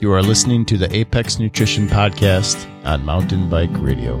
You 0.00 0.12
are 0.12 0.22
listening 0.22 0.64
to 0.66 0.78
the 0.78 0.88
Apex 0.90 1.38
Nutrition 1.38 1.86
Podcast 1.86 2.66
on 2.86 3.04
Mountain 3.04 3.50
Bike 3.50 3.70
Radio. 3.74 4.18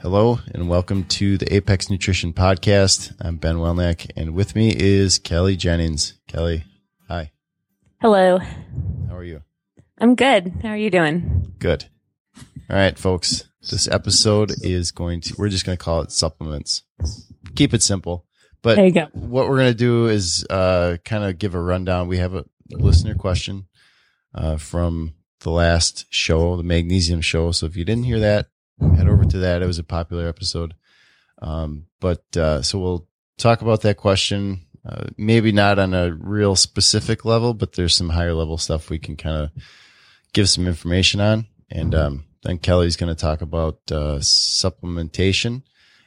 Hello 0.00 0.38
and 0.54 0.68
welcome 0.68 1.04
to 1.04 1.38
the 1.38 1.52
Apex 1.54 1.90
Nutrition 1.90 2.32
Podcast. 2.32 3.14
I'm 3.20 3.38
Ben 3.38 3.56
Welnak 3.56 4.10
and 4.16 4.34
with 4.34 4.54
me 4.54 4.74
is 4.76 5.18
Kelli 5.18 5.56
Jennings. 5.56 6.14
Kelli, 6.28 6.64
hi. 7.08 7.32
Hello. 8.00 8.38
How 8.38 9.16
are 9.16 9.24
you? 9.24 9.42
I'm 9.98 10.14
good. 10.14 10.52
How 10.62 10.68
are 10.68 10.76
you 10.76 10.90
doing? 10.90 11.54
Good. 11.58 11.86
All 12.68 12.76
right, 12.76 12.98
folks. 12.98 13.44
This 13.70 13.88
episode 13.88 14.52
is 14.62 14.90
going 14.90 15.20
to, 15.22 15.34
we're 15.38 15.48
just 15.48 15.64
going 15.66 15.76
to 15.78 15.84
call 15.84 16.00
it 16.02 16.12
supplements. 16.12 16.82
Keep 17.54 17.74
it 17.74 17.82
simple. 17.82 18.26
But 18.62 18.76
There 18.76 18.86
you 18.86 18.92
go. 18.92 19.06
what 19.12 19.48
we're 19.48 19.58
going 19.58 19.72
to 19.72 19.78
do 19.78 20.06
is 20.08 20.44
uh, 20.50 20.96
kind 21.04 21.24
of 21.24 21.38
give 21.38 21.54
a 21.54 21.60
rundown. 21.60 22.08
We 22.08 22.18
have 22.18 22.34
a 22.34 22.44
listener 22.70 23.14
question 23.14 23.66
uh, 24.34 24.56
from 24.56 25.14
the 25.40 25.50
last 25.50 26.06
show, 26.10 26.56
the 26.56 26.62
magnesium 26.64 27.20
show. 27.20 27.52
So 27.52 27.66
if 27.66 27.76
you 27.76 27.84
didn't 27.84 28.04
hear 28.04 28.20
that, 28.20 28.46
head 28.80 29.08
over 29.08 29.24
to 29.24 29.38
that. 29.38 29.62
It 29.62 29.66
was 29.66 29.78
a 29.78 29.84
popular 29.84 30.26
episode. 30.28 30.74
Um, 31.40 31.86
but 32.00 32.24
uh, 32.36 32.62
so 32.62 32.78
we'll 32.78 33.08
talk 33.38 33.62
about 33.62 33.82
that 33.82 33.96
question. 33.96 34.62
Uh, 34.84 35.06
maybe 35.16 35.52
not 35.52 35.78
on 35.78 35.94
a 35.94 36.12
real 36.12 36.56
specific 36.56 37.24
level, 37.24 37.54
but 37.54 37.72
there's 37.74 37.94
some 37.94 38.08
higher 38.10 38.34
level 38.34 38.58
stuff 38.58 38.90
we 38.90 38.98
can 38.98 39.16
kind 39.16 39.36
of 39.36 39.50
give 40.32 40.48
some 40.48 40.66
information 40.66 41.20
on. 41.20 41.46
And 41.70 41.94
um, 41.94 42.24
then 42.46 42.58
Kelli's 42.58 42.96
going 42.96 43.14
to 43.14 43.20
talk 43.20 43.42
about 43.42 43.80
uh, 43.90 44.18
supplementation. 44.20 45.62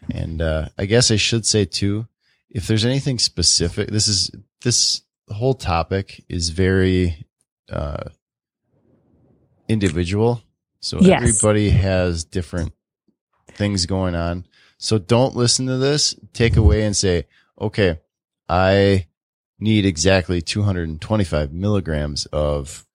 And 0.10 0.42
uh, 0.42 0.70
I 0.78 0.86
guess 0.86 1.12
I 1.12 1.18
should 1.18 1.46
say 1.46 1.66
too, 1.66 2.08
if 2.50 2.66
there's 2.66 2.86
anything 2.86 3.20
specific, 3.20 3.90
this 3.90 4.08
is 4.08 4.32
this 4.62 5.02
whole 5.30 5.54
topic 5.54 6.24
is 6.30 6.50
very 6.50 7.28
uh, 7.70 8.06
individual. 9.68 10.42
So 10.80 11.00
Yes. 11.02 11.22
everybody 11.22 11.70
has 11.72 12.24
different 12.24 12.72
things 13.50 13.86
going 13.86 14.16
on. 14.16 14.46
So 14.78 14.98
don't 14.98 15.36
listen 15.36 15.68
to 15.68 15.78
this. 15.78 16.16
Take 16.34 16.56
away 16.56 16.84
and 16.86 16.96
say, 16.96 17.28
okay, 17.60 18.00
I 18.48 19.08
need 19.60 19.86
exactly 19.86 20.42
225 20.42 21.52
milligrams 21.52 22.26
of 22.28 22.86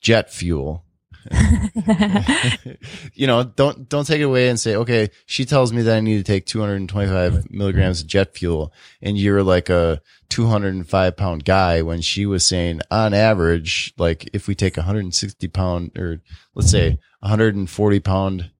jet 0.00 0.32
fuel 0.32 0.84
you 3.14 3.26
know, 3.26 3.44
don't 3.44 3.88
don't 3.88 4.06
take 4.06 4.20
it 4.20 4.24
away 4.24 4.48
and 4.48 4.58
say, 4.58 4.76
okay, 4.76 5.10
she 5.26 5.44
tells 5.44 5.72
me 5.72 5.82
that 5.82 5.96
I 5.96 6.00
need 6.00 6.18
to 6.18 6.22
take 6.24 6.46
225 6.46 7.32
mm-hmm. 7.32 7.56
milligrams 7.56 8.00
of 8.00 8.06
jet 8.06 8.36
fuel, 8.36 8.72
and 9.00 9.16
you're 9.16 9.42
like 9.42 9.68
a 9.70 10.00
205 10.28 11.16
pound 11.16 11.44
guy 11.44 11.82
when 11.82 12.00
she 12.00 12.26
was 12.26 12.44
saying, 12.44 12.80
on 12.90 13.14
average, 13.14 13.94
like 13.96 14.28
if 14.32 14.48
we 14.48 14.54
take 14.54 14.76
160 14.76 15.48
pound 15.48 15.96
or 15.96 16.20
let's 16.54 16.70
say 16.70 16.98
140 17.20 18.00
pound, 18.00 18.50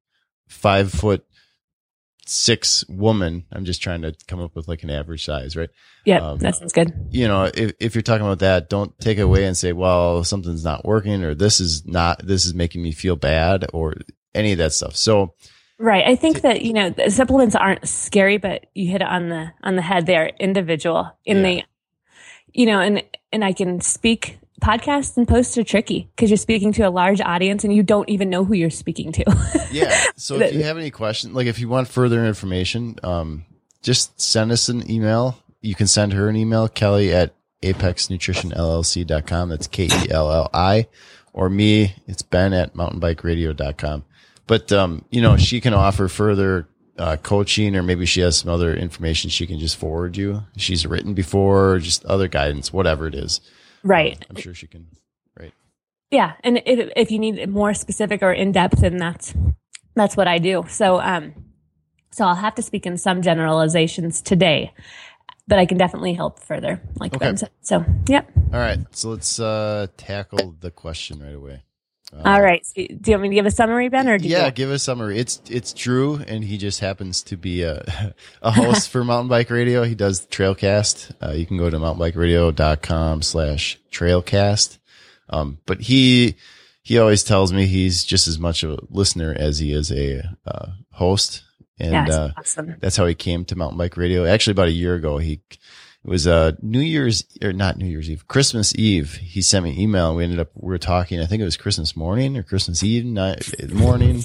five 0.48 0.90
foot 0.92 1.26
six 2.26 2.84
woman, 2.88 3.44
I'm 3.52 3.64
just 3.64 3.82
trying 3.82 4.02
to 4.02 4.14
come 4.26 4.40
up 4.40 4.54
with 4.56 4.68
like 4.68 4.82
an 4.82 4.90
average 4.90 5.24
size, 5.24 5.56
right? 5.56 5.70
Yeah, 6.04 6.18
Um, 6.18 6.38
that 6.38 6.56
sounds 6.56 6.72
good. 6.72 6.92
you 7.10 7.28
know, 7.28 7.44
if, 7.54 7.72
if 7.80 7.94
you're 7.94 8.02
talking 8.02 8.26
about 8.26 8.40
that, 8.40 8.68
don't 8.68 8.98
take 9.00 9.18
it 9.18 9.22
away 9.22 9.44
and 9.44 9.56
say, 9.56 9.72
well, 9.72 10.24
something's 10.24 10.64
not 10.64 10.84
working 10.84 11.22
or 11.24 11.34
this 11.34 11.60
is 11.60 11.86
not, 11.86 12.24
this 12.26 12.44
is 12.46 12.54
making 12.54 12.82
me 12.82 12.92
feel 12.92 13.16
bad 13.16 13.66
or 13.72 13.94
any 14.34 14.52
of 14.52 14.58
that 14.58 14.72
stuff. 14.72 14.96
So 14.96 15.34
Right. 15.78 16.06
I 16.06 16.14
think 16.14 16.42
that, 16.42 16.62
you 16.62 16.72
know, 16.72 16.90
the 16.90 17.10
supplements 17.10 17.56
aren't 17.56 17.88
scary, 17.88 18.38
but 18.38 18.66
you 18.74 18.90
hit 18.90 19.02
it 19.02 19.08
on 19.08 19.28
the 19.28 19.50
on 19.64 19.74
the 19.74 19.82
head. 19.82 20.06
They 20.06 20.16
are 20.16 20.30
individual 20.38 21.10
in 21.24 21.38
Yeah. 21.38 21.42
the 21.42 21.62
you 22.52 22.66
know, 22.66 22.78
and 22.80 23.02
and 23.32 23.44
I 23.44 23.52
can 23.52 23.80
speak 23.80 24.38
podcasts 24.60 25.16
and 25.16 25.26
posts 25.26 25.58
are 25.58 25.64
tricky 25.64 26.08
because 26.14 26.30
you're 26.30 26.36
speaking 26.36 26.72
to 26.72 26.82
a 26.82 26.90
large 26.90 27.20
audience 27.20 27.64
and 27.64 27.74
you 27.74 27.82
don't 27.82 28.08
even 28.08 28.30
know 28.30 28.44
who 28.44 28.54
you're 28.54 28.70
speaking 28.70 29.12
to. 29.12 29.24
yeah. 29.72 30.04
So 30.16 30.40
if 30.40 30.54
you 30.54 30.62
have 30.62 30.78
any 30.78 30.90
questions, 30.90 31.34
like 31.34 31.46
if 31.46 31.58
you 31.58 31.68
want 31.68 31.88
further 31.88 32.24
information, 32.24 32.96
um, 33.02 33.44
just 33.82 34.20
send 34.20 34.52
us 34.52 34.68
an 34.68 34.90
email. 34.90 35.38
You 35.60 35.74
can 35.74 35.86
send 35.86 36.12
her 36.12 36.28
an 36.28 36.36
email, 36.36 36.68
Kelli 36.68 37.12
at 37.12 37.34
apexnutritionllc.com. 37.62 39.48
That's 39.48 39.66
K 39.66 39.84
E 39.86 40.10
L 40.10 40.30
L 40.32 40.50
I 40.52 40.86
or 41.32 41.50
me. 41.50 41.94
It's 42.06 42.22
Ben 42.22 42.52
at 42.52 42.74
mountainbikeradio.com. 42.74 44.04
But, 44.46 44.72
um, 44.72 45.04
you 45.10 45.22
know, 45.22 45.36
she 45.36 45.60
can 45.60 45.72
offer 45.74 46.08
further, 46.08 46.68
uh, 46.98 47.16
coaching 47.16 47.74
or 47.74 47.82
maybe 47.82 48.06
she 48.06 48.20
has 48.20 48.36
some 48.36 48.50
other 48.50 48.74
information 48.74 49.30
she 49.30 49.46
can 49.46 49.58
just 49.58 49.76
forward 49.76 50.16
you. 50.16 50.42
She's 50.56 50.86
written 50.86 51.14
before, 51.14 51.78
just 51.78 52.04
other 52.04 52.28
guidance, 52.28 52.72
whatever 52.72 53.06
it 53.06 53.14
is. 53.14 53.40
Right. 53.84 54.24
I'm 54.28 54.36
sure 54.36 54.54
she 54.54 54.66
can. 54.66 54.88
Right. 55.38 55.52
Yeah, 56.10 56.32
and 56.42 56.60
if 56.66 56.90
if 56.96 57.10
you 57.12 57.18
need 57.18 57.48
more 57.48 57.74
specific 57.74 58.22
or 58.22 58.32
in 58.32 58.50
depth, 58.52 58.80
then 58.80 58.96
that's 58.96 59.34
that's 59.94 60.16
what 60.16 60.26
I 60.26 60.38
do. 60.38 60.64
So 60.68 61.00
um, 61.00 61.34
so 62.10 62.24
I'll 62.24 62.34
have 62.34 62.54
to 62.56 62.62
speak 62.62 62.86
in 62.86 62.96
some 62.96 63.22
generalizations 63.22 64.22
today, 64.22 64.72
but 65.48 65.58
I 65.58 65.66
can 65.66 65.78
definitely 65.78 66.14
help 66.14 66.40
further, 66.40 66.80
like 66.98 67.14
Okay. 67.14 67.26
Ben 67.26 67.36
said. 67.36 67.50
So 67.60 67.84
yep. 68.08 68.30
All 68.52 68.60
right. 68.60 68.78
So 68.92 69.10
let's, 69.10 69.40
uh, 69.40 69.88
tackle 69.96 70.54
the 70.60 70.70
question 70.70 71.20
right 71.20 71.34
away. 71.34 71.64
All 72.24 72.40
right. 72.40 72.64
So, 72.64 72.74
do 72.74 72.82
you 73.10 73.12
want 73.12 73.22
me 73.22 73.28
to 73.30 73.34
give 73.34 73.46
a 73.46 73.50
summary, 73.50 73.88
Ben, 73.88 74.08
or 74.08 74.18
do 74.18 74.28
yeah, 74.28 74.50
give 74.50 74.70
a 74.70 74.78
summary. 74.78 75.18
It's 75.18 75.40
it's 75.48 75.72
Drew, 75.72 76.16
and 76.16 76.44
he 76.44 76.58
just 76.58 76.80
happens 76.80 77.22
to 77.24 77.36
be 77.36 77.62
a 77.62 78.14
a 78.42 78.50
host 78.50 78.90
for 78.90 79.04
Mountain 79.04 79.28
Bike 79.28 79.50
Radio. 79.50 79.82
He 79.82 79.94
does 79.94 80.26
Trailcast. 80.26 81.12
Uh, 81.22 81.32
you 81.32 81.46
can 81.46 81.56
go 81.56 81.70
to 81.70 81.78
mountainbikeradio.com 81.78 83.22
slash 83.22 83.80
trailcast. 83.90 84.78
Um, 85.28 85.58
but 85.66 85.82
he 85.82 86.36
he 86.82 86.98
always 86.98 87.24
tells 87.24 87.52
me 87.52 87.66
he's 87.66 88.04
just 88.04 88.28
as 88.28 88.38
much 88.38 88.62
a 88.62 88.78
listener 88.90 89.34
as 89.36 89.58
he 89.58 89.72
is 89.72 89.90
a 89.90 90.22
uh, 90.46 90.66
host, 90.92 91.42
and 91.78 92.10
uh, 92.10 92.30
awesome. 92.36 92.76
that's 92.78 92.96
how 92.96 93.06
he 93.06 93.14
came 93.14 93.44
to 93.46 93.56
Mountain 93.56 93.78
Bike 93.78 93.96
Radio. 93.96 94.26
Actually, 94.26 94.52
about 94.52 94.68
a 94.68 94.72
year 94.72 94.94
ago, 94.94 95.18
he 95.18 95.40
it 96.04 96.10
was 96.10 96.26
uh 96.26 96.52
New 96.60 96.80
Year's 96.80 97.24
or 97.42 97.52
not 97.52 97.78
New 97.78 97.86
Year's 97.86 98.10
Eve, 98.10 98.28
Christmas 98.28 98.74
Eve. 98.76 99.14
He 99.14 99.40
sent 99.40 99.64
me 99.64 99.70
an 99.70 99.80
email. 99.80 100.08
And 100.08 100.16
we 100.16 100.24
ended 100.24 100.38
up 100.38 100.50
we 100.54 100.68
were 100.68 100.78
talking. 100.78 101.20
I 101.20 101.26
think 101.26 101.40
it 101.40 101.44
was 101.44 101.56
Christmas 101.56 101.96
morning 101.96 102.36
or 102.36 102.42
Christmas 102.42 102.82
Eve 102.82 103.04
night 103.04 103.72
morning. 103.72 104.24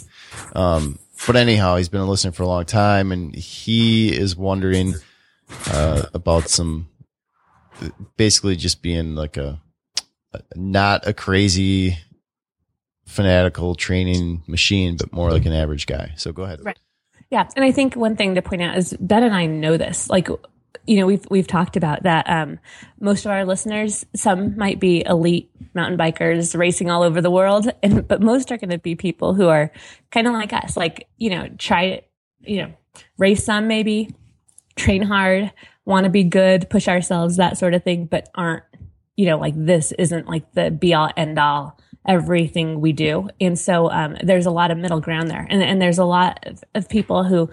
Um, 0.53 0.99
but 1.25 1.35
anyhow, 1.35 1.77
he's 1.77 1.89
been 1.89 2.01
a 2.01 2.09
listener 2.09 2.31
for 2.31 2.43
a 2.43 2.47
long 2.47 2.65
time, 2.65 3.11
and 3.11 3.35
he 3.35 4.15
is 4.15 4.35
wondering 4.35 4.95
uh, 5.67 6.03
about 6.13 6.49
some 6.49 6.89
basically 8.17 8.55
just 8.55 8.81
being 8.81 9.15
like 9.15 9.37
a, 9.37 9.61
a 10.33 10.41
not 10.55 11.07
a 11.07 11.13
crazy 11.13 11.97
fanatical 13.05 13.75
training 13.75 14.43
machine, 14.47 14.95
but 14.97 15.11
more 15.11 15.31
like 15.31 15.45
an 15.45 15.53
average 15.53 15.87
guy. 15.87 16.13
So 16.15 16.31
go 16.31 16.43
ahead. 16.43 16.59
Right. 16.63 16.79
Yeah, 17.31 17.47
and 17.55 17.63
I 17.63 17.71
think 17.71 17.95
one 17.95 18.15
thing 18.15 18.35
to 18.35 18.41
point 18.41 18.61
out 18.61 18.77
is 18.77 18.95
Ben 18.99 19.23
and 19.23 19.35
I 19.35 19.45
know 19.45 19.77
this. 19.77 20.09
Like, 20.09 20.29
you 20.85 20.97
know, 20.97 21.05
we've 21.05 21.25
we've 21.29 21.47
talked 21.47 21.77
about 21.77 22.03
that. 22.03 22.29
Um, 22.29 22.59
most 22.99 23.25
of 23.25 23.31
our 23.31 23.45
listeners, 23.45 24.05
some 24.15 24.57
might 24.57 24.79
be 24.79 25.03
elite 25.05 25.51
mountain 25.73 25.97
bikers 25.97 26.57
racing 26.57 26.89
all 26.89 27.03
over 27.03 27.21
the 27.21 27.31
world, 27.31 27.69
and 27.83 28.07
but 28.07 28.21
most 28.21 28.51
are 28.51 28.57
going 28.57 28.71
to 28.71 28.77
be 28.77 28.95
people 28.95 29.33
who 29.33 29.47
are 29.47 29.71
kind 30.11 30.27
of 30.27 30.33
like 30.33 30.53
us. 30.53 30.75
Like, 30.75 31.07
you 31.17 31.29
know, 31.29 31.47
try, 31.57 32.01
you 32.41 32.63
know, 32.63 32.73
race 33.17 33.43
some 33.43 33.67
maybe, 33.67 34.13
train 34.75 35.01
hard, 35.01 35.51
want 35.85 36.05
to 36.05 36.09
be 36.09 36.23
good, 36.23 36.69
push 36.69 36.87
ourselves, 36.87 37.37
that 37.37 37.57
sort 37.57 37.73
of 37.73 37.83
thing, 37.83 38.05
but 38.05 38.29
aren't, 38.35 38.63
you 39.15 39.25
know, 39.25 39.37
like 39.37 39.53
this 39.55 39.91
isn't 39.93 40.27
like 40.27 40.51
the 40.53 40.71
be 40.71 40.93
all 40.93 41.11
end 41.17 41.37
all 41.37 41.79
everything 42.07 42.81
we 42.81 42.93
do. 42.93 43.29
And 43.39 43.59
so 43.59 43.91
um, 43.91 44.17
there's 44.23 44.45
a 44.45 44.51
lot 44.51 44.71
of 44.71 44.77
middle 44.77 45.01
ground 45.01 45.29
there. 45.29 45.45
And, 45.49 45.61
and 45.61 45.81
there's 45.81 45.99
a 45.99 46.05
lot 46.05 46.39
of, 46.43 46.63
of 46.73 46.89
people 46.89 47.23
who, 47.23 47.49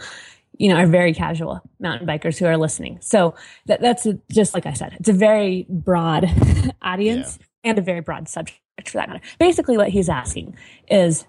you 0.58 0.68
know, 0.68 0.76
are 0.76 0.86
very 0.86 1.12
casual 1.12 1.60
mountain 1.80 2.06
bikers 2.06 2.38
who 2.38 2.46
are 2.46 2.56
listening. 2.56 2.98
So 3.00 3.34
that, 3.66 3.80
that's 3.80 4.06
a, 4.06 4.18
just 4.30 4.54
like 4.54 4.66
I 4.66 4.72
said, 4.72 4.96
it's 4.98 5.08
a 5.08 5.12
very 5.12 5.66
broad 5.68 6.30
audience 6.82 7.38
and 7.64 7.78
a 7.78 7.82
very 7.82 8.00
broad 8.00 8.28
subject 8.28 8.60
for 8.84 8.98
that 8.98 9.08
matter. 9.08 9.20
Basically, 9.38 9.76
what 9.76 9.88
he's 9.88 10.08
asking 10.08 10.56
is, 10.88 11.26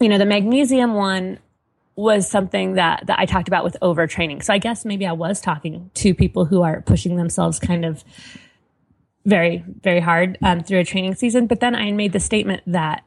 you 0.00 0.08
know, 0.08 0.18
the 0.18 0.26
magnesium 0.26 0.94
one 0.94 1.38
was 1.96 2.28
something 2.28 2.74
that, 2.74 3.06
that 3.06 3.18
I 3.18 3.26
talked 3.26 3.48
about 3.48 3.64
with 3.64 3.76
overtraining. 3.82 4.42
So 4.44 4.52
I 4.52 4.58
guess 4.58 4.84
maybe 4.84 5.04
I 5.06 5.12
was 5.12 5.40
talking 5.40 5.90
to 5.94 6.14
people 6.14 6.44
who 6.44 6.62
are 6.62 6.80
pushing 6.82 7.16
themselves 7.16 7.58
kind 7.58 7.84
of 7.84 8.04
very, 9.24 9.64
very 9.82 10.00
hard 10.00 10.38
um, 10.42 10.62
through 10.62 10.78
a 10.78 10.84
training 10.84 11.16
season. 11.16 11.46
But 11.46 11.60
then 11.60 11.74
I 11.74 11.90
made 11.90 12.12
the 12.12 12.20
statement 12.20 12.62
that 12.66 13.04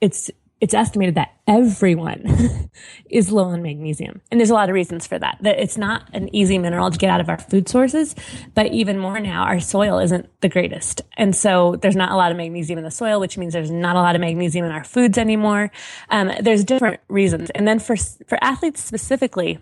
it's 0.00 0.30
it's 0.60 0.74
estimated 0.74 1.14
that 1.14 1.34
everyone 1.46 2.70
is 3.10 3.32
low 3.32 3.50
in 3.50 3.62
magnesium. 3.62 4.20
And 4.30 4.38
there's 4.38 4.50
a 4.50 4.54
lot 4.54 4.68
of 4.68 4.74
reasons 4.74 5.06
for 5.06 5.18
that. 5.18 5.38
That 5.40 5.58
it's 5.58 5.78
not 5.78 6.08
an 6.12 6.34
easy 6.34 6.58
mineral 6.58 6.90
to 6.90 6.98
get 6.98 7.10
out 7.10 7.20
of 7.20 7.28
our 7.28 7.38
food 7.38 7.68
sources, 7.68 8.14
but 8.54 8.66
even 8.66 8.98
more 8.98 9.18
now, 9.20 9.44
our 9.44 9.58
soil 9.58 9.98
isn't 9.98 10.28
the 10.42 10.48
greatest. 10.48 11.02
And 11.16 11.34
so 11.34 11.76
there's 11.76 11.96
not 11.96 12.12
a 12.12 12.16
lot 12.16 12.30
of 12.30 12.36
magnesium 12.36 12.78
in 12.78 12.84
the 12.84 12.90
soil, 12.90 13.20
which 13.20 13.38
means 13.38 13.54
there's 13.54 13.70
not 13.70 13.96
a 13.96 14.00
lot 14.00 14.14
of 14.14 14.20
magnesium 14.20 14.66
in 14.66 14.72
our 14.72 14.84
foods 14.84 15.16
anymore. 15.16 15.72
Um, 16.10 16.30
there's 16.40 16.64
different 16.64 17.00
reasons. 17.08 17.50
And 17.50 17.66
then 17.66 17.78
for, 17.78 17.96
for 17.96 18.38
athletes 18.42 18.82
specifically, 18.82 19.58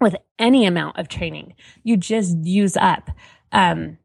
with 0.00 0.16
any 0.38 0.66
amount 0.66 0.98
of 0.98 1.08
training, 1.08 1.54
you 1.84 1.96
just 1.96 2.36
use 2.38 2.76
up, 2.76 3.10
um, 3.52 3.98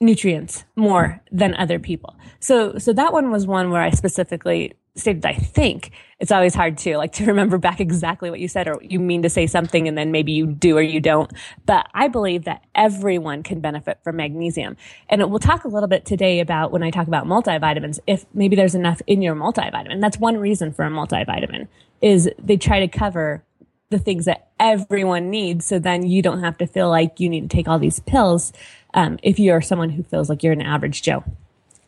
nutrients 0.00 0.64
more 0.76 1.22
than 1.30 1.54
other 1.54 1.78
people. 1.78 2.14
So, 2.40 2.78
so 2.78 2.92
that 2.92 3.12
one 3.12 3.30
was 3.30 3.46
one 3.46 3.70
where 3.70 3.82
I 3.82 3.90
specifically 3.90 4.74
stated, 4.96 5.26
I 5.26 5.34
think 5.34 5.90
it's 6.20 6.30
always 6.30 6.54
hard 6.54 6.78
to 6.78 6.96
like 6.96 7.12
to 7.12 7.24
remember 7.26 7.58
back 7.58 7.80
exactly 7.80 8.30
what 8.30 8.40
you 8.40 8.48
said 8.48 8.68
or 8.68 8.78
you 8.82 9.00
mean 9.00 9.22
to 9.22 9.30
say 9.30 9.46
something 9.46 9.88
and 9.88 9.98
then 9.98 10.12
maybe 10.12 10.32
you 10.32 10.46
do 10.46 10.76
or 10.76 10.82
you 10.82 11.00
don't. 11.00 11.32
But 11.66 11.88
I 11.94 12.08
believe 12.08 12.44
that 12.44 12.64
everyone 12.74 13.42
can 13.42 13.60
benefit 13.60 13.98
from 14.04 14.16
magnesium. 14.16 14.76
And 15.08 15.28
we'll 15.30 15.40
talk 15.40 15.64
a 15.64 15.68
little 15.68 15.88
bit 15.88 16.04
today 16.04 16.40
about 16.40 16.70
when 16.70 16.82
I 16.82 16.90
talk 16.90 17.08
about 17.08 17.26
multivitamins, 17.26 17.98
if 18.06 18.24
maybe 18.34 18.56
there's 18.56 18.74
enough 18.74 19.02
in 19.06 19.22
your 19.22 19.34
multivitamin. 19.34 20.00
That's 20.00 20.18
one 20.18 20.36
reason 20.36 20.72
for 20.72 20.84
a 20.84 20.90
multivitamin 20.90 21.68
is 22.00 22.30
they 22.38 22.56
try 22.56 22.80
to 22.80 22.88
cover 22.88 23.44
the 23.90 23.98
things 23.98 24.24
that 24.24 24.48
everyone 24.58 25.30
needs. 25.30 25.66
So 25.66 25.78
then 25.78 26.06
you 26.06 26.22
don't 26.22 26.40
have 26.40 26.58
to 26.58 26.66
feel 26.66 26.88
like 26.88 27.20
you 27.20 27.28
need 27.28 27.48
to 27.48 27.56
take 27.56 27.68
all 27.68 27.78
these 27.78 28.00
pills. 28.00 28.52
Um, 28.92 29.18
if 29.22 29.38
you're 29.38 29.60
someone 29.60 29.90
who 29.90 30.02
feels 30.02 30.28
like 30.28 30.42
you're 30.42 30.52
an 30.52 30.62
average 30.62 31.02
Joe. 31.02 31.24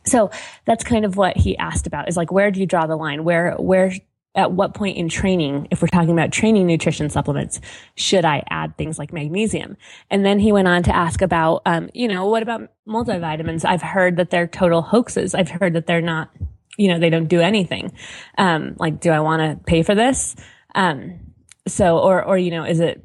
So 0.06 0.30
that's 0.64 0.84
kind 0.84 1.04
of 1.04 1.16
what 1.16 1.36
he 1.36 1.56
asked 1.58 1.86
about 1.86 2.08
is 2.08 2.16
like, 2.16 2.32
where 2.32 2.50
do 2.50 2.60
you 2.60 2.66
draw 2.66 2.86
the 2.86 2.96
line? 2.96 3.24
Where, 3.24 3.54
where, 3.54 3.92
at 4.36 4.52
what 4.52 4.74
point 4.74 4.98
in 4.98 5.08
training, 5.08 5.66
if 5.70 5.80
we're 5.80 5.88
talking 5.88 6.10
about 6.10 6.30
training 6.30 6.66
nutrition 6.66 7.08
supplements, 7.08 7.58
should 7.94 8.26
I 8.26 8.44
add 8.50 8.76
things 8.76 8.98
like 8.98 9.10
magnesium? 9.10 9.78
And 10.10 10.26
then 10.26 10.38
he 10.38 10.52
went 10.52 10.68
on 10.68 10.82
to 10.82 10.94
ask 10.94 11.22
about, 11.22 11.62
um, 11.64 11.88
you 11.94 12.06
know, 12.06 12.26
what 12.26 12.42
about 12.42 12.70
multivitamins? 12.86 13.64
I've 13.64 13.80
heard 13.80 14.16
that 14.16 14.28
they're 14.28 14.46
total 14.46 14.82
hoaxes. 14.82 15.34
I've 15.34 15.48
heard 15.48 15.72
that 15.72 15.86
they're 15.86 16.02
not, 16.02 16.30
you 16.76 16.88
know, 16.88 16.98
they 16.98 17.08
don't 17.08 17.28
do 17.28 17.40
anything. 17.40 17.92
Um, 18.36 18.76
like, 18.78 19.00
do 19.00 19.10
I 19.10 19.20
want 19.20 19.40
to 19.40 19.64
pay 19.64 19.82
for 19.82 19.94
this? 19.94 20.36
Um, 20.74 21.18
so, 21.66 21.98
or, 21.98 22.22
or, 22.22 22.36
you 22.36 22.50
know, 22.50 22.64
is 22.64 22.80
it, 22.80 23.02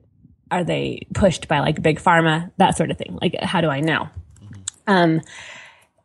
are 0.52 0.66
they 0.66 1.08
pushed 1.14 1.48
by 1.48 1.62
like 1.62 1.82
big 1.82 2.02
pharma, 2.02 2.52
that 2.58 2.76
sort 2.76 2.92
of 2.92 2.98
thing? 2.98 3.18
Like, 3.22 3.38
how 3.42 3.62
do 3.62 3.70
I 3.70 3.80
know? 3.80 4.10
Um, 4.86 5.22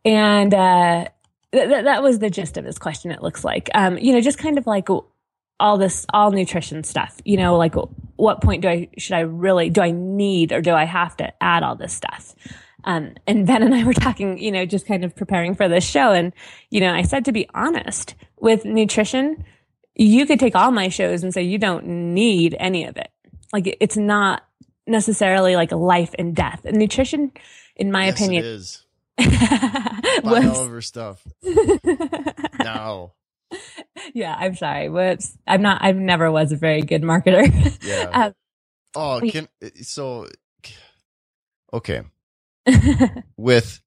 and 0.06 0.54
uh, 0.54 1.08
th- 1.52 1.68
th- 1.68 1.84
that 1.84 2.02
was 2.02 2.20
the 2.20 2.30
gist 2.30 2.56
of 2.56 2.64
his 2.64 2.78
question. 2.78 3.10
It 3.10 3.22
looks 3.22 3.44
like, 3.44 3.68
um, 3.74 3.98
you 3.98 4.12
know, 4.12 4.20
just 4.20 4.38
kind 4.38 4.56
of 4.56 4.66
like 4.66 4.88
all 5.58 5.76
this, 5.76 6.06
all 6.14 6.30
nutrition 6.30 6.84
stuff. 6.84 7.20
You 7.24 7.36
know, 7.36 7.56
like 7.56 7.74
what 8.14 8.40
point 8.40 8.62
do 8.62 8.68
I 8.68 8.88
should 8.96 9.14
I 9.14 9.20
really 9.20 9.68
do 9.68 9.82
I 9.82 9.90
need 9.90 10.52
or 10.52 10.62
do 10.62 10.72
I 10.72 10.84
have 10.84 11.16
to 11.18 11.32
add 11.42 11.62
all 11.62 11.74
this 11.74 11.92
stuff? 11.92 12.34
Um, 12.84 13.14
and 13.26 13.46
Ben 13.46 13.64
and 13.64 13.74
I 13.74 13.82
were 13.82 13.92
talking, 13.92 14.38
you 14.38 14.52
know, 14.52 14.64
just 14.64 14.86
kind 14.86 15.04
of 15.04 15.16
preparing 15.16 15.56
for 15.56 15.68
this 15.68 15.84
show, 15.84 16.12
and 16.12 16.32
you 16.70 16.80
know, 16.80 16.94
I 16.94 17.02
said 17.02 17.24
to 17.24 17.32
be 17.32 17.48
honest 17.52 18.14
with 18.38 18.64
nutrition, 18.64 19.44
you 19.96 20.24
could 20.24 20.38
take 20.38 20.54
all 20.54 20.70
my 20.70 20.88
shows 20.88 21.24
and 21.24 21.34
say 21.34 21.42
you 21.42 21.58
don't 21.58 21.84
need 21.86 22.54
any 22.60 22.84
of 22.84 22.96
it. 22.96 23.10
Like 23.52 23.76
it's 23.80 23.96
not 23.96 24.44
necessarily 24.86 25.56
like 25.56 25.72
life 25.72 26.14
and 26.16 26.36
death. 26.36 26.64
And 26.64 26.78
nutrition, 26.78 27.32
in 27.74 27.90
my 27.90 28.06
yes, 28.06 28.14
opinion, 28.14 28.44
it 28.44 28.48
is. 28.48 28.85
Buy 30.22 30.46
all 30.46 30.64
of 30.64 30.70
her 30.70 30.82
stuff. 30.82 31.26
No. 32.58 33.12
yeah, 34.12 34.34
I'm 34.36 34.56
sorry. 34.56 34.88
Whoops. 34.88 35.38
I'm 35.46 35.62
not, 35.62 35.78
I 35.82 35.92
never 35.92 36.32
was 36.32 36.50
a 36.50 36.56
very 36.56 36.82
good 36.82 37.02
marketer. 37.02 37.46
Yeah. 37.82 38.32
Um, 38.96 39.20
oh, 39.22 39.30
can 39.30 39.46
so 39.82 40.26
okay 41.72 42.02
with 43.36 43.82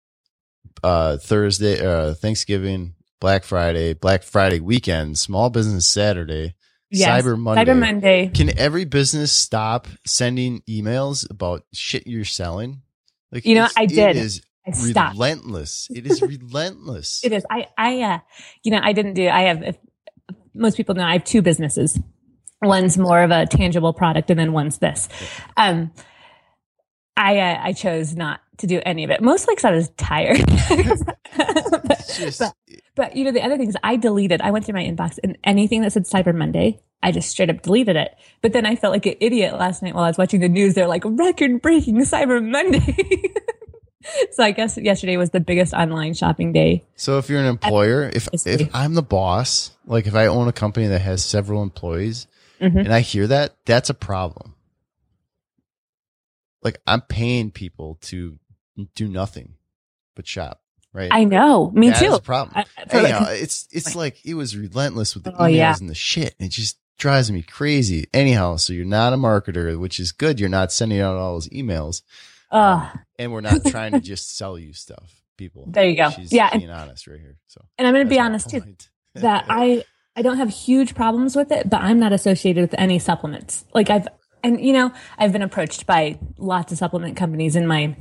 uh 0.83 1.17
Thursday, 1.17 1.83
uh 1.83 2.13
Thanksgiving, 2.13 2.93
Black 3.19 3.43
Friday, 3.43 3.93
Black 3.93 4.21
Friday 4.23 4.59
weekend, 4.59 5.17
Small 5.17 5.49
Business 5.49 5.87
Saturday, 5.87 6.53
yes. 6.91 7.23
Cyber 7.23 7.37
Monday. 7.39 7.65
Cyber 7.65 7.79
Monday. 7.79 8.27
Can 8.27 8.57
every 8.57 8.85
business 8.85 9.31
stop 9.31 9.87
sending 10.05 10.61
emails 10.69 11.29
about 11.29 11.63
shit 11.73 12.05
you're 12.05 12.23
selling? 12.23 12.83
Like 13.31 13.45
You 13.45 13.55
know, 13.55 13.67
I 13.75 13.87
did. 13.87 14.15
It 14.15 14.17
is 14.17 14.41
I 14.69 14.92
stopped. 14.92 15.13
relentless. 15.13 15.88
It 15.94 16.06
is 16.06 16.21
relentless. 16.21 17.21
It 17.30 17.33
is. 17.33 17.45
I, 17.50 17.68
I, 17.77 18.01
uh, 18.01 18.19
you 18.63 18.71
know, 18.71 18.80
I 18.81 18.94
didn't 18.94 19.13
do, 19.13 19.27
I 19.27 19.42
have, 19.42 19.63
if, 19.63 19.77
most 20.54 20.77
people 20.77 20.95
know 20.95 21.04
I 21.04 21.13
have 21.13 21.24
two 21.24 21.42
businesses. 21.42 22.00
One's 22.62 22.98
more 22.98 23.21
of 23.21 23.31
a 23.31 23.45
tangible 23.45 23.94
product 23.94 24.30
and 24.30 24.39
then 24.39 24.51
one's 24.51 24.80
this. 24.80 25.07
Um, 25.56 25.92
I, 27.16 27.39
uh, 27.39 27.60
I 27.63 27.74
chose 27.74 28.16
not 28.16 28.42
to 28.57 28.68
do 28.68 28.81
any 28.86 29.04
of 29.04 29.12
it, 29.12 29.21
mostly 29.21 29.56
because 29.56 29.66
I 29.66 29.71
was 29.71 29.89
tired. 29.98 30.44
It's 30.48 32.18
just 32.18 32.39
but, 32.39 32.54
but, 32.95 33.15
you 33.15 33.25
know, 33.25 33.31
the 33.31 33.42
other 33.42 33.57
thing 33.57 33.69
is 33.69 33.77
I 33.83 33.95
deleted, 33.95 34.42
I 34.42 34.51
went 34.51 34.65
through 34.65 34.75
my 34.75 34.83
inbox 34.83 35.19
and 35.24 35.38
anything 35.44 35.81
that 35.81 35.94
said 35.94 36.04
Cyber 36.04 36.36
Monday, 36.36 36.81
I 37.01 37.12
just 37.12 37.30
straight 37.30 37.50
up 37.50 37.62
deleted 37.62 37.95
it. 37.95 38.15
But 38.42 38.54
then 38.54 38.65
I 38.65 38.75
felt 38.75 38.92
like 38.92 39.06
an 39.06 39.15
idiot 39.19 39.54
last 39.54 39.81
night 39.81 39.95
while 39.95 40.04
I 40.04 40.10
was 40.10 40.18
watching 40.18 40.42
the 40.42 40.50
news. 40.50 40.74
They're 40.74 40.88
like 40.88 41.04
record 41.06 41.62
breaking 41.62 41.98
Cyber 42.00 42.45
Monday. 42.45 43.33
so 44.31 44.44
I 44.44 44.51
guess 44.51 44.78
yesterday 44.78 45.18
was 45.18 45.31
the 45.31 45.40
biggest 45.40 45.74
online 45.74 46.13
shopping 46.13 46.54
day. 46.54 46.84
So 46.96 47.18
if 47.18 47.30
you're 47.30 47.40
an 47.40 47.46
employer, 47.48 48.04
if 48.13 48.28
if. 48.46 48.69
I'm 48.74 48.94
the 48.94 49.01
boss, 49.01 49.72
like 49.86 50.07
if 50.07 50.16
I 50.16 50.28
own 50.28 50.48
a 50.48 50.54
company 50.54 50.88
that 50.88 51.00
has 51.01 51.24
several 51.24 51.63
employees 51.63 52.28
Mhm. 52.62 52.80
and 52.86 52.94
I 52.94 53.00
hear 53.01 53.28
that, 53.28 53.56
that's 53.66 53.90
a 53.90 53.94
problem. 53.94 54.54
Like 56.62 56.80
I'm 56.86 57.01
paying 57.01 57.51
people 57.51 57.98
to 58.04 58.38
do 58.96 59.07
nothing 59.07 59.54
but 60.16 60.28
shop, 60.28 60.62
right? 60.94 61.10
I 61.12 61.24
know. 61.24 61.72
Me 61.72 61.90
That 61.90 62.00
too. 62.00 62.19
problem. 62.19 62.54
I- 62.57 62.86
for 62.90 62.98
Anyhow, 62.98 63.22
like- 63.25 63.42
it's 63.42 63.68
it's 63.72 63.96
like 63.96 64.25
it 64.25 64.34
was 64.34 64.57
relentless 64.57 65.13
with 65.16 65.24
the 65.25 65.34
Oh, 65.34 65.44
emails 65.46 65.56
yeah. 65.56 65.75
and 65.80 65.90
the 65.90 65.96
shit. 65.96 66.36
It 66.40 66.50
just 66.50 66.78
drives 66.98 67.31
me 67.31 67.42
crazy. 67.42 68.07
Anyhow, 68.13 68.57
so 68.57 68.74
you're 68.74 68.84
not 68.86 69.13
a 69.13 69.18
marketer, 69.18 69.80
which 69.80 70.00
is 70.00 70.12
good. 70.12 70.40
You're 70.40 70.50
not 70.50 70.72
sending 70.74 71.00
out 71.00 71.16
all 71.16 71.36
those 71.36 71.48
emails, 71.50 72.01
Ugh. 72.51 72.98
and 73.18 73.31
we're 73.31 73.42
not 73.42 73.63
trying 73.66 73.92
to 73.94 74.00
just 74.00 74.36
sell 74.38 74.57
you 74.57 74.74
stuff. 74.74 75.22
People, 75.38 75.66
There 75.68 75.88
you 75.88 75.96
go. 75.96 76.10
She's 76.10 76.34
Yeah, 76.34 76.50
and- 76.51 76.60
being 76.62 76.72
honest 76.72 77.07
right 77.07 77.19
here. 77.19 77.38
So 77.48 77.62
and 77.78 77.88
I'm 77.88 77.94
going 77.94 78.06
to 78.06 78.10
be 78.10 78.19
honest 78.19 78.50
too 78.50 78.62
that 79.16 79.46
I 79.50 79.84
I 80.16 80.22
don't 80.22 80.38
have 80.38 80.50
huge 80.50 80.96
problems 80.96 81.36
with 81.36 81.51
it, 81.51 81.69
but 81.69 81.80
I'm 81.81 81.98
not 82.00 82.12
associated 82.12 82.62
with 82.62 82.75
any 82.78 83.00
supplements. 83.00 83.63
Like 83.74 83.90
I've 83.90 84.07
and 84.44 84.60
you 84.60 84.74
know 84.74 84.92
I've 85.18 85.31
been 85.31 85.42
approached 85.42 85.86
by 85.88 86.19
lots 86.38 86.72
of 86.74 86.78
supplement 86.78 87.16
companies 87.16 87.56
in 87.56 87.66
my 87.68 87.96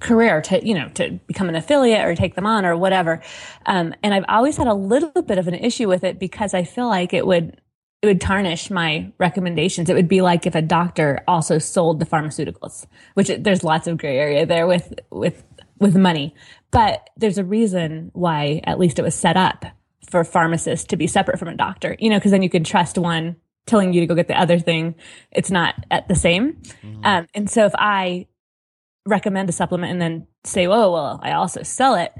career 0.00 0.40
to 0.42 0.64
you 0.64 0.74
know 0.74 0.88
to 0.90 1.18
become 1.26 1.48
an 1.48 1.56
affiliate 1.56 2.04
or 2.06 2.14
take 2.14 2.36
them 2.36 2.46
on 2.46 2.64
or 2.64 2.76
whatever, 2.76 3.20
um, 3.66 3.92
and 4.04 4.14
I've 4.14 4.24
always 4.28 4.56
had 4.56 4.68
a 4.68 4.74
little 4.74 5.22
bit 5.22 5.38
of 5.38 5.48
an 5.48 5.54
issue 5.54 5.88
with 5.88 6.04
it 6.04 6.20
because 6.20 6.54
I 6.54 6.62
feel 6.62 6.86
like 6.86 7.12
it 7.12 7.26
would 7.26 7.60
it 8.00 8.06
would 8.06 8.20
tarnish 8.20 8.70
my 8.70 9.10
recommendations. 9.18 9.90
It 9.90 9.94
would 9.94 10.08
be 10.08 10.20
like 10.20 10.46
if 10.46 10.54
a 10.54 10.62
doctor 10.62 11.20
also 11.26 11.58
sold 11.58 11.98
the 11.98 12.06
pharmaceuticals, 12.06 12.86
which 13.14 13.28
there's 13.38 13.64
lots 13.64 13.86
of 13.86 13.98
gray 13.98 14.18
area 14.18 14.46
there 14.46 14.66
with 14.66 14.94
with 15.10 15.44
with 15.78 15.96
money. 15.96 16.34
But 16.70 17.10
there's 17.16 17.38
a 17.38 17.44
reason 17.44 18.10
why 18.12 18.60
at 18.64 18.78
least 18.78 18.98
it 18.98 19.02
was 19.02 19.14
set 19.14 19.36
up 19.36 19.64
for 20.08 20.22
pharmacists 20.24 20.86
to 20.86 20.96
be 20.96 21.06
separate 21.06 21.38
from 21.38 21.48
a 21.48 21.56
doctor. 21.56 21.96
You 21.98 22.10
know, 22.10 22.16
because 22.18 22.30
then 22.30 22.42
you 22.42 22.50
can 22.50 22.64
trust 22.64 22.98
one 22.98 23.36
telling 23.66 23.92
you 23.92 24.00
to 24.00 24.06
go 24.06 24.14
get 24.14 24.28
the 24.28 24.40
other 24.40 24.58
thing. 24.58 24.94
It's 25.32 25.50
not 25.50 25.74
at 25.90 26.08
the 26.08 26.14
same. 26.14 26.54
Mhm. 26.82 27.04
Um, 27.04 27.26
and 27.34 27.50
so 27.50 27.66
if 27.66 27.74
I 27.76 28.26
recommend 29.06 29.48
a 29.48 29.52
supplement 29.52 29.92
and 29.92 30.00
then 30.00 30.26
say, 30.44 30.66
"Oh, 30.66 30.92
well, 30.92 31.20
I 31.22 31.32
also 31.32 31.62
sell 31.62 31.94
it," 31.96 32.12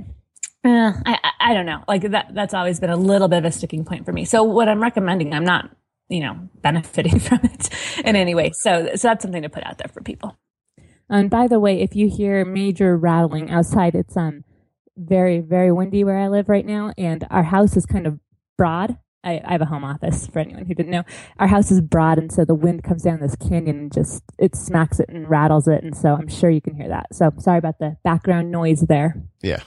uh, 0.65 0.93
I, 1.07 1.19
I 1.23 1.31
I 1.41 1.55
don't 1.55 1.67
know. 1.67 1.83
Like 1.87 2.03
that 2.11 2.35
that's 2.35 2.55
always 2.55 2.81
been 2.81 2.91
a 2.91 2.97
little 2.97 3.29
bit 3.29 3.39
of 3.39 3.45
a 3.45 3.53
sticking 3.53 3.85
point 3.85 4.05
for 4.05 4.13
me. 4.13 4.25
So 4.25 4.43
what 4.43 4.69
I'm 4.69 4.83
recommending, 4.83 5.33
I'm 5.33 5.45
not 5.45 5.71
you 6.09 6.21
know 6.21 6.49
benefiting 6.63 7.19
from 7.21 7.41
it 7.45 7.71
in 8.05 8.17
any 8.17 8.35
way. 8.35 8.51
So 8.53 8.91
so 8.97 9.09
that's 9.09 9.23
something 9.23 9.43
to 9.43 9.49
put 9.49 9.65
out 9.65 9.79
there 9.79 9.89
for 9.89 10.03
people. 10.03 10.39
And 11.09 11.31
by 11.31 11.49
the 11.49 11.61
way, 11.61 11.81
if 11.81 11.97
you 11.97 12.09
hear 12.09 12.45
major 12.45 12.97
rattling 12.97 13.51
outside, 13.51 13.95
it's 13.95 14.17
um 14.17 14.45
very 14.97 15.41
very 15.41 15.73
windy 15.73 16.05
where 16.05 16.19
I 16.19 16.29
live 16.29 16.49
right 16.49 16.67
now, 16.67 16.93
and 16.99 17.27
our 17.31 17.45
house 17.45 17.77
is 17.77 17.87
kind 17.87 18.07
of 18.07 18.19
broad. 18.57 18.99
I, 19.25 19.41
I 19.45 19.53
have 19.53 19.61
a 19.61 19.67
home 19.67 19.85
office 19.85 20.29
for 20.29 20.39
anyone 20.39 20.65
who 20.65 20.75
didn't 20.75 20.93
know. 20.93 21.03
Our 21.39 21.49
house 21.49 21.71
is 21.71 21.81
broad, 21.81 22.19
and 22.19 22.33
so 22.33 22.45
the 22.45 22.55
wind 22.55 22.83
comes 22.85 23.03
down 23.03 23.21
this 23.21 23.37
canyon 23.37 23.79
and 23.79 23.93
just 23.93 24.23
it 24.39 24.57
smacks 24.57 25.01
it 25.01 25.09
and 25.09 25.29
rattles 25.29 25.69
it, 25.69 25.83
and 25.85 25.97
so 25.97 26.15
I'm 26.15 26.29
sure 26.29 26.51
you 26.51 26.61
can 26.61 26.75
hear 26.75 26.89
that. 26.89 27.15
So 27.15 27.31
sorry 27.39 27.59
about 27.59 27.79
the 27.79 27.97
background 28.05 28.51
noise 28.51 28.81
there. 28.83 29.23
Yeah, 29.43 29.63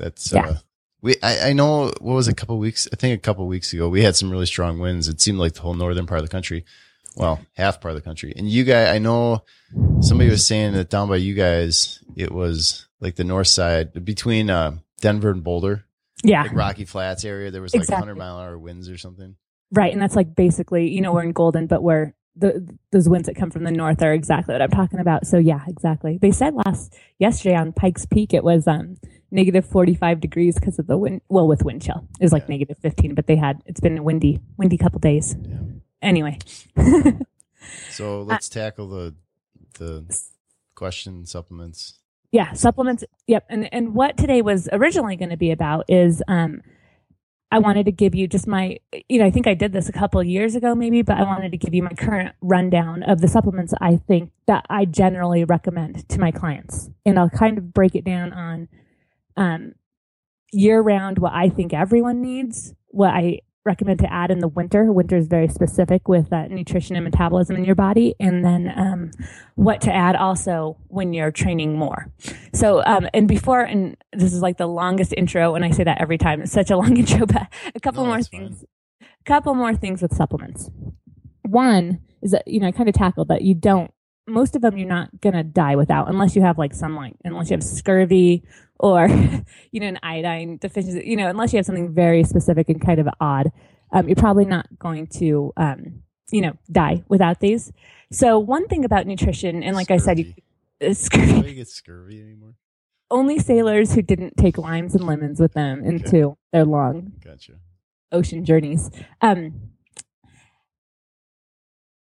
that's 0.00 0.32
Yeah. 0.32 0.46
uh 0.46 0.54
we. 1.02 1.14
I, 1.22 1.48
I 1.48 1.52
know. 1.54 1.84
What 2.00 2.14
was 2.14 2.28
it, 2.28 2.32
a 2.32 2.34
couple 2.34 2.58
weeks? 2.58 2.86
I 2.92 2.96
think 2.96 3.14
a 3.18 3.22
couple 3.22 3.46
weeks 3.46 3.72
ago 3.72 3.88
we 3.88 4.02
had 4.02 4.16
some 4.16 4.30
really 4.30 4.44
strong 4.46 4.78
winds. 4.78 5.08
It 5.08 5.20
seemed 5.20 5.38
like 5.38 5.54
the 5.54 5.62
whole 5.62 5.72
northern 5.74 6.06
part 6.06 6.20
of 6.20 6.26
the 6.26 6.30
country, 6.30 6.64
well, 7.16 7.40
half 7.54 7.80
part 7.80 7.92
of 7.92 7.96
the 8.02 8.04
country. 8.04 8.34
And 8.36 8.46
you 8.48 8.64
guys, 8.64 8.88
I 8.88 8.98
know 8.98 9.44
somebody 10.00 10.28
was 10.28 10.44
saying 10.44 10.74
that 10.74 10.90
down 10.90 11.08
by 11.08 11.16
you 11.16 11.32
guys, 11.32 12.02
it 12.16 12.30
was 12.32 12.86
like 13.00 13.14
the 13.16 13.24
north 13.24 13.46
side 13.46 14.04
between 14.04 14.50
uh, 14.50 14.76
Denver 15.00 15.30
and 15.30 15.42
Boulder, 15.42 15.86
Yeah, 16.22 16.42
like 16.42 16.52
Rocky 16.52 16.84
Flats 16.84 17.24
area. 17.24 17.50
There 17.50 17.62
was 17.62 17.72
like 17.74 17.80
Exactly. 17.80 18.08
100 18.08 18.18
mile 18.18 18.38
an 18.38 18.44
hour 18.48 18.58
winds 18.58 18.90
or 18.90 18.98
something. 18.98 19.36
Right, 19.72 19.92
and 19.94 20.02
that's 20.02 20.16
like 20.16 20.34
basically, 20.34 20.90
you 20.90 21.00
know, 21.00 21.14
we're 21.14 21.22
in 21.22 21.32
Golden, 21.32 21.66
but 21.66 21.82
we're 21.82 22.12
the 22.36 22.68
those 22.92 23.08
winds 23.08 23.26
that 23.26 23.36
come 23.36 23.50
from 23.50 23.64
the 23.64 23.70
north 23.72 24.02
are 24.02 24.12
exactly 24.12 24.52
what 24.52 24.60
I'm 24.60 24.70
talking 24.70 24.98
about. 25.00 25.26
So 25.26 25.38
yeah, 25.38 25.60
exactly. 25.66 26.18
They 26.20 26.30
said 26.30 26.52
last 26.54 26.94
yesterday 27.18 27.56
on 27.56 27.72
Pikes 27.72 28.04
Peak 28.04 28.34
it 28.34 28.44
was 28.44 28.66
um 28.68 28.98
negative 29.30 29.64
45 29.66 30.20
degrees 30.20 30.54
because 30.56 30.78
of 30.78 30.86
the 30.86 30.98
wind. 30.98 31.20
Well, 31.28 31.46
with 31.48 31.64
wind 31.64 31.82
chill, 31.82 32.06
it 32.20 32.24
was 32.24 32.32
like 32.32 32.44
Yeah. 32.44 32.54
negative 32.54 32.78
15, 32.78 33.14
but 33.14 33.26
they 33.26 33.36
had 33.36 33.62
it's 33.66 33.80
been 33.80 33.98
a 33.98 34.02
windy, 34.02 34.40
windy 34.56 34.76
couple 34.76 34.98
days. 35.00 35.36
Yeah. 35.42 35.58
Anyway, 36.02 36.38
So 37.90 38.22
let's 38.22 38.48
tackle 38.48 38.88
the 38.88 39.14
the 39.78 40.04
question 40.74 41.26
supplements. 41.26 41.98
yeah, 42.32 42.52
supplements. 42.54 43.04
Yep, 43.26 43.46
and 43.48 43.72
and 43.72 43.94
what 43.94 44.16
today 44.16 44.42
was 44.42 44.68
originally 44.72 45.16
going 45.16 45.30
to 45.30 45.36
be 45.36 45.50
about 45.50 45.84
is 45.88 46.22
um. 46.28 46.62
I 47.52 47.58
wanted 47.58 47.86
to 47.86 47.90
give 47.90 48.14
you 48.14 48.28
just 48.28 48.46
my, 48.46 48.78
you 49.08 49.18
know, 49.18 49.26
I 49.26 49.32
think 49.32 49.48
I 49.48 49.54
did 49.54 49.72
this 49.72 49.88
a 49.88 49.92
couple 49.92 50.20
of 50.20 50.26
years 50.28 50.54
ago, 50.54 50.72
maybe, 50.76 51.02
but 51.02 51.16
I 51.18 51.24
wanted 51.24 51.50
to 51.50 51.58
give 51.58 51.74
you 51.74 51.82
my 51.82 51.90
current 51.94 52.32
rundown 52.40 53.02
of 53.02 53.20
the 53.20 53.26
supplements 53.26 53.74
I 53.80 53.96
think 53.96 54.30
that 54.46 54.64
I 54.70 54.84
generally 54.84 55.42
recommend 55.42 56.08
to 56.10 56.20
my 56.20 56.30
clients. 56.30 56.90
And 57.04 57.18
I'll 57.18 57.28
kind 57.28 57.58
of 57.58 57.74
break 57.74 57.96
it 57.96 58.04
down 58.04 58.32
on 58.32 58.68
um, 59.36 59.72
year 60.52 60.80
round 60.80 61.18
what 61.18 61.32
I 61.32 61.48
think 61.48 61.72
everyone 61.72 62.20
needs, 62.20 62.74
what 62.88 63.10
I 63.10 63.40
recommend 63.64 63.98
to 64.00 64.12
add 64.12 64.30
in 64.30 64.38
the 64.38 64.48
winter. 64.48 64.90
Winter 64.92 65.16
is 65.16 65.28
very 65.28 65.48
specific 65.48 66.08
with 66.08 66.32
uh, 66.32 66.46
nutrition 66.48 66.96
and 66.96 67.04
metabolism 67.04 67.56
in 67.56 67.64
your 67.64 67.74
body, 67.74 68.14
and 68.18 68.44
then 68.44 68.72
um, 68.76 69.10
what 69.54 69.80
to 69.82 69.92
add 69.92 70.16
also 70.16 70.76
when 70.88 71.12
you're 71.12 71.30
training 71.30 71.76
more. 71.76 72.10
So, 72.54 72.82
um, 72.84 73.08
and 73.12 73.28
before, 73.28 73.60
and 73.60 73.96
this 74.12 74.32
is 74.32 74.40
like 74.40 74.56
the 74.56 74.66
longest 74.66 75.12
intro, 75.16 75.54
and 75.54 75.64
I 75.64 75.70
say 75.70 75.84
that 75.84 76.00
every 76.00 76.18
time. 76.18 76.42
It's 76.42 76.52
such 76.52 76.70
a 76.70 76.76
long 76.76 76.96
intro, 77.02 77.26
but 77.26 77.48
a 77.74 77.80
couple 77.80 78.04
No, 78.04 78.10
more 78.10 78.22
things. 78.22 78.64
A 79.02 79.24
couple 79.24 79.54
more 79.54 79.74
things 79.74 80.00
with 80.02 80.14
supplements. 80.14 80.70
One 81.42 82.00
is 82.22 82.30
that 82.32 82.46
you 82.46 82.60
know 82.60 82.68
I 82.68 82.72
kind 82.72 82.88
of 82.88 82.94
tackled 82.94 83.28
that 83.28 83.42
you 83.42 83.54
don't. 83.54 83.92
Most 84.30 84.56
of 84.56 84.62
them 84.62 84.76
you're 84.76 84.88
not 84.88 85.20
gonna 85.20 85.44
die 85.44 85.76
without, 85.76 86.08
unless 86.08 86.36
you 86.36 86.42
have 86.42 86.58
like 86.58 86.74
some 86.74 86.96
like 86.96 87.14
unless 87.24 87.50
you 87.50 87.54
have 87.54 87.62
scurvy 87.62 88.44
or 88.78 89.08
you 89.72 89.80
know 89.80 89.88
an 89.88 89.98
iodine 90.02 90.58
deficiency. 90.58 91.06
You 91.06 91.16
know, 91.16 91.28
unless 91.28 91.52
you 91.52 91.58
have 91.58 91.66
something 91.66 91.92
very 91.92 92.24
specific 92.24 92.68
and 92.68 92.80
kind 92.80 93.00
of 93.00 93.08
odd, 93.20 93.52
um, 93.92 94.08
you're 94.08 94.16
probably 94.16 94.44
not 94.44 94.66
going 94.78 95.06
to 95.18 95.52
um, 95.56 96.02
you 96.30 96.40
know 96.40 96.52
die 96.70 97.04
without 97.08 97.40
these. 97.40 97.72
So 98.12 98.38
one 98.38 98.66
thing 98.66 98.84
about 98.84 99.06
nutrition, 99.06 99.62
and 99.62 99.76
like 99.76 99.90
I 99.90 99.98
said, 99.98 100.18
you, 100.18 100.34
uh, 100.84 100.94
scurvy 100.94 101.32
you 101.48 101.54
get 101.54 101.68
scurvy 101.68 102.20
anymore? 102.20 102.54
only 103.10 103.38
sailors 103.38 103.94
who 103.94 104.02
didn't 104.02 104.36
take 104.36 104.56
limes 104.56 104.94
and 104.94 105.04
lemons 105.04 105.40
with 105.40 105.52
them 105.52 105.84
into 105.84 106.36
their 106.52 106.64
long 106.64 107.12
Gotcha. 107.24 107.54
ocean 108.12 108.44
journeys. 108.44 108.90
Um, 109.20 109.69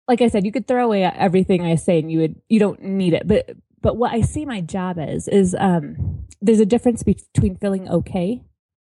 like 0.09 0.21
I 0.21 0.29
said, 0.29 0.45
you 0.45 0.53
could 0.53 0.67
throw 0.67 0.85
away 0.85 1.05
everything 1.05 1.63
I 1.63 1.77
say 1.77 1.99
and 1.99 2.11
you 2.11 2.21
would 2.21 2.41
you 2.49 2.59
don't 2.59 2.83
need 2.83 3.15
it. 3.15 3.27
But 3.27 3.51
but 3.81 3.97
what 3.97 4.13
I 4.13 4.21
see 4.21 4.45
my 4.45 4.61
job 4.61 4.99
as 4.99 5.29
is 5.29 5.57
um, 5.59 6.27
there's 6.41 6.61
a 6.61 6.67
difference 6.67 7.03
between 7.03 7.57
feeling 7.57 7.89
okay 7.89 8.43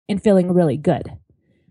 and 0.08 0.22
feeling 0.22 0.52
really 0.52 0.76
good, 0.76 1.16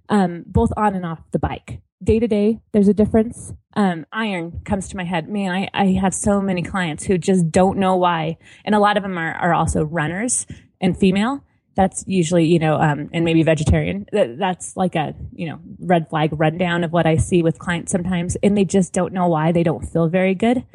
um, 0.07 0.43
both 0.47 0.71
on 0.77 0.95
and 0.95 1.05
off 1.05 1.19
the 1.31 1.39
bike. 1.39 1.81
Day 2.01 2.19
to 2.19 2.27
day, 2.27 2.59
there's 2.71 2.87
a 2.87 2.93
difference. 2.93 3.53
Um, 3.73 4.05
iron 4.13 4.61
comes 4.63 4.87
to 4.89 4.97
my 4.97 5.03
head. 5.03 5.27
Man, 5.27 5.51
I, 5.51 5.69
I 5.73 5.85
have 6.01 6.13
so 6.13 6.41
many 6.41 6.61
clients 6.61 7.03
who 7.03 7.17
just 7.17 7.51
don't 7.51 7.77
know 7.77 7.97
why, 7.97 8.37
and 8.63 8.73
a 8.73 8.79
lot 8.79 8.95
of 8.95 9.03
them 9.03 9.17
are, 9.17 9.33
are 9.33 9.53
also 9.53 9.83
runners 9.83 10.47
and 10.79 10.97
female. 10.97 11.43
That's 11.79 12.03
usually, 12.05 12.43
you 12.43 12.59
know, 12.59 12.75
um, 12.75 13.09
and 13.13 13.23
maybe 13.23 13.41
vegetarian. 13.41 14.05
That, 14.11 14.37
that's 14.37 14.75
like 14.75 14.95
a, 14.95 15.15
you 15.31 15.47
know, 15.47 15.61
red 15.79 16.09
flag 16.09 16.31
rundown 16.33 16.83
of 16.83 16.91
what 16.91 17.05
I 17.05 17.15
see 17.15 17.41
with 17.41 17.57
clients 17.57 17.89
sometimes, 17.89 18.35
and 18.43 18.57
they 18.57 18.65
just 18.65 18.91
don't 18.91 19.13
know 19.13 19.29
why 19.29 19.53
they 19.53 19.63
don't 19.63 19.87
feel 19.87 20.09
very 20.09 20.35
good. 20.35 20.65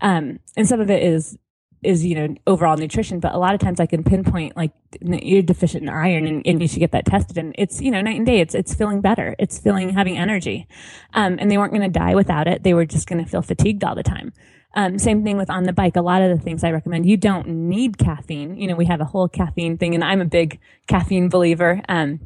Um, 0.00 0.40
and 0.56 0.66
some 0.66 0.80
of 0.80 0.90
it 0.90 1.00
is 1.00 1.38
is 1.84 2.04
you 2.04 2.16
know 2.16 2.34
overall 2.48 2.76
nutrition 2.76 3.20
but 3.20 3.32
a 3.32 3.38
lot 3.38 3.54
of 3.54 3.60
times 3.60 3.78
i 3.78 3.86
can 3.86 4.02
pinpoint 4.02 4.56
like 4.56 4.72
you're 5.00 5.42
deficient 5.42 5.84
in 5.84 5.88
iron 5.88 6.26
and, 6.26 6.44
and 6.44 6.60
you 6.60 6.66
should 6.66 6.80
get 6.80 6.90
that 6.90 7.06
tested 7.06 7.38
and 7.38 7.54
it's 7.56 7.80
you 7.80 7.88
know 7.88 8.00
night 8.00 8.16
and 8.16 8.26
day 8.26 8.40
it's 8.40 8.52
it's 8.52 8.74
feeling 8.74 9.00
better 9.00 9.36
it's 9.38 9.60
feeling 9.60 9.90
having 9.90 10.18
energy 10.18 10.66
um, 11.14 11.36
and 11.38 11.52
they 11.52 11.56
weren't 11.56 11.72
going 11.72 11.80
to 11.80 11.88
die 11.88 12.16
without 12.16 12.48
it 12.48 12.64
they 12.64 12.74
were 12.74 12.84
just 12.84 13.08
going 13.08 13.24
to 13.24 13.30
feel 13.30 13.42
fatigued 13.42 13.84
all 13.84 13.94
the 13.94 14.02
time 14.02 14.32
um, 14.74 14.98
same 14.98 15.24
thing 15.24 15.36
with 15.36 15.50
on 15.50 15.64
the 15.64 15.72
bike. 15.72 15.96
A 15.96 16.02
lot 16.02 16.22
of 16.22 16.36
the 16.36 16.42
things 16.42 16.62
i 16.64 16.70
recommend 16.70 17.06
you 17.06 17.16
don't 17.16 17.48
need 17.48 17.98
caffeine. 17.98 18.56
You 18.56 18.68
know 18.68 18.76
we 18.76 18.86
have 18.86 19.00
a 19.00 19.04
whole 19.06 19.28
caffeine 19.28 19.78
thing 19.78 19.94
and 19.94 20.04
i'm 20.04 20.20
a 20.20 20.26
big 20.26 20.60
caffeine 20.86 21.28
believer 21.28 21.80
um, 21.88 22.20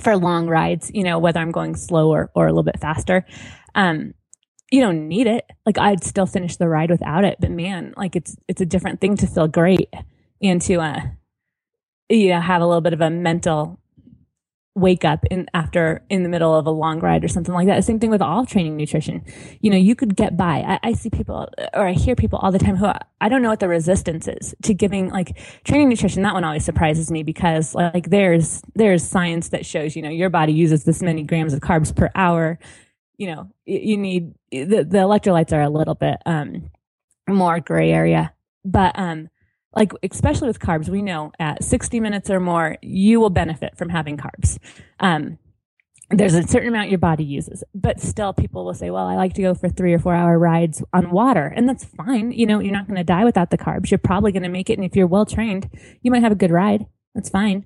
for 0.00 0.16
long 0.16 0.46
rides 0.46 0.90
you 0.94 1.02
know 1.04 1.18
whether 1.18 1.40
i'm 1.40 1.50
going 1.50 1.74
slow 1.76 2.10
or, 2.10 2.30
or 2.34 2.46
a 2.46 2.50
little 2.50 2.62
bit 2.62 2.80
faster. 2.80 3.26
Um, 3.74 4.14
you 4.70 4.80
don't 4.80 5.08
need 5.08 5.26
it. 5.26 5.44
Like 5.66 5.78
I'd 5.78 6.04
still 6.04 6.26
finish 6.26 6.56
the 6.56 6.68
ride 6.68 6.90
without 6.90 7.24
it, 7.24 7.38
but 7.40 7.50
man, 7.50 7.92
like 7.96 8.14
it's 8.14 8.36
it's 8.48 8.60
a 8.60 8.66
different 8.66 9.00
thing 9.00 9.16
to 9.16 9.26
feel 9.26 9.48
great 9.48 9.92
and 10.42 10.62
to 10.62 10.80
uh 10.80 11.00
you 12.08 12.28
know 12.28 12.40
have 12.40 12.62
a 12.62 12.66
little 12.66 12.80
bit 12.80 12.92
of 12.92 13.00
a 13.00 13.10
mental 13.10 13.79
wake 14.76 15.04
up 15.04 15.24
in 15.30 15.46
after 15.52 16.02
in 16.08 16.22
the 16.22 16.28
middle 16.28 16.54
of 16.54 16.66
a 16.66 16.70
long 16.70 17.00
ride 17.00 17.24
or 17.24 17.28
something 17.28 17.54
like 17.54 17.66
that. 17.66 17.84
Same 17.84 17.98
thing 17.98 18.10
with 18.10 18.22
all 18.22 18.46
training 18.46 18.76
nutrition. 18.76 19.24
You 19.60 19.70
know, 19.70 19.76
you 19.76 19.96
could 19.96 20.16
get 20.16 20.36
by. 20.36 20.60
I, 20.60 20.78
I 20.82 20.92
see 20.92 21.10
people 21.10 21.48
or 21.74 21.88
I 21.88 21.92
hear 21.92 22.14
people 22.14 22.38
all 22.38 22.52
the 22.52 22.58
time 22.58 22.76
who 22.76 22.90
I 23.20 23.28
don't 23.28 23.42
know 23.42 23.50
what 23.50 23.60
the 23.60 23.68
resistance 23.68 24.28
is 24.28 24.54
to 24.62 24.74
giving 24.74 25.10
like 25.10 25.36
training 25.64 25.88
nutrition. 25.88 26.22
That 26.22 26.34
one 26.34 26.44
always 26.44 26.64
surprises 26.64 27.10
me 27.10 27.22
because 27.22 27.74
like 27.74 28.10
there's 28.10 28.62
there's 28.74 29.02
science 29.06 29.48
that 29.48 29.66
shows 29.66 29.96
you 29.96 30.02
know 30.02 30.10
your 30.10 30.30
body 30.30 30.52
uses 30.52 30.84
this 30.84 31.02
many 31.02 31.24
grams 31.24 31.52
of 31.52 31.60
carbs 31.60 31.94
per 31.94 32.10
hour 32.14 32.58
you 33.20 33.26
know, 33.26 33.50
you 33.66 33.98
need 33.98 34.32
the, 34.50 34.82
the 34.82 34.98
electrolytes 34.98 35.52
are 35.52 35.60
a 35.60 35.68
little 35.68 35.94
bit 35.94 36.16
um, 36.24 36.70
more 37.28 37.60
gray 37.60 37.92
area, 37.92 38.32
but 38.64 38.98
um, 38.98 39.28
like 39.74 39.92
especially 40.02 40.48
with 40.48 40.58
carbs, 40.58 40.88
we 40.88 41.02
know 41.02 41.32
at 41.38 41.62
60 41.62 42.00
minutes 42.00 42.30
or 42.30 42.40
more, 42.40 42.76
you 42.82 43.20
will 43.20 43.30
benefit 43.30 43.76
from 43.76 43.88
having 43.88 44.16
carbs. 44.16 44.58
Um, 44.98 45.38
there's 46.10 46.34
a 46.34 46.42
certain 46.42 46.68
amount 46.68 46.90
your 46.90 46.98
body 46.98 47.22
uses, 47.22 47.62
but 47.72 48.00
still 48.00 48.32
people 48.32 48.64
will 48.64 48.74
say, 48.74 48.90
well, 48.90 49.06
I 49.06 49.14
like 49.14 49.34
to 49.34 49.42
go 49.42 49.54
for 49.54 49.68
three 49.68 49.94
or 49.94 50.00
four 50.00 50.14
hour 50.14 50.36
rides 50.38 50.82
on 50.92 51.12
water. 51.12 51.46
And 51.46 51.68
that's 51.68 51.84
fine. 51.84 52.32
You 52.32 52.46
know, 52.46 52.58
you're 52.58 52.72
not 52.72 52.88
going 52.88 52.96
to 52.96 53.04
die 53.04 53.24
without 53.24 53.50
the 53.50 53.58
carbs. 53.58 53.90
You're 53.90 53.98
probably 53.98 54.32
going 54.32 54.42
to 54.42 54.48
make 54.48 54.70
it. 54.70 54.78
And 54.78 54.84
if 54.84 54.96
you're 54.96 55.06
well 55.06 55.24
trained, 55.24 55.70
you 56.02 56.10
might 56.10 56.22
have 56.22 56.32
a 56.32 56.36
good 56.36 56.50
ride. 56.50 56.86
That's 57.14 57.28
fine. 57.28 57.64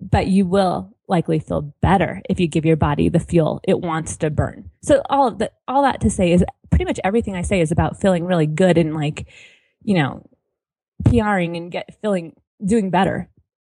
But 0.00 0.26
you 0.26 0.46
will 0.46 0.96
likely 1.08 1.38
feel 1.38 1.74
better 1.80 2.20
if 2.28 2.40
you 2.40 2.48
give 2.48 2.64
your 2.64 2.76
body 2.76 3.08
the 3.08 3.20
fuel 3.20 3.60
it 3.62 3.80
wants 3.80 4.16
to 4.16 4.30
burn. 4.30 4.68
So 4.82 5.02
all 5.08 5.28
of 5.28 5.40
all 5.68 5.82
that 5.82 6.00
to 6.00 6.10
say 6.10 6.32
is 6.32 6.44
pretty 6.70 6.84
much 6.84 6.98
everything 7.04 7.36
I 7.36 7.42
say 7.42 7.60
is 7.60 7.70
about 7.70 8.00
feeling 8.00 8.24
really 8.24 8.46
good 8.46 8.76
and 8.76 8.94
like, 8.94 9.28
you 9.84 9.94
know, 9.94 10.28
PRing 11.04 11.56
and 11.56 11.70
get 11.70 11.96
feeling 12.00 12.34
doing 12.64 12.90
better. 12.90 13.28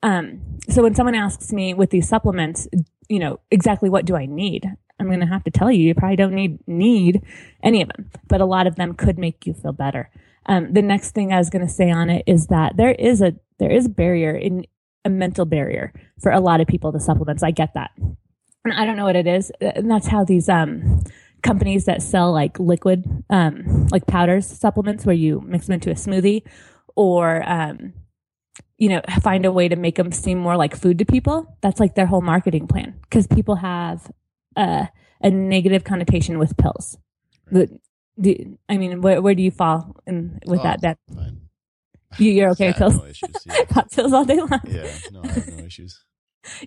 Um, 0.02 0.60
so 0.70 0.84
when 0.84 0.96
someone 0.96 1.16
asks 1.16 1.52
me 1.52 1.74
with 1.74 1.90
these 1.90 2.08
supplements, 2.08 2.68
you 3.10 3.20
know, 3.20 3.40
exactly 3.52 3.90
what 3.90 4.06
do 4.06 4.16
I 4.16 4.26
need? 4.26 4.66
I'm 5.00 5.08
going 5.08 5.20
to 5.22 5.26
have 5.26 5.44
to 5.46 5.52
tell 5.52 5.72
you, 5.72 5.88
you 5.88 5.96
probably 5.96 6.18
don't 6.18 6.34
need 6.34 6.60
need 6.68 7.22
any 7.64 7.82
of 7.82 7.90
them, 7.90 8.10
but 8.28 8.42
a 8.42 8.46
lot 8.46 8.68
of 8.68 8.76
them 8.76 8.94
could 8.94 9.18
make 9.18 9.46
you 9.46 9.54
feel 9.54 9.72
better. 9.72 10.10
Um, 10.46 10.74
the 10.74 10.82
next 10.82 11.12
thing 11.12 11.32
I 11.32 11.38
was 11.38 11.50
going 11.50 11.66
to 11.66 11.72
say 11.72 11.90
on 11.90 12.10
it 12.10 12.24
is 12.28 12.48
that 12.48 12.76
there 12.76 12.92
is 12.92 13.22
a 13.22 13.34
there 13.60 13.72
is 13.72 13.86
a 13.86 13.90
barrier 13.90 14.36
in 14.36 14.66
a 15.06 15.10
mental 15.10 15.46
barrier 15.46 15.94
for 16.22 16.32
a 16.32 16.40
lot 16.40 16.62
of 16.62 16.68
people 16.68 16.92
to 16.92 17.00
supplements. 17.00 17.44
I 17.44 17.52
get 17.52 17.74
that, 17.76 17.92
and 17.98 18.74
I 18.74 18.86
don't 18.86 18.98
know 18.98 19.06
what 19.06 19.16
it 19.16 19.28
is, 19.28 19.52
and 19.62 19.90
that's 19.90 20.08
how 20.08 20.26
these 20.26 20.50
um 20.50 21.02
companies 21.42 21.86
that 21.86 22.02
sell 22.02 22.34
like 22.34 22.60
liquid 22.60 23.06
um 23.30 23.88
like 23.92 24.06
powders 24.08 24.46
supplements 24.46 25.06
where 25.06 25.16
you 25.16 25.42
mix 25.46 25.68
them 25.68 25.76
into 25.76 25.90
a 25.90 25.94
smoothie 25.94 26.44
or 27.00 27.24
um 27.50 27.94
you 28.78 28.90
know 28.90 29.02
find 29.22 29.46
a 29.46 29.52
way 29.54 29.70
to 29.70 29.78
make 29.78 29.96
them 29.96 30.12
seem 30.12 30.38
more 30.38 30.58
like 30.58 30.76
food 30.76 30.98
to 31.00 31.06
people 31.06 31.56
that's 31.62 31.80
like 31.80 31.96
their 31.96 32.06
whole 32.06 32.22
marketing 32.34 32.68
plan 32.68 32.94
because 33.04 33.26
people 33.28 33.56
have 33.56 34.12
a, 34.58 34.90
a 35.22 35.30
negative 35.30 35.84
connotation 35.86 36.38
with 36.40 36.58
pills 36.58 36.98
the, 37.52 37.70
the, 38.18 38.34
i 38.68 38.76
mean 38.78 39.00
where, 39.02 39.22
where 39.22 39.34
do 39.36 39.42
you 39.42 39.52
fall 39.52 39.96
in 40.06 40.40
with 40.46 40.60
Oh, 40.60 40.64
that 40.64 40.82
that 40.82 40.98
Fine. 41.16 41.38
you, 42.18 42.32
you're 42.32 42.50
okay 42.52 42.68
with 42.72 42.78
pills 42.82 42.96
No 42.96 43.06
issues. 43.06 43.36
Yeah. 43.48 43.64
got 43.74 43.92
pills 43.92 44.12
all 44.14 44.26
day 44.26 44.40
long 44.40 44.60
yeah. 44.68 44.88
No, 45.14 45.22
I 45.24 45.28
have 45.40 45.48
no 45.58 45.64
issues. 45.66 46.04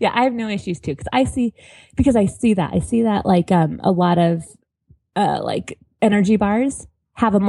yeah 0.00 0.12
i 0.14 0.22
have 0.24 0.32
no 0.32 0.48
issues 0.48 0.80
too 0.80 0.92
because 0.92 1.08
i 1.12 1.24
see 1.24 1.52
because 1.96 2.16
i 2.16 2.26
see 2.26 2.54
that 2.54 2.70
i 2.72 2.78
see 2.78 3.02
that 3.02 3.26
like 3.26 3.50
um 3.52 3.80
a 3.84 3.90
lot 3.90 4.16
of 4.18 4.44
uh 5.16 5.40
like 5.42 5.78
energy 6.00 6.36
bars 6.36 6.86
have 7.14 7.34
a 7.34 7.40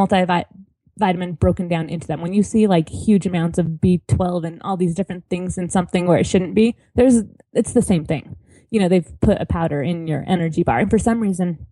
multivitamin 0.99 1.39
broken 1.39 1.67
down 1.67 1.89
into 1.89 2.07
them. 2.07 2.21
When 2.21 2.33
you 2.33 2.43
see 2.43 2.67
like 2.67 2.89
huge 2.89 3.25
amounts 3.25 3.57
of 3.57 3.65
b12 3.65 4.45
and 4.45 4.61
all 4.63 4.77
these 4.77 4.95
different 4.95 5.25
things 5.29 5.57
in 5.57 5.69
something 5.69 6.07
where 6.07 6.17
it 6.17 6.25
shouldn't 6.25 6.55
be 6.55 6.75
there's 6.95 7.23
it's 7.53 7.73
the 7.73 7.81
same 7.81 8.05
thing. 8.05 8.35
You 8.69 8.79
know 8.79 8.89
they've 8.89 9.19
put 9.21 9.41
a 9.41 9.45
powder 9.45 9.81
in 9.81 10.07
your 10.07 10.23
energy 10.27 10.63
bar. 10.63 10.79
And 10.79 10.89
for 10.89 10.99
some 10.99 11.19
reason 11.19 11.65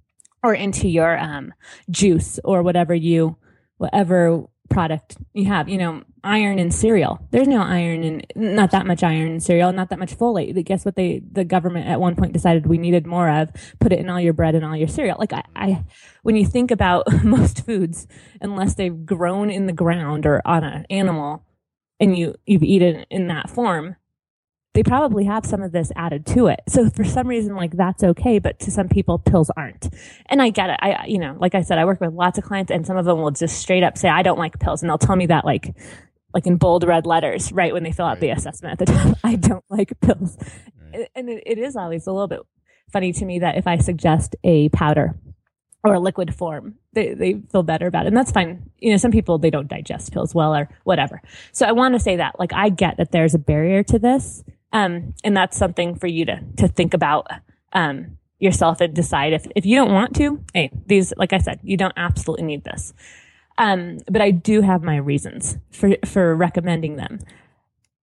or 0.43 0.53
into 0.53 0.87
your 0.87 1.17
um 1.17 1.53
juice 1.89 2.39
or 2.43 2.63
whatever 2.63 2.93
you 2.95 3.37
whatever 3.77 4.45
product 4.71 5.17
you 5.33 5.45
have. 5.45 5.69
You 5.69 5.77
know, 5.77 6.03
iron 6.23 6.59
in 6.59 6.71
cereal. 6.71 7.19
There's 7.31 7.47
no 7.47 7.61
iron 7.61 8.03
in, 8.03 8.23
not 8.35 8.71
that 8.71 8.85
much 8.85 9.03
iron 9.03 9.31
in 9.31 9.39
cereal, 9.39 9.71
not 9.73 9.89
that 9.89 9.99
much 9.99 10.17
folate. 10.17 10.63
Guess 10.65 10.85
what 10.85 10.95
they, 10.95 11.21
the 11.31 11.43
government 11.43 11.87
at 11.87 11.99
one 11.99 12.15
point 12.15 12.33
decided 12.33 12.65
we 12.65 12.77
needed 12.77 13.05
more 13.05 13.29
of? 13.29 13.51
Put 13.79 13.93
it 13.93 13.99
in 13.99 14.09
all 14.09 14.19
your 14.19 14.33
bread 14.33 14.55
and 14.55 14.65
all 14.65 14.75
your 14.75 14.87
cereal. 14.87 15.17
Like 15.19 15.33
I, 15.33 15.43
I 15.55 15.85
when 16.23 16.35
you 16.35 16.45
think 16.45 16.71
about 16.71 17.05
most 17.23 17.65
foods, 17.65 18.07
unless 18.39 18.75
they've 18.75 19.05
grown 19.05 19.49
in 19.49 19.67
the 19.67 19.73
ground 19.73 20.25
or 20.25 20.41
on 20.45 20.63
an 20.63 20.85
animal, 20.89 21.45
and 21.99 22.17
you 22.17 22.35
you've 22.45 22.63
eaten 22.63 23.05
in 23.09 23.27
that 23.27 23.49
form, 23.49 23.95
they 24.73 24.83
probably 24.83 25.25
have 25.25 25.45
some 25.45 25.61
of 25.61 25.71
this 25.71 25.91
added 25.95 26.25
to 26.27 26.47
it. 26.47 26.61
So 26.67 26.89
for 26.89 27.03
some 27.03 27.27
reason, 27.27 27.55
like 27.55 27.71
that's 27.71 28.03
okay, 28.03 28.39
but 28.39 28.59
to 28.59 28.71
some 28.71 28.87
people, 28.87 29.19
pills 29.19 29.51
aren't. 29.57 29.93
And 30.27 30.41
I 30.41 30.49
get 30.49 30.69
it. 30.69 30.77
I, 30.81 31.05
you 31.07 31.19
know, 31.19 31.35
like 31.39 31.55
I 31.55 31.61
said, 31.61 31.77
I 31.77 31.85
work 31.85 31.99
with 31.99 32.13
lots 32.13 32.37
of 32.37 32.45
clients 32.45 32.71
and 32.71 32.85
some 32.85 32.95
of 32.95 33.05
them 33.05 33.19
will 33.19 33.31
just 33.31 33.59
straight 33.59 33.83
up 33.83 33.97
say, 33.97 34.07
I 34.07 34.23
don't 34.23 34.39
like 34.39 34.59
pills. 34.59 34.81
And 34.81 34.89
they'll 34.89 34.97
tell 34.97 35.17
me 35.17 35.25
that 35.25 35.43
like, 35.43 35.75
like 36.33 36.47
in 36.47 36.55
bold 36.55 36.85
red 36.85 37.05
letters, 37.05 37.51
right? 37.51 37.73
When 37.73 37.83
they 37.83 37.91
fill 37.91 38.05
out 38.05 38.11
right. 38.11 38.21
the 38.21 38.29
assessment 38.29 38.79
at 38.79 38.87
the 38.87 38.93
time, 38.93 39.15
I 39.23 39.35
don't 39.35 39.65
like 39.69 39.99
pills. 39.99 40.37
Right. 40.93 41.09
And 41.15 41.29
it, 41.29 41.43
it 41.45 41.57
is 41.57 41.75
always 41.75 42.07
a 42.07 42.11
little 42.13 42.29
bit 42.29 42.39
funny 42.93 43.11
to 43.11 43.25
me 43.25 43.39
that 43.39 43.57
if 43.57 43.67
I 43.67 43.77
suggest 43.77 44.37
a 44.45 44.69
powder 44.69 45.15
or 45.83 45.95
a 45.95 45.99
liquid 45.99 46.33
form, 46.33 46.75
they, 46.93 47.13
they 47.13 47.41
feel 47.51 47.63
better 47.63 47.87
about 47.87 48.05
it. 48.05 48.09
And 48.09 48.17
that's 48.17 48.31
fine. 48.31 48.69
You 48.79 48.91
know, 48.91 48.97
some 48.97 49.11
people, 49.11 49.37
they 49.37 49.49
don't 49.49 49.67
digest 49.67 50.13
pills 50.13 50.33
well 50.33 50.55
or 50.55 50.69
whatever. 50.85 51.21
So 51.51 51.65
I 51.65 51.73
want 51.73 51.95
to 51.95 51.99
say 51.99 52.17
that, 52.17 52.39
like, 52.39 52.53
I 52.53 52.69
get 52.69 52.97
that 52.97 53.11
there's 53.11 53.33
a 53.33 53.39
barrier 53.39 53.83
to 53.83 53.99
this 53.99 54.43
um, 54.73 55.13
and 55.23 55.35
that's 55.35 55.57
something 55.57 55.95
for 55.95 56.07
you 56.07 56.25
to, 56.25 56.39
to 56.57 56.67
think 56.67 56.93
about, 56.93 57.27
um, 57.73 58.17
yourself 58.41 58.81
and 58.81 58.93
decide 58.93 59.33
if, 59.33 59.45
if 59.55 59.65
you 59.65 59.75
don't 59.75 59.93
want 59.93 60.15
to, 60.15 60.43
hey, 60.53 60.71
these, 60.87 61.13
like 61.15 61.31
I 61.31 61.37
said, 61.37 61.59
you 61.63 61.77
don't 61.77 61.93
absolutely 61.95 62.45
need 62.45 62.63
this. 62.63 62.93
Um, 63.57 63.99
but 64.09 64.21
I 64.21 64.31
do 64.31 64.61
have 64.61 64.81
my 64.81 64.95
reasons 64.95 65.57
for, 65.71 65.95
for 66.05 66.35
recommending 66.35 66.95
them. 66.95 67.19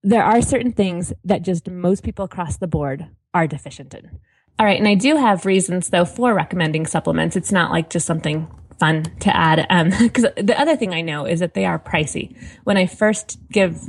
There 0.03 0.25
are 0.25 0.43
certain 0.43 0.73
things 0.73 1.13
that 1.25 1.43
just 1.43 1.71
most 1.71 2.03
people 2.03 2.25
across 2.25 2.57
the 2.57 2.67
board 2.67 3.07
are 3.33 3.47
deficient 3.47 3.95
in. 3.95 4.19
All 4.59 4.67
right. 4.67 4.79
And 4.79 4.89
I 4.89 4.95
do 4.95 5.17
have 5.17 5.47
reasons 5.47 5.91
though 5.91 6.05
for 6.05 6.35
recommending 6.35 6.87
supplements. 6.87 7.37
It's 7.37 7.53
not 7.53 7.71
like 7.71 7.91
just 7.91 8.07
something 8.07 8.49
fun 8.81 9.05
to 9.21 9.35
add. 9.35 9.67
Um, 9.71 9.91
cause 10.11 10.27
the 10.37 10.59
other 10.59 10.77
thing 10.77 10.93
I 10.93 11.03
know 11.03 11.25
is 11.25 11.41
that 11.41 11.55
they 11.55 11.67
are 11.67 11.79
pricey. 11.79 12.37
When 12.65 12.77
I 12.77 12.87
first 12.87 13.39
give 13.51 13.81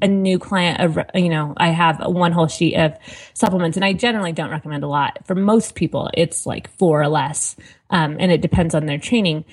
a 0.00 0.08
new 0.08 0.38
client, 0.38 0.80
a, 1.14 1.20
you 1.20 1.28
know, 1.28 1.54
I 1.56 1.68
have 1.68 2.00
one 2.06 2.32
whole 2.32 2.46
sheet 2.46 2.76
of 2.76 2.94
supplements 3.34 3.76
and 3.76 3.84
I 3.84 3.92
generally 3.92 4.32
don't 4.32 4.50
recommend 4.50 4.84
a 4.84 4.88
lot. 4.88 5.26
For 5.26 5.34
most 5.34 5.74
people, 5.74 6.10
it's 6.14 6.46
like 6.46 6.70
four 6.78 7.00
or 7.00 7.08
less. 7.08 7.56
Um, 7.90 8.16
and 8.20 8.30
it 8.30 8.40
depends 8.40 8.74
on 8.74 8.86
their 8.86 8.98
training. 8.98 9.44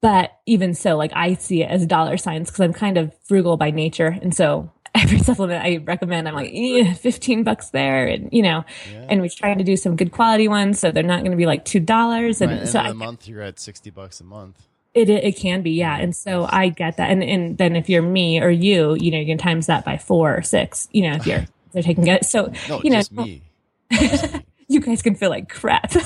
But 0.00 0.30
even 0.46 0.74
so, 0.74 0.96
like 0.96 1.10
I 1.14 1.34
see 1.34 1.62
it 1.62 1.70
as 1.70 1.84
dollar 1.86 2.16
signs 2.16 2.50
because 2.50 2.60
I'm 2.60 2.72
kind 2.72 2.98
of 2.98 3.12
frugal 3.24 3.56
by 3.56 3.70
nature. 3.70 4.16
And 4.22 4.34
so 4.34 4.70
every 4.94 5.18
supplement 5.18 5.64
I 5.64 5.78
recommend, 5.78 6.28
I'm 6.28 6.34
like, 6.34 6.52
eh, 6.54 6.94
15 6.94 7.42
bucks 7.42 7.70
there. 7.70 8.06
And, 8.06 8.28
you 8.32 8.42
know, 8.42 8.64
yeah. 8.92 9.06
and 9.08 9.20
we're 9.20 9.28
trying 9.28 9.58
to 9.58 9.64
do 9.64 9.76
some 9.76 9.96
good 9.96 10.12
quality 10.12 10.46
ones. 10.46 10.78
So 10.78 10.92
they're 10.92 11.02
not 11.02 11.20
going 11.20 11.32
to 11.32 11.36
be 11.36 11.46
like 11.46 11.64
$2. 11.64 12.40
And 12.40 12.50
right, 12.50 12.68
so 12.68 12.80
a 12.80 12.94
month, 12.94 13.26
you're 13.26 13.42
at 13.42 13.58
60 13.58 13.90
bucks 13.90 14.20
a 14.20 14.24
month. 14.24 14.67
It 14.94 15.10
it 15.10 15.36
can 15.36 15.62
be, 15.62 15.72
yeah. 15.72 15.96
And 15.98 16.14
so 16.14 16.46
I 16.48 16.68
get 16.68 16.96
that. 16.96 17.10
And 17.10 17.22
and 17.22 17.58
then 17.58 17.76
if 17.76 17.88
you're 17.88 18.02
me 18.02 18.40
or 18.40 18.50
you, 18.50 18.96
you 18.98 19.10
know, 19.10 19.18
you 19.18 19.26
can 19.26 19.38
times 19.38 19.66
that 19.66 19.84
by 19.84 19.98
four 19.98 20.36
or 20.36 20.42
six, 20.42 20.88
you 20.92 21.02
know, 21.02 21.16
if 21.16 21.26
you're 21.26 21.44
they're 21.72 21.82
taking 21.82 22.06
it. 22.06 22.24
So 22.24 22.52
no, 22.68 22.80
you 22.82 22.90
know 22.90 23.02
me. 23.12 23.42
you 24.68 24.80
guys 24.80 25.02
can 25.02 25.14
feel 25.14 25.30
like 25.30 25.48
crap. 25.48 25.92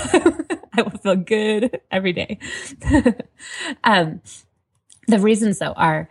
I 0.74 0.82
will 0.82 0.90
feel 0.90 1.16
good 1.16 1.80
every 1.90 2.12
day. 2.12 2.38
um 3.84 4.20
the 5.08 5.18
reasons 5.18 5.58
though 5.58 5.72
are 5.72 6.08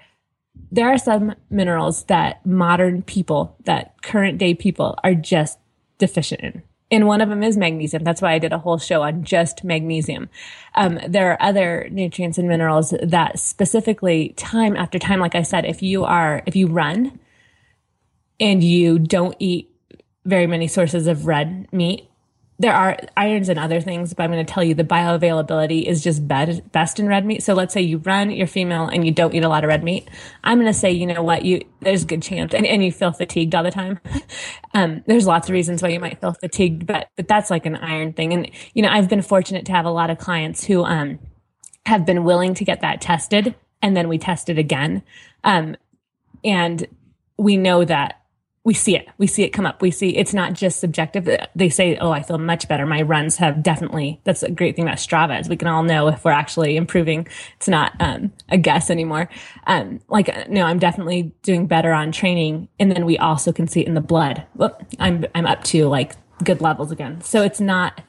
there 0.71 0.89
are 0.89 0.97
some 0.97 1.33
minerals 1.49 2.03
that 2.05 2.45
modern 2.45 3.01
people, 3.01 3.57
that 3.65 4.01
current 4.01 4.37
day 4.37 4.53
people 4.53 4.97
are 5.03 5.15
just 5.15 5.59
deficient 5.97 6.41
in 6.41 6.63
and 6.91 7.07
one 7.07 7.21
of 7.21 7.29
them 7.29 7.41
is 7.41 7.57
magnesium. 7.57 8.03
That's 8.03 8.21
why 8.21 8.33
I 8.33 8.39
did 8.39 8.51
a 8.51 8.57
whole 8.59 8.77
show 8.77 9.01
on 9.01 9.23
just 9.23 9.63
magnesium. 9.63 10.29
Um, 10.75 10.99
there 11.07 11.31
are 11.31 11.41
other 11.41 11.87
nutrients 11.89 12.37
and 12.37 12.49
minerals 12.49 12.93
that 13.01 13.39
specifically 13.39 14.29
time 14.35 14.75
after 14.75 14.99
time, 14.99 15.21
like 15.21 15.35
I 15.35 15.41
said, 15.41 15.65
if 15.65 15.81
you 15.81 16.03
are, 16.03 16.43
if 16.45 16.55
you 16.55 16.67
run 16.67 17.17
and 18.39 18.63
you 18.63 18.99
don't 18.99 19.35
eat 19.39 19.69
very 20.25 20.47
many 20.47 20.67
sources 20.67 21.07
of 21.07 21.25
red 21.25 21.71
meat, 21.71 22.10
there 22.61 22.75
are 22.75 22.95
irons 23.17 23.49
and 23.49 23.57
other 23.57 23.81
things, 23.81 24.13
but 24.13 24.21
I'm 24.21 24.31
going 24.31 24.45
to 24.45 24.53
tell 24.53 24.63
you 24.63 24.75
the 24.75 24.83
bioavailability 24.83 25.83
is 25.83 26.03
just 26.03 26.27
best 26.27 26.99
in 26.99 27.07
red 27.07 27.25
meat. 27.25 27.41
So 27.41 27.55
let's 27.55 27.73
say 27.73 27.81
you 27.81 27.97
run, 27.97 28.29
you're 28.29 28.45
female, 28.45 28.85
and 28.85 29.03
you 29.03 29.11
don't 29.11 29.33
eat 29.33 29.43
a 29.43 29.49
lot 29.49 29.63
of 29.63 29.67
red 29.67 29.83
meat. 29.83 30.07
I'm 30.43 30.59
going 30.59 30.71
to 30.71 30.77
say, 30.77 30.91
you 30.91 31.07
know 31.07 31.23
what, 31.23 31.43
you 31.43 31.61
there's 31.79 32.03
a 32.03 32.05
good 32.05 32.21
chance, 32.21 32.53
and, 32.53 32.67
and 32.67 32.85
you 32.85 32.91
feel 32.91 33.13
fatigued 33.13 33.55
all 33.55 33.63
the 33.63 33.71
time. 33.71 33.99
um, 34.75 35.03
there's 35.07 35.25
lots 35.25 35.49
of 35.49 35.53
reasons 35.53 35.81
why 35.81 35.89
you 35.89 35.99
might 35.99 36.21
feel 36.21 36.33
fatigued, 36.33 36.85
but 36.85 37.09
but 37.17 37.27
that's 37.27 37.49
like 37.49 37.65
an 37.65 37.77
iron 37.77 38.13
thing. 38.13 38.31
And 38.31 38.51
you 38.75 38.83
know, 38.83 38.89
I've 38.89 39.09
been 39.09 39.23
fortunate 39.23 39.65
to 39.65 39.71
have 39.71 39.85
a 39.85 39.91
lot 39.91 40.11
of 40.11 40.19
clients 40.19 40.63
who 40.63 40.83
um 40.83 41.17
have 41.87 42.05
been 42.05 42.23
willing 42.23 42.53
to 42.53 42.63
get 42.63 42.81
that 42.81 43.01
tested, 43.01 43.55
and 43.81 43.97
then 43.97 44.07
we 44.07 44.19
test 44.19 44.49
it 44.49 44.59
again, 44.59 45.01
um, 45.43 45.75
and 46.43 46.85
we 47.37 47.57
know 47.57 47.83
that 47.85 48.20
we 48.63 48.75
see 48.75 48.95
it. 48.95 49.07
We 49.17 49.25
see 49.25 49.43
it 49.43 49.49
come 49.49 49.65
up. 49.65 49.81
We 49.81 49.89
see 49.89 50.15
it's 50.15 50.33
not 50.33 50.53
just 50.53 50.79
subjective. 50.79 51.27
They 51.55 51.69
say, 51.69 51.97
"Oh, 51.97 52.11
I 52.11 52.21
feel 52.21 52.37
much 52.37 52.67
better. 52.67 52.85
My 52.85 53.01
runs 53.01 53.37
have 53.37 53.63
definitely." 53.63 54.21
That's 54.23 54.43
a 54.43 54.51
great 54.51 54.75
thing 54.75 54.85
about 54.85 54.97
Strava 54.97 55.39
is 55.39 55.49
we 55.49 55.57
can 55.57 55.67
all 55.67 55.81
know 55.81 56.07
if 56.09 56.23
we're 56.23 56.31
actually 56.31 56.77
improving. 56.77 57.27
It's 57.55 57.67
not 57.67 57.93
um, 57.99 58.31
a 58.49 58.57
guess 58.57 58.91
anymore. 58.91 59.29
Um, 59.65 59.99
like, 60.09 60.49
no, 60.49 60.63
I'm 60.65 60.77
definitely 60.77 61.33
doing 61.41 61.65
better 61.65 61.91
on 61.91 62.11
training, 62.11 62.67
and 62.79 62.91
then 62.91 63.05
we 63.05 63.17
also 63.17 63.51
can 63.51 63.67
see 63.67 63.81
it 63.81 63.87
in 63.87 63.95
the 63.95 64.01
blood. 64.01 64.45
Well, 64.55 64.79
I'm 64.99 65.25
I'm 65.33 65.47
up 65.47 65.63
to 65.65 65.87
like 65.87 66.13
good 66.43 66.61
levels 66.61 66.91
again. 66.91 67.21
So 67.21 67.41
it's 67.41 67.59
not 67.59 67.99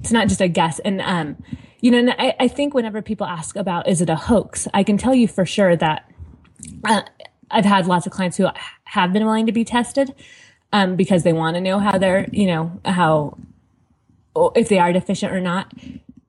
it's 0.00 0.12
not 0.12 0.28
just 0.28 0.40
a 0.40 0.48
guess. 0.48 0.78
And 0.78 1.02
um, 1.02 1.42
you 1.80 1.90
know, 1.90 2.10
I, 2.18 2.34
I 2.40 2.48
think 2.48 2.72
whenever 2.72 3.02
people 3.02 3.26
ask 3.26 3.54
about 3.54 3.86
is 3.86 4.00
it 4.00 4.08
a 4.08 4.16
hoax, 4.16 4.66
I 4.72 4.82
can 4.82 4.96
tell 4.96 5.14
you 5.14 5.28
for 5.28 5.44
sure 5.44 5.76
that. 5.76 6.06
Uh, 6.84 7.02
I've 7.50 7.64
had 7.64 7.86
lots 7.86 8.06
of 8.06 8.12
clients 8.12 8.36
who 8.36 8.46
have 8.90 9.12
been 9.12 9.24
willing 9.24 9.46
to 9.46 9.52
be 9.52 9.64
tested 9.64 10.14
um, 10.72 10.96
because 10.96 11.22
they 11.22 11.32
want 11.32 11.54
to 11.54 11.60
know 11.60 11.78
how 11.78 11.98
they're, 11.98 12.28
you 12.32 12.46
know, 12.46 12.80
how 12.84 13.36
if 14.54 14.68
they 14.68 14.78
are 14.78 14.92
deficient 14.92 15.32
or 15.32 15.40
not. 15.40 15.72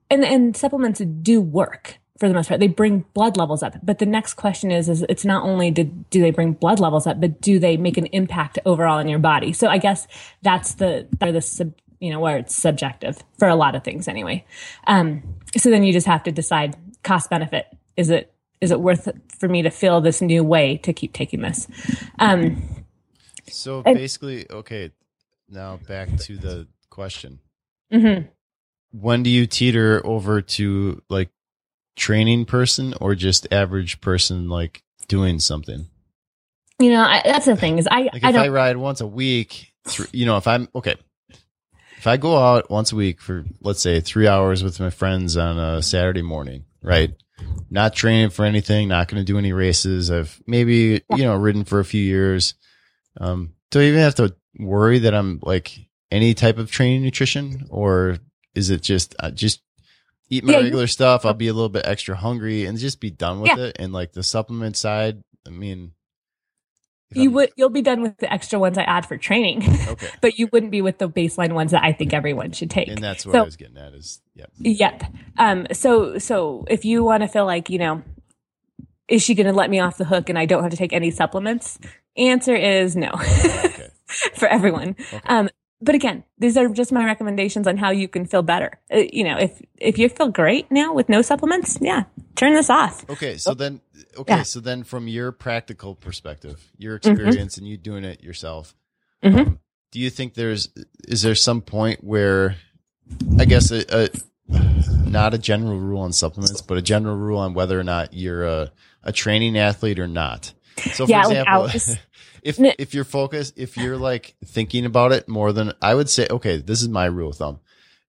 And 0.09 0.23
and 0.25 0.55
supplements 0.55 0.99
do 0.99 1.41
work 1.41 1.99
for 2.19 2.27
the 2.27 2.35
most 2.35 2.49
part. 2.49 2.59
They 2.59 2.67
bring 2.67 3.03
blood 3.15 3.35
levels 3.35 3.63
up. 3.63 3.75
But 3.81 3.97
the 3.97 4.05
next 4.05 4.35
question 4.35 4.71
is, 4.71 4.87
is 4.89 5.03
it's 5.09 5.25
not 5.25 5.43
only 5.43 5.71
do, 5.71 5.85
do 5.85 6.21
they 6.21 6.29
bring 6.29 6.53
blood 6.53 6.79
levels 6.79 7.07
up, 7.07 7.19
but 7.19 7.41
do 7.41 7.57
they 7.57 7.77
make 7.77 7.97
an 7.97 8.05
impact 8.07 8.59
overall 8.63 8.99
in 8.99 9.07
your 9.07 9.17
body? 9.17 9.53
So 9.53 9.67
I 9.67 9.79
guess 9.79 10.07
that's 10.43 10.75
the, 10.75 11.07
the 11.19 11.41
sub, 11.41 11.73
you 11.99 12.11
know, 12.11 12.19
where 12.19 12.37
it's 12.37 12.55
subjective 12.55 13.23
for 13.39 13.47
a 13.47 13.55
lot 13.55 13.73
of 13.73 13.83
things 13.83 14.07
anyway. 14.07 14.45
Um, 14.85 15.23
so 15.57 15.71
then 15.71 15.83
you 15.83 15.91
just 15.91 16.05
have 16.05 16.21
to 16.23 16.31
decide 16.31 16.75
cost 17.03 17.31
benefit. 17.31 17.65
Is 17.97 18.11
it 18.11 18.30
is 18.61 18.71
it 18.71 18.79
worth 18.79 19.07
it 19.07 19.17
for 19.27 19.49
me 19.49 19.63
to 19.63 19.69
feel 19.69 19.99
this 19.99 20.21
new 20.21 20.43
way 20.43 20.77
to 20.77 20.93
keep 20.93 21.13
taking 21.13 21.41
this? 21.41 21.67
Um, 22.19 22.85
so 23.49 23.81
basically, 23.81 24.49
okay, 24.49 24.91
now 25.49 25.79
back 25.87 26.15
to 26.19 26.37
the 26.37 26.67
question. 26.89 27.39
Mm-hmm. 27.91 28.27
When 28.91 29.23
do 29.23 29.29
you 29.29 29.47
teeter 29.47 30.05
over 30.05 30.41
to 30.41 31.01
like 31.09 31.29
training 31.95 32.45
person 32.45 32.93
or 33.01 33.15
just 33.15 33.47
average 33.51 33.99
person 33.99 34.47
like 34.47 34.83
doing 35.07 35.39
something? 35.39 35.87
You 36.79 36.91
know, 36.91 37.01
I, 37.01 37.21
that's 37.23 37.45
the 37.45 37.55
thing 37.55 37.77
is 37.77 37.87
I, 37.89 38.09
like 38.13 38.23
I 38.23 38.29
if 38.29 38.35
I 38.35 38.47
ride 38.49 38.77
once 38.77 39.01
a 39.01 39.07
week, 39.07 39.71
you 40.11 40.25
know, 40.25 40.37
if 40.37 40.47
I'm 40.47 40.67
okay, 40.75 40.95
if 41.97 42.07
I 42.07 42.17
go 42.17 42.37
out 42.37 42.69
once 42.71 42.91
a 42.91 42.95
week 42.95 43.21
for 43.21 43.45
let's 43.61 43.81
say 43.81 43.99
three 44.01 44.27
hours 44.27 44.63
with 44.63 44.79
my 44.79 44.89
friends 44.89 45.37
on 45.37 45.59
a 45.59 45.81
Saturday 45.81 46.23
morning, 46.23 46.65
right? 46.81 47.13
Not 47.69 47.95
training 47.95 48.29
for 48.29 48.45
anything, 48.45 48.87
not 48.87 49.07
going 49.07 49.21
to 49.21 49.25
do 49.25 49.37
any 49.37 49.53
races. 49.53 50.11
I've 50.11 50.41
maybe, 50.45 51.01
you 51.15 51.23
know, 51.23 51.35
ridden 51.35 51.63
for 51.63 51.79
a 51.79 51.85
few 51.85 52.03
years. 52.03 52.53
Um, 53.19 53.53
do 53.69 53.79
I 53.79 53.83
even 53.83 53.99
have 53.99 54.15
to 54.15 54.35
worry 54.59 54.99
that 54.99 55.13
I'm 55.13 55.39
like 55.41 55.77
any 56.11 56.33
type 56.33 56.57
of 56.57 56.71
training 56.71 57.03
nutrition 57.03 57.67
or 57.69 58.17
is 58.53 58.69
it 58.69 58.81
just, 58.81 59.15
uh, 59.19 59.31
just 59.31 59.61
eat 60.29 60.43
my 60.43 60.53
yeah, 60.53 60.59
regular 60.59 60.87
stuff? 60.87 61.25
I'll 61.25 61.33
be 61.33 61.47
a 61.47 61.53
little 61.53 61.69
bit 61.69 61.85
extra 61.85 62.15
hungry 62.15 62.65
and 62.65 62.77
just 62.77 62.99
be 62.99 63.11
done 63.11 63.39
with 63.39 63.57
yeah. 63.57 63.65
it. 63.65 63.77
And 63.79 63.93
like 63.93 64.11
the 64.11 64.23
supplement 64.23 64.75
side, 64.75 65.23
I 65.47 65.49
mean, 65.49 65.93
you 67.13 67.29
I'm, 67.29 67.33
would 67.33 67.51
you'll 67.55 67.69
be 67.69 67.81
done 67.81 68.01
with 68.01 68.17
the 68.17 68.31
extra 68.31 68.59
ones 68.59 68.77
I 68.77 68.83
add 68.83 69.05
for 69.05 69.17
training. 69.17 69.63
Okay. 69.87 70.07
but 70.21 70.37
you 70.39 70.47
wouldn't 70.51 70.71
be 70.71 70.81
with 70.81 70.97
the 70.97 71.09
baseline 71.09 71.53
ones 71.53 71.71
that 71.71 71.83
I 71.83 71.91
think 71.91 72.13
everyone 72.13 72.51
should 72.51 72.69
take. 72.69 72.87
And 72.87 73.03
that's 73.03 73.25
what 73.25 73.33
so, 73.33 73.39
I 73.39 73.43
was 73.43 73.55
getting 73.55 73.77
at 73.77 73.93
is 73.93 74.21
yep. 74.35 74.51
Yep. 74.59 75.03
Um 75.37 75.67
so 75.71 76.17
so 76.17 76.65
if 76.69 76.85
you 76.85 77.03
want 77.03 77.23
to 77.23 77.27
feel 77.27 77.45
like, 77.45 77.69
you 77.69 77.79
know, 77.79 78.03
is 79.07 79.21
she 79.21 79.35
gonna 79.35 79.53
let 79.53 79.69
me 79.69 79.79
off 79.79 79.97
the 79.97 80.05
hook 80.05 80.29
and 80.29 80.37
I 80.37 80.45
don't 80.45 80.63
have 80.63 80.71
to 80.71 80.77
take 80.77 80.93
any 80.93 81.11
supplements? 81.11 81.79
Answer 82.17 82.55
is 82.55 82.95
no. 82.95 83.11
Okay. 83.13 83.87
for 84.35 84.47
everyone. 84.47 84.95
Okay. 84.99 85.21
Um 85.25 85.49
but 85.81 85.95
again, 85.95 86.23
these 86.37 86.57
are 86.57 86.67
just 86.69 86.91
my 86.91 87.03
recommendations 87.05 87.67
on 87.67 87.77
how 87.77 87.89
you 87.91 88.07
can 88.07 88.25
feel 88.25 88.41
better. 88.43 88.79
Uh, 88.93 89.03
you 89.11 89.23
know, 89.23 89.37
if 89.37 89.61
if 89.77 89.97
you 89.97 90.09
feel 90.09 90.29
great 90.29 90.69
now 90.71 90.93
with 90.93 91.09
no 91.09 91.21
supplements, 91.21 91.77
yeah, 91.81 92.03
turn 92.35 92.53
this 92.53 92.69
off. 92.69 93.09
Okay, 93.09 93.37
so 93.37 93.53
then 93.53 93.81
okay, 94.17 94.37
Yeah. 94.37 94.43
so 94.43 94.59
then 94.59 94.83
from 94.83 95.07
your 95.07 95.31
practical 95.31 95.95
perspective, 95.95 96.71
your 96.77 96.99
Mm-hmm. 96.99 97.11
experience 97.11 97.57
and 97.57 97.67
you 97.67 97.77
doing 97.77 98.03
it 98.03 98.23
yourself, 98.23 98.75
Mhm. 99.23 99.39
um, 99.47 99.59
do 99.91 99.99
you 99.99 100.09
think 100.09 100.35
there's 100.35 100.69
is 101.07 101.21
there 101.23 101.35
some 101.35 101.61
point 101.61 102.03
where 102.03 102.55
I 103.39 103.45
guess 103.45 103.71
a, 103.71 103.83
a 103.89 104.09
not 105.09 105.33
a 105.33 105.37
general 105.37 105.79
rule 105.79 106.01
on 106.01 106.13
supplements, 106.13 106.61
but 106.61 106.77
a 106.77 106.81
general 106.81 107.15
rule 107.17 107.39
on 107.39 107.53
whether 107.53 107.79
or 107.79 107.83
not 107.83 108.13
you're 108.13 108.45
a, 108.45 108.71
a 109.03 109.11
training 109.11 109.57
athlete 109.57 109.99
or 109.99 110.07
not. 110.07 110.53
So 110.93 111.05
for 111.05 111.11
Yeah, 111.11 111.23
like 111.23 111.37
example, 111.37 111.53
hours. 111.53 111.97
if 112.43 112.59
No. 112.59 112.71
if 112.77 112.93
you're 112.93 113.03
focused, 113.03 113.53
if 113.57 113.77
you're 113.77 113.97
like 113.97 114.35
thinking 114.45 114.85
about 114.85 115.11
it 115.11 115.27
more 115.27 115.51
than 115.53 115.73
I 115.81 115.95
would 115.95 116.09
say, 116.09 116.27
okay, 116.29 116.57
this 116.57 116.81
is 116.81 116.89
my 116.89 117.05
rule 117.05 117.29
of 117.31 117.37
thumb. 117.37 117.59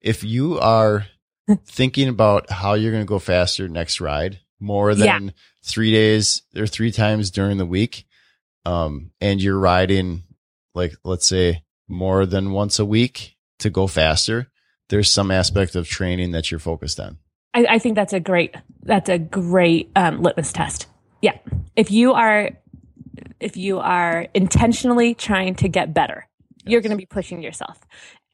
If 0.00 0.24
you 0.24 0.58
are 0.58 1.06
thinking 1.66 2.08
about 2.08 2.50
how 2.50 2.74
you're 2.74 2.92
going 2.92 3.04
to 3.04 3.08
go 3.08 3.18
faster 3.18 3.68
next 3.68 4.00
ride 4.00 4.40
more 4.60 4.92
Yeah. 4.92 5.18
than 5.18 5.32
three 5.62 5.92
days 5.92 6.42
or 6.56 6.66
three 6.66 6.90
times 6.92 7.30
during 7.30 7.58
the 7.58 7.66
week, 7.66 8.06
um, 8.64 9.10
and 9.20 9.42
you're 9.42 9.58
riding 9.58 10.22
like 10.74 10.94
let's 11.04 11.26
say 11.26 11.62
more 11.88 12.24
than 12.26 12.52
once 12.52 12.78
a 12.78 12.84
week 12.84 13.36
to 13.58 13.70
go 13.70 13.86
faster, 13.86 14.50
there's 14.88 15.10
some 15.10 15.30
aspect 15.30 15.74
of 15.74 15.88
training 15.88 16.32
that 16.32 16.50
you're 16.50 16.60
focused 16.60 16.98
on. 17.00 17.18
I, 17.54 17.66
I 17.70 17.78
think 17.78 17.96
that's 17.96 18.12
a 18.14 18.20
great 18.20 18.54
that's 18.82 19.08
a 19.10 19.18
great 19.18 19.90
um, 19.96 20.22
litmus 20.22 20.52
test. 20.52 20.86
Yeah, 21.20 21.36
if 21.76 21.90
you 21.90 22.14
are 22.14 22.50
if 23.40 23.56
you 23.56 23.78
are 23.78 24.26
intentionally 24.34 25.14
trying 25.14 25.54
to 25.56 25.68
get 25.68 25.92
better, 25.94 26.28
you're 26.64 26.80
going 26.80 26.90
to 26.92 26.96
be 26.96 27.06
pushing 27.06 27.42
yourself. 27.42 27.80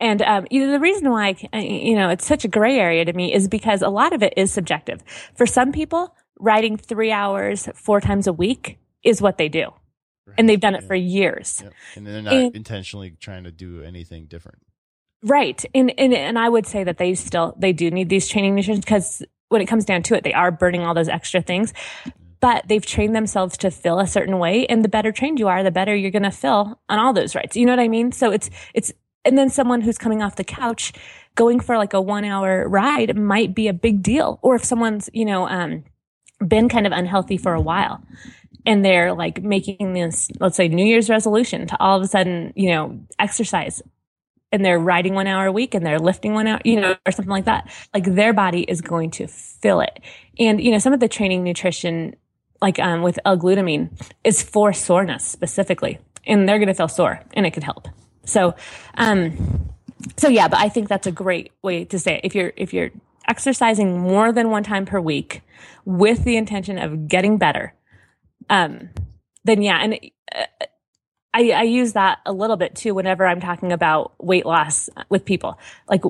And 0.01 0.23
um, 0.23 0.47
you 0.51 0.65
know 0.65 0.73
the 0.73 0.79
reason 0.81 1.11
why 1.11 1.35
you 1.55 1.97
know 1.97 2.09
it's 2.11 2.25
such 2.27 2.45
a 2.45 2.49
gray 2.49 2.79
area 2.79 3.05
to 3.05 3.13
me 3.13 3.33
is 3.35 3.49
because 3.49 3.83
a 3.83 3.89
lot 3.89 4.13
of 4.13 4.23
it 4.23 4.35
is 4.37 4.53
subjective. 4.53 5.03
For 5.35 5.45
some 5.47 5.73
people, 5.73 6.15
riding 6.39 6.77
three 6.77 7.11
hours 7.11 7.69
four 7.75 8.01
times 8.01 8.27
a 8.29 8.33
week 8.33 8.79
is 9.03 9.21
what 9.21 9.39
they 9.39 9.49
do, 9.49 9.71
and 10.37 10.49
they've 10.49 10.61
done 10.61 10.75
it 10.77 10.83
Yeah. 10.83 10.87
for 10.89 10.95
years. 10.95 11.61
Yep. 11.65 11.73
And 11.97 12.07
they're 12.07 12.23
not 12.23 12.33
And- 12.33 12.55
intentionally 12.55 13.11
trying 13.19 13.45
to 13.45 13.51
do 13.51 13.83
anything 13.83 14.27
different. 14.27 14.59
Right. 15.21 15.65
And, 15.75 15.93
and, 15.99 16.15
and 16.15 16.39
I 16.39 16.49
would 16.49 16.65
say 16.65 16.85
that 16.85 16.99
they 16.99 17.15
still, 17.17 17.57
they 17.59 17.73
do 17.73 17.91
need 17.91 18.09
these 18.09 18.29
training 18.29 18.55
nutrients 18.55 18.85
because 18.85 19.25
when 19.49 19.61
it 19.61 19.67
comes 19.67 19.85
down 19.85 20.05
to 20.05 20.15
it, 20.15 20.23
they 20.23 20.33
are 20.33 20.53
burning 20.53 20.83
all 20.83 20.95
those 20.95 21.09
extra 21.09 21.43
things, 21.43 21.73
but 22.41 22.67
they've 22.69 22.85
trained 22.85 23.15
themselves 23.15 23.57
to 23.59 23.71
feel 23.71 23.99
a 23.99 24.07
certain 24.07 24.39
way. 24.39 24.67
And 24.67 24.85
the 24.85 24.89
better 24.89 25.13
trained 25.13 25.39
you 25.39 25.49
are, 25.49 25.63
the 25.63 25.71
better 25.71 25.95
you're 25.95 26.11
going 26.11 26.23
to 26.23 26.31
feel 26.31 26.81
on 26.89 26.99
all 26.99 27.13
those 27.13 27.35
rights. 27.35 27.57
You 27.57 27.67
know 27.67 27.73
what 27.73 27.81
I 27.81 27.89
mean? 27.89 28.13
So 28.13 28.31
it's, 28.31 28.51
it's, 28.75 28.93
and 29.25 29.37
then 29.37 29.51
someone 29.51 29.81
who's 29.81 29.99
coming 29.99 30.23
off 30.23 30.37
the 30.37 30.45
couch 30.45 30.93
going 31.35 31.61
for 31.61 31.77
like 31.77 31.93
a 31.93 32.01
one 32.01 32.25
hour 32.25 32.69
ride 32.69 33.17
might 33.17 33.55
be 33.55 33.69
a 33.69 33.73
big 33.73 34.03
deal. 34.03 34.39
Or 34.43 34.55
if 34.55 34.65
someone's, 34.65 35.11
you 35.13 35.25
know, 35.25 35.49
um, 35.49 35.85
been 36.47 36.69
kind 36.69 36.87
of 36.87 36.93
unhealthy 36.93 37.37
for 37.37 37.55
a 37.55 37.61
while 37.61 38.03
and 38.65 38.85
they're 38.85 39.13
like 39.13 39.43
making 39.43 39.93
this, 39.93 40.31
let's 40.41 40.57
say 40.57 40.69
New 40.69 40.85
Year's 40.85 41.11
resolution 41.11 41.67
to 41.67 41.81
all 41.81 41.97
of 41.97 42.03
a 42.03 42.09
sudden, 42.09 42.53
you 42.55 42.71
know, 42.71 43.01
exercise 43.19 43.83
and 44.53 44.65
they're 44.65 44.79
riding 44.79 45.15
one 45.15 45.27
hour 45.27 45.47
a 45.47 45.53
week 45.53 45.75
and 45.75 45.85
they're 45.85 45.99
lifting 45.99 46.35
one 46.35 46.47
hour, 46.47 46.61
you 46.65 46.81
know, 46.81 46.97
or 47.07 47.13
something 47.13 47.31
like 47.31 47.45
that, 47.45 47.71
like 47.93 48.05
their 48.05 48.33
body 48.33 48.63
is 48.63 48.81
going 48.81 49.11
to 49.13 49.27
feel 49.27 49.81
it. 49.81 50.01
And, 50.39 50.61
you 50.61 50.71
know, 50.71 50.79
some 50.79 50.93
of 50.93 51.01
the 51.01 51.09
training 51.09 51.43
nutrition, 51.43 52.17
like 52.61 52.79
um, 52.79 53.03
with 53.03 53.19
L-glutamine, 53.25 53.91
is 54.25 54.43
for 54.43 54.73
soreness 54.73 55.25
specifically. 55.25 55.99
And 56.27 56.49
they're 56.49 56.59
going 56.59 56.69
to 56.69 56.75
feel 56.75 56.89
sore 56.89 57.21
and 57.35 57.47
it 57.47 57.53
could 57.53 57.65
help. 57.65 57.89
So, 58.25 58.55
um, 58.97 59.71
so 60.17 60.29
yeah, 60.29 60.49
but 60.49 60.59
I 60.59 60.69
think 60.69 60.89
that's 60.89 61.07
a 61.07 61.13
great 61.13 61.53
way 61.63 61.85
to 61.87 61.99
say 61.99 62.17
it. 62.17 62.21
If 62.25 62.35
you're, 62.35 62.53
if 62.57 62.75
you're 62.75 62.91
exercising 63.27 63.99
more 63.99 64.33
than 64.33 64.51
one 64.51 64.63
time 64.63 64.85
per 64.85 65.01
week 65.01 65.43
with 65.85 66.25
the 66.25 66.37
intention 66.37 66.79
of 66.79 67.09
getting 67.09 67.39
better, 67.39 67.75
um, 68.51 68.91
then 69.45 69.63
yeah. 69.63 69.79
And 69.83 69.99
uh, 70.35 70.45
I, 71.33 71.51
I 71.51 71.63
use 71.63 71.93
that 71.93 72.19
a 72.27 72.33
little 72.33 72.57
bit 72.57 72.75
too 72.75 72.95
whenever 72.95 73.27
I'm 73.27 73.41
talking 73.41 73.73
about 73.73 74.13
weight 74.19 74.45
loss 74.45 74.91
with 75.09 75.25
people. 75.25 75.59
Like, 75.89 76.03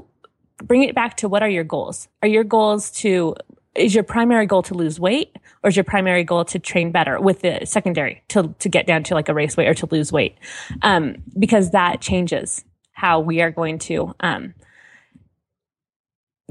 bring 0.64 0.82
it 0.82 0.94
back 0.94 1.16
to 1.18 1.28
what 1.28 1.42
are 1.42 1.48
your 1.48 1.64
goals? 1.64 2.08
Are 2.22 2.28
your 2.28 2.44
goals 2.44 2.90
to, 3.02 3.36
is 3.74 3.94
your 3.94 4.04
primary 4.04 4.46
goal 4.46 4.62
to 4.64 4.74
lose 4.74 4.98
weight 4.98 5.36
or 5.62 5.68
is 5.68 5.76
your 5.76 5.84
primary 5.84 6.24
goal 6.24 6.44
to 6.46 6.58
train 6.58 6.90
better 6.90 7.20
with 7.20 7.40
the 7.40 7.60
secondary 7.64 8.22
to, 8.28 8.54
to 8.58 8.68
get 8.68 8.86
down 8.86 9.02
to 9.04 9.14
like 9.14 9.28
a 9.28 9.34
race 9.34 9.56
weight 9.56 9.68
or 9.68 9.74
to 9.74 9.86
lose 9.90 10.12
weight? 10.12 10.36
Um, 10.82 11.16
because 11.38 11.70
that 11.70 12.00
changes 12.00 12.64
how 12.92 13.20
we 13.20 13.40
are 13.40 13.50
going 13.50 13.78
to, 13.78 14.14
um, 14.20 14.54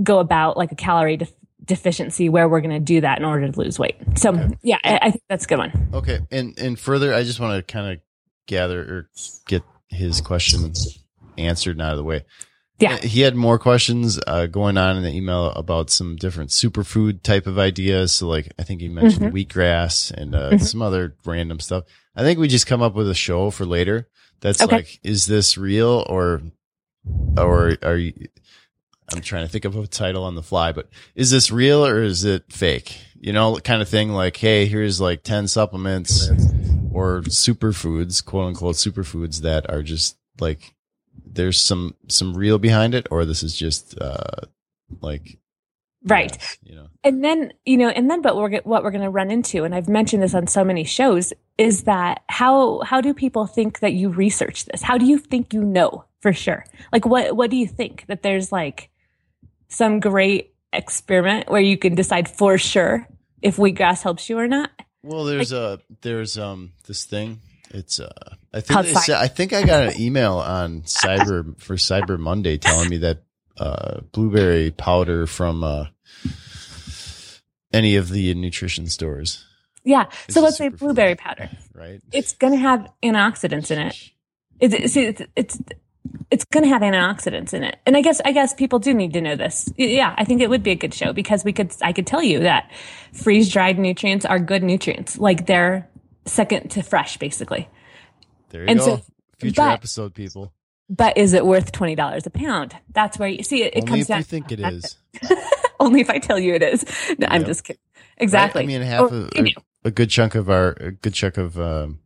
go 0.02 0.20
about 0.20 0.58
like 0.58 0.72
a 0.72 0.76
calorie 0.76 1.18
def- 1.18 1.34
deficiency 1.66 2.30
where 2.30 2.48
we're 2.48 2.62
going 2.62 2.72
to 2.72 2.80
do 2.80 3.02
that 3.02 3.20
in 3.20 3.26
order 3.26 3.50
to 3.50 3.60
lose 3.60 3.78
weight. 3.78 3.96
So 4.16 4.50
yeah, 4.64 4.80
I, 4.84 5.00
I 5.02 5.12
think 5.12 5.24
that's 5.30 5.46
a 5.46 5.48
good 5.48 5.58
one. 5.58 5.90
Okay, 5.94 6.20
and 6.32 6.58
and 6.58 6.80
further, 6.80 7.14
I 7.14 7.24
just 7.24 7.40
want 7.40 7.58
to 7.58 7.72
kind 7.72 7.94
of 7.94 8.00
gather 8.48 8.82
or 8.82 9.10
get 9.48 9.64
his 9.90 10.22
question 10.22 10.72
answered 11.38 11.72
and 11.72 11.82
out 11.82 11.92
of 11.92 11.98
the 11.98 12.04
way. 12.04 12.24
Yeah. 12.80 12.98
he 12.98 13.22
had 13.22 13.36
more 13.36 13.58
questions 13.58 14.20
uh, 14.28 14.46
going 14.46 14.78
on 14.78 14.98
in 14.98 15.04
the 15.04 15.12
email 15.12 15.48
about 15.52 15.90
some 15.90 16.16
different 16.16 16.52
superfood 16.52 17.24
type 17.24 17.48
of 17.48 17.58
ideas. 17.58 18.12
So, 18.14 18.28
like, 18.28 18.52
I 18.60 18.64
think 18.64 18.82
he 18.82 18.88
mentioned 18.88 19.34
wheatgrass 19.34 20.12
and 20.12 20.36
uh, 20.36 20.52
Mhm. 20.52 20.62
some 20.64 20.82
other 20.82 21.16
random 21.26 21.60
stuff. 21.60 21.86
I 22.16 22.22
think 22.22 22.40
we 22.40 22.48
just 22.48 22.68
come 22.68 22.82
up 22.82 22.94
with 22.94 23.10
a 23.10 23.16
show 23.16 23.50
for 23.52 23.66
later. 23.66 24.08
That's 24.42 24.62
Okay. 24.62 24.76
like, 24.78 25.00
is 25.04 25.26
this 25.26 25.58
real 25.58 26.06
or 26.08 26.42
or 27.38 27.78
are 27.84 27.98
you? 27.98 28.14
I'm 29.14 29.22
trying 29.22 29.46
to 29.46 29.52
think 29.52 29.64
of 29.66 29.76
a 29.78 29.88
title 29.88 30.24
on 30.26 30.36
the 30.36 30.44
fly, 30.44 30.72
but 30.74 30.90
is 31.16 31.32
this 31.32 31.50
real 31.50 31.86
or 31.86 32.04
is 32.04 32.26
it 32.26 32.52
fake? 32.52 32.98
You 33.20 33.32
know, 33.34 33.56
kind 33.56 33.82
of 33.82 33.88
thing 33.88 34.12
like, 34.12 34.36
hey, 34.38 34.66
here's 34.66 35.00
like 35.00 35.24
10 35.24 35.48
supplements 35.48 36.28
or 36.92 37.22
superfoods, 37.22 38.24
quote 38.24 38.48
unquote 38.48 38.76
superfoods 38.76 39.42
that 39.42 39.70
are 39.70 39.82
just 39.82 40.18
like, 40.42 40.74
there's 41.34 41.60
some, 41.60 41.96
some 42.08 42.34
real 42.36 42.58
behind 42.58 42.96
it, 42.96 43.08
or 43.12 43.26
this 43.26 43.44
is 43.44 43.56
just, 43.56 44.00
uh, 44.00 44.46
like, 45.02 45.38
Right. 46.06 46.32
yes, 46.40 46.58
you 46.64 46.76
know, 46.76 46.88
And 47.04 47.24
then, 47.24 47.52
you 47.66 47.76
know, 47.78 47.90
and 47.90 48.10
then, 48.10 48.22
but 48.22 48.38
we're, 48.38 48.60
what 48.62 48.84
we're 48.84 48.92
going 48.92 49.04
to 49.04 49.10
run 49.10 49.30
into, 49.32 49.64
and 49.64 49.76
I've 49.76 49.90
mentioned 49.90 50.24
this 50.24 50.34
on 50.36 50.48
so 50.48 50.64
many 50.64 50.84
shows, 50.84 51.34
is 51.58 51.84
that 51.84 52.24
how, 52.30 52.80
how 52.82 53.02
do 53.02 53.14
people 53.14 53.46
think 53.46 53.80
that 53.80 53.94
you 53.94 54.10
research 54.10 54.66
this? 54.66 54.82
How 54.82 54.98
do 54.98 55.06
you 55.06 55.18
think 55.18 55.54
you 55.54 55.64
know 55.64 56.06
for 56.22 56.32
sure? 56.32 56.64
Like, 56.94 57.06
what, 57.06 57.36
what 57.36 57.50
do 57.50 57.58
you 57.58 57.68
think 57.68 58.06
that 58.08 58.22
there's 58.24 58.52
like 58.52 58.90
some 59.68 60.00
great 60.00 60.54
experiment 60.72 61.50
where 61.50 61.62
you 61.62 61.78
can 61.78 61.96
decide 61.96 62.30
for 62.30 62.58
sure 62.58 63.08
if 63.42 63.58
wheatgrass 63.58 64.02
helps 64.04 64.30
you 64.30 64.38
or 64.38 64.48
not? 64.48 64.70
Well, 65.04 65.26
there's 65.26 65.52
a 65.52 65.80
there's 66.02 66.38
um 66.38 66.74
this 66.86 67.06
thing. 67.06 67.40
It's 67.70 68.00
uh 68.00 68.36
I 68.58 68.62
think 68.62 68.86
they 68.86 68.94
said, 68.94 69.18
I 69.18 69.28
think 69.28 69.54
I 69.54 69.64
got 69.64 69.88
an 69.88 70.02
email 70.02 70.36
on 70.36 70.82
Cyber 70.84 71.60
for 71.62 71.76
Cyber 71.76 72.18
Monday 72.20 72.58
telling 72.58 72.90
me 72.90 72.98
that 72.98 73.24
uh 73.58 74.02
blueberry 74.12 74.72
powder 74.72 75.26
from 75.26 75.64
uh 75.64 75.86
any 77.74 77.96
of 77.96 78.10
the 78.10 78.34
nutrition 78.34 78.88
stores. 78.88 79.46
Yeah. 79.84 80.06
So 80.30 80.42
let's 80.42 80.58
say 80.58 80.70
blueberry 80.70 81.16
powder. 81.16 81.50
right? 81.74 82.02
It's 82.12 82.34
going 82.34 82.54
to 82.54 82.60
have 82.60 82.92
antioxidants 83.04 83.72
in 83.72 83.80
it. 83.80 83.96
It's, 84.60 84.94
see, 84.94 85.06
it's, 85.06 85.22
it's, 85.36 85.60
it's 86.30 86.46
going 86.46 86.64
to 86.64 86.70
have 86.70 86.82
antioxidants 86.82 87.54
in 87.54 87.64
it. 87.64 87.78
And 87.86 87.96
I 87.96 88.02
guess, 88.02 88.20
I 88.26 88.32
guess 88.32 88.54
people 88.54 88.80
do 88.80 88.94
need 88.94 89.14
to 89.14 89.22
know 89.22 89.36
this. 89.36 89.72
Yeah. 89.78 90.14
I 90.18 90.26
think 90.26 90.42
it 90.42 90.50
would 90.50 90.64
be 90.64 90.72
a 90.72 90.76
good 90.76 90.94
show 90.94 91.14
because 91.14 91.46
we 91.46 91.54
could, 91.54 91.74
I 91.82 91.94
could 91.94 92.08
tell 92.08 92.22
you 92.24 92.40
that 92.40 92.72
freeze 93.14 93.50
dried 93.50 93.80
nutrients 93.80 94.26
are 94.26 94.40
good 94.40 94.64
nutrients. 94.64 95.18
Like 95.18 95.46
they're 95.46 95.90
second 96.26 96.72
to 96.72 96.84
fresh, 96.84 97.18
basically. 97.18 97.70
There 98.50 98.64
you 98.64 98.68
and 98.70 98.80
go. 98.80 98.86
so- 98.86 99.02
Future 99.40 99.62
but- 99.62 99.74
episode, 99.74 100.14
people. 100.14 100.54
But 100.90 101.18
is 101.18 101.34
it 101.34 101.46
worth 101.46 101.74
$20 101.74 102.26
a 102.26 102.30
pound? 102.30 102.74
That's 102.94 103.20
where 103.20 103.28
you 103.28 103.44
see 103.44 103.62
it. 103.62 103.74
It 103.76 103.80
Only 103.84 103.88
comes 103.90 104.02
if 104.04 104.08
down 104.08 104.18
you 104.20 104.24
think 104.24 104.52
it 104.54 104.60
is. 104.62 104.98
only 105.82 106.00
if 106.00 106.10
I 106.10 106.18
tell 106.18 106.40
you 106.40 106.54
it 106.56 106.64
is. 106.64 106.86
No, 107.20 107.28
I'm 107.30 107.44
just 107.44 107.66
kidding. 107.66 107.82
Exactly. 108.18 108.62
Right? 108.62 108.64
I 108.64 108.80
mean, 108.80 108.82
half 108.88 109.02
Or, 109.02 109.16
of 109.16 109.30
a, 109.36 109.54
a 109.84 109.92
good 109.92 110.10
chunk 110.10 110.34
of 110.36 110.50
our 110.50 110.70
a 110.80 110.92
good 110.92 111.14
chunk 111.14 111.38
of 111.38 111.60
um, 111.60 112.00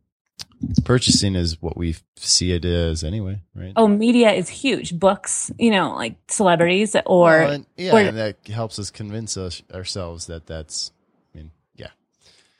purchasing 0.84 1.36
is 1.36 1.62
what 1.62 1.76
we 1.76 1.94
see 2.16 2.52
it 2.52 2.64
as 2.64 3.04
anyway, 3.04 3.40
right? 3.54 3.72
oh, 3.76 3.86
media 3.88 4.32
is 4.32 4.48
huge. 4.48 4.98
Books, 4.98 5.50
you 5.58 5.70
know, 5.70 5.94
like 5.94 6.16
celebrities 6.28 6.96
or 7.06 7.22
Well, 7.28 7.50
and- 7.52 7.66
yeah, 7.76 7.94
or- 7.94 8.00
and 8.00 8.16
that 8.18 8.36
helps 8.48 8.78
us 8.80 8.90
convince 8.90 9.36
us 9.36 9.62
ourselves 9.72 10.26
that 10.26 10.46
that's. 10.46 10.90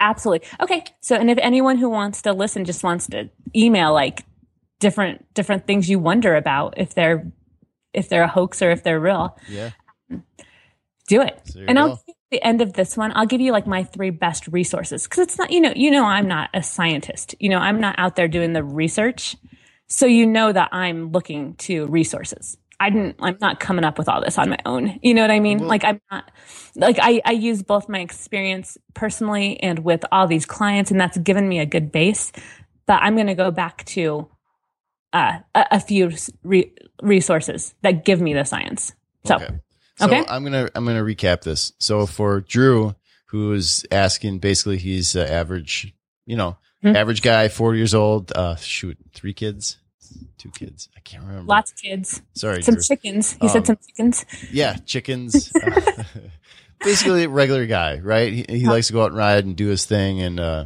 I 0.02 0.06
mean, 0.06 0.10
yeah. 0.10 0.10
Absolutely. 0.10 0.48
Okay. 0.60 0.84
So, 1.00 1.16
and 1.16 1.30
if 1.30 1.38
anyone 1.38 1.78
who 1.78 1.88
wants 1.88 2.22
to 2.22 2.32
listen 2.32 2.64
just 2.64 2.82
wants 2.82 3.06
to 3.08 3.30
email 3.54 3.92
like 3.92 4.24
different 4.80 5.32
different 5.34 5.66
things 5.66 5.88
you 5.88 5.98
wonder 5.98 6.34
about 6.34 6.74
if 6.76 6.94
they're 6.94 7.30
if 7.92 8.08
they're 8.08 8.24
a 8.24 8.28
hoax 8.28 8.62
or 8.62 8.70
if 8.70 8.82
they're 8.82 9.00
real, 9.00 9.36
Yeah. 9.48 9.70
do 11.08 11.22
it. 11.22 11.40
So 11.44 11.60
and 11.66 11.78
I'll 11.78 12.02
the 12.30 12.42
end 12.42 12.62
of 12.62 12.72
this 12.72 12.96
one, 12.96 13.12
I'll 13.14 13.26
give 13.26 13.42
you 13.42 13.52
like 13.52 13.66
my 13.66 13.84
three 13.84 14.10
best 14.10 14.48
resources 14.48 15.04
because 15.04 15.20
it's 15.20 15.38
not 15.38 15.50
you 15.50 15.60
know 15.60 15.72
you 15.76 15.90
know 15.90 16.04
I'm 16.04 16.26
not 16.26 16.50
a 16.54 16.62
scientist. 16.62 17.34
You 17.38 17.50
know 17.50 17.58
I'm 17.58 17.80
not 17.80 17.94
out 17.98 18.16
there 18.16 18.28
doing 18.28 18.54
the 18.54 18.64
research, 18.64 19.36
so 19.86 20.06
you 20.06 20.26
know 20.26 20.52
that 20.52 20.70
I'm 20.72 21.12
looking 21.12 21.54
to 21.56 21.86
resources. 21.86 22.56
I 22.82 22.90
didn't, 22.90 23.16
I'm 23.20 23.38
not 23.40 23.60
coming 23.60 23.84
up 23.84 23.96
with 23.96 24.08
all 24.08 24.20
this 24.20 24.38
on 24.38 24.50
my 24.50 24.58
own. 24.66 24.98
You 25.02 25.14
know 25.14 25.22
what 25.22 25.30
I 25.30 25.38
mean? 25.38 25.60
Well, 25.60 25.68
like 25.68 25.84
I'm 25.84 26.00
not, 26.10 26.28
like 26.74 26.98
I, 27.00 27.20
I 27.24 27.30
use 27.30 27.62
both 27.62 27.88
my 27.88 28.00
experience 28.00 28.76
personally 28.92 29.62
and 29.62 29.78
with 29.78 30.04
all 30.10 30.26
these 30.26 30.46
clients 30.46 30.90
and 30.90 31.00
that's 31.00 31.16
given 31.18 31.48
me 31.48 31.60
a 31.60 31.66
good 31.66 31.92
base, 31.92 32.32
but 32.86 33.00
I'm 33.00 33.14
going 33.14 33.28
to 33.28 33.36
go 33.36 33.52
back 33.52 33.84
to 33.84 34.28
uh, 35.12 35.38
a, 35.54 35.64
a, 35.70 35.80
few 35.80 36.10
re- 36.42 36.72
resources 37.00 37.72
that 37.82 38.04
give 38.04 38.20
me 38.20 38.34
the 38.34 38.42
science. 38.42 38.92
So, 39.26 39.36
okay. 39.36 39.60
So 39.98 40.06
okay. 40.06 40.24
I'm 40.28 40.42
going 40.42 40.66
to, 40.66 40.72
I'm 40.74 40.84
to 40.86 40.92
recap 40.92 41.42
this. 41.42 41.74
So 41.78 42.06
for 42.06 42.40
Drew, 42.40 42.96
who 43.26 43.52
is 43.52 43.86
asking, 43.92 44.40
basically 44.40 44.78
he's 44.78 45.14
uh, 45.14 45.20
average, 45.20 45.94
you 46.26 46.34
know, 46.34 46.56
mm-hmm. 46.82 46.96
average 46.96 47.22
guy, 47.22 47.46
40 47.46 47.78
years 47.78 47.94
old, 47.94 48.32
uh, 48.32 48.56
shoot, 48.56 48.98
three 49.14 49.34
kids 49.34 49.78
two 50.38 50.50
kids. 50.50 50.88
I 50.96 51.00
can't 51.00 51.24
remember. 51.24 51.48
Lots 51.48 51.72
of 51.72 51.78
kids. 51.78 52.22
Sorry, 52.34 52.62
some 52.62 52.76
chickens. 52.80 53.32
He 53.34 53.46
um, 53.46 53.48
said 53.48 53.66
some 53.66 53.76
chickens. 53.86 54.24
Yeah, 54.50 54.76
chickens. 54.86 55.52
uh, 55.62 56.04
basically, 56.84 57.24
a 57.24 57.28
regular 57.28 57.66
guy, 57.66 57.98
right? 57.98 58.32
He, 58.32 58.44
he 58.48 58.66
likes 58.66 58.88
to 58.88 58.92
go 58.92 59.02
out 59.02 59.08
and 59.08 59.16
ride 59.16 59.44
and 59.44 59.56
do 59.56 59.68
his 59.68 59.84
thing, 59.84 60.20
and 60.20 60.40
uh, 60.40 60.64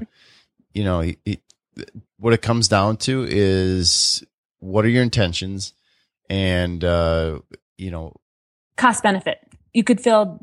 you 0.73 0.85
know, 0.85 1.01
he, 1.01 1.19
he, 1.25 1.41
what 2.19 2.33
it 2.33 2.43
comes 2.43 2.69
down 2.69 2.97
to 2.99 3.27
is 3.29 4.25
what 4.59 4.85
are 4.85 4.89
your 4.89 5.03
intentions, 5.03 5.73
and 6.31 6.83
uh, 6.85 7.41
you 7.77 7.91
know, 7.91 8.15
cost 8.77 9.03
benefit. 9.03 9.39
You 9.73 9.85
could 9.85 10.01
feel 10.01 10.41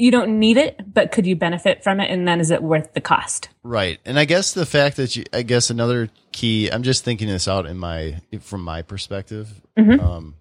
you 0.00 0.10
don't 0.10 0.38
need 0.38 0.56
it, 0.56 0.80
but 0.92 1.12
could 1.12 1.26
you 1.26 1.36
benefit 1.36 1.84
from 1.84 2.00
it? 2.00 2.10
And 2.10 2.26
then 2.26 2.40
is 2.40 2.50
it 2.50 2.62
worth 2.62 2.94
the 2.94 3.00
cost? 3.00 3.50
Right. 3.62 3.98
And 4.04 4.18
I 4.18 4.24
guess 4.24 4.52
the 4.52 4.66
fact 4.66 4.96
that 4.96 5.14
you, 5.14 5.24
I 5.32 5.42
guess 5.42 5.70
another 5.70 6.08
key, 6.32 6.68
I'm 6.68 6.82
just 6.82 7.04
thinking 7.04 7.28
this 7.28 7.46
out 7.46 7.66
in 7.66 7.76
my, 7.78 8.20
from 8.40 8.62
my 8.62 8.82
perspective, 8.82 9.48
mm-hmm. 9.78 10.00
um, 10.00 10.34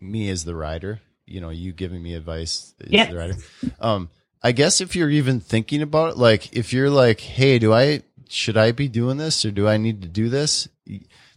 me 0.00 0.30
as 0.30 0.44
the 0.44 0.54
rider, 0.54 1.00
you 1.26 1.40
know, 1.40 1.50
you 1.50 1.72
giving 1.72 2.02
me 2.02 2.14
advice 2.14 2.74
as 2.80 2.90
yeah. 2.90 3.10
the 3.10 3.16
rider. 3.16 3.36
Um, 3.80 4.10
I 4.42 4.52
guess 4.52 4.80
if 4.80 4.94
you're 4.94 5.10
even 5.10 5.40
thinking 5.40 5.82
about 5.82 6.12
it, 6.12 6.16
like 6.16 6.54
if 6.56 6.72
you're 6.72 6.90
like, 6.90 7.20
Hey, 7.20 7.58
do 7.58 7.72
I, 7.72 8.02
should 8.28 8.56
I 8.56 8.72
be 8.72 8.88
doing 8.88 9.16
this 9.16 9.44
or 9.44 9.50
do 9.50 9.66
I 9.66 9.76
need 9.76 10.02
to 10.02 10.08
do 10.08 10.28
this? 10.28 10.68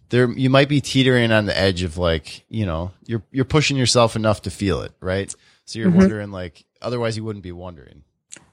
There, 0.10 0.32
you 0.32 0.50
might 0.50 0.70
be 0.70 0.80
teetering 0.80 1.32
on 1.32 1.48
the 1.48 1.58
edge 1.58 1.82
of 1.82 1.98
like, 1.98 2.46
you 2.50 2.66
know, 2.66 2.92
you're, 3.06 3.24
you're 3.32 3.46
pushing 3.46 3.78
yourself 3.78 4.16
enough 4.16 4.44
to 4.44 4.52
feel 4.52 4.82
it, 4.82 4.92
right? 5.00 5.34
So 5.66 5.80
you're 5.80 5.90
mm-hmm. 5.90 5.98
wondering 5.98 6.32
like, 6.32 6.66
otherwise 6.84 7.18
you 7.18 7.24
wouldn't 7.24 7.44
be 7.44 7.52
wondering. 7.52 8.04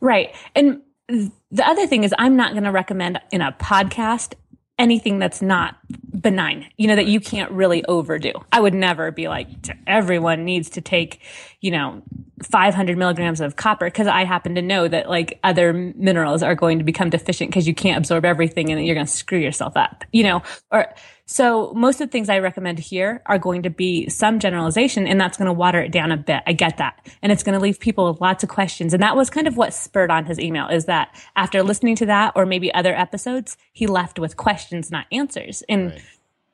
Right. 0.01 0.35
And 0.55 0.83
the 1.09 1.67
other 1.67 1.87
thing 1.87 2.05
is 2.05 2.15
I'm 2.19 2.37
not 2.37 2.53
going 2.53 2.65
to 2.65 2.73
recommend 2.73 3.21
in 3.33 3.41
a 3.41 3.53
podcast 3.53 4.35
anything 4.79 5.19
that's 5.19 5.43
not 5.43 5.77
benign, 6.23 6.67
you 6.79 6.89
know, 6.89 6.97
that 6.97 7.07
you 7.07 7.21
can't 7.21 7.51
really 7.53 7.85
overdo. 7.85 8.33
I 8.51 8.61
would 8.61 8.73
never 8.73 9.11
be 9.11 9.29
like, 9.29 9.49
everyone 9.87 10.47
needs 10.47 10.71
to 10.71 10.81
take, 10.81 11.21
you 11.61 11.71
know, 11.71 12.03
500 12.43 12.97
milligrams 12.97 13.43
of 13.43 13.57
copper 13.57 13.85
because 13.85 14.07
I 14.07 14.25
happen 14.25 14.55
to 14.55 14.63
know 14.63 14.89
that 14.89 15.11
like 15.11 15.39
other 15.45 15.75
minerals 15.75 16.43
are 16.43 16.55
going 16.55 16.79
to 16.79 16.85
become 16.85 17.11
deficient 17.11 17.51
because 17.51 17.69
you 17.69 17.75
can't 17.75 17.99
absorb 17.99 18.25
everything 18.25 18.71
and 18.71 18.85
you're 18.85 18.95
going 18.95 19.07
to 19.07 19.13
screw 19.13 19.39
yourself 19.39 19.77
up, 19.77 20.05
you 20.13 20.23
know, 20.23 20.43
or 20.71 20.87
so 21.31 21.73
most 21.77 22.01
of 22.01 22.09
the 22.09 22.11
things 22.11 22.29
I 22.29 22.41
recommend 22.41 22.81
here 22.81 23.23
are 23.25 23.39
going 23.39 23.63
to 23.63 23.71
be 23.71 24.09
some 24.09 24.41
generalization 24.41 25.07
and 25.07 25.21
that's 25.21 25.39
going 25.39 25.47
to 25.47 25.53
water 25.53 25.81
it 25.81 25.93
down 25.93 26.11
a 26.11 26.17
bit. 26.17 26.43
I 26.45 26.53
get 26.53 26.79
that. 26.79 27.07
And 27.23 27.31
it's 27.31 27.45
going 27.45 27.57
to 27.57 27.63
leave 27.63 27.79
people 27.79 28.11
with 28.11 28.21
lots 28.21 28.43
of 28.43 28.49
questions. 28.49 28.93
And 28.93 29.01
that 29.05 29.15
was 29.15 29.31
kind 29.31 29.47
of 29.47 29.57
what 29.57 29.73
spurred 29.73 30.11
on 30.11 30.25
his 30.25 30.41
email 30.41 30.67
is 30.67 30.87
that 30.87 31.15
after 31.37 31.63
listening 31.63 31.95
to 31.97 32.07
that 32.07 32.33
or 32.35 32.47
maybe 32.47 32.75
other 32.75 32.93
episodes, 32.93 33.57
he 33.73 33.87
left 33.87 34.19
with 34.19 34.37
questions, 34.37 34.91
not 34.91 35.07
answers. 35.13 35.63
And, 35.69 35.93
right. 35.93 36.03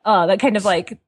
uh, 0.05 0.27
that 0.27 0.41
kind 0.41 0.59
of 0.59 0.67
like, 0.67 0.99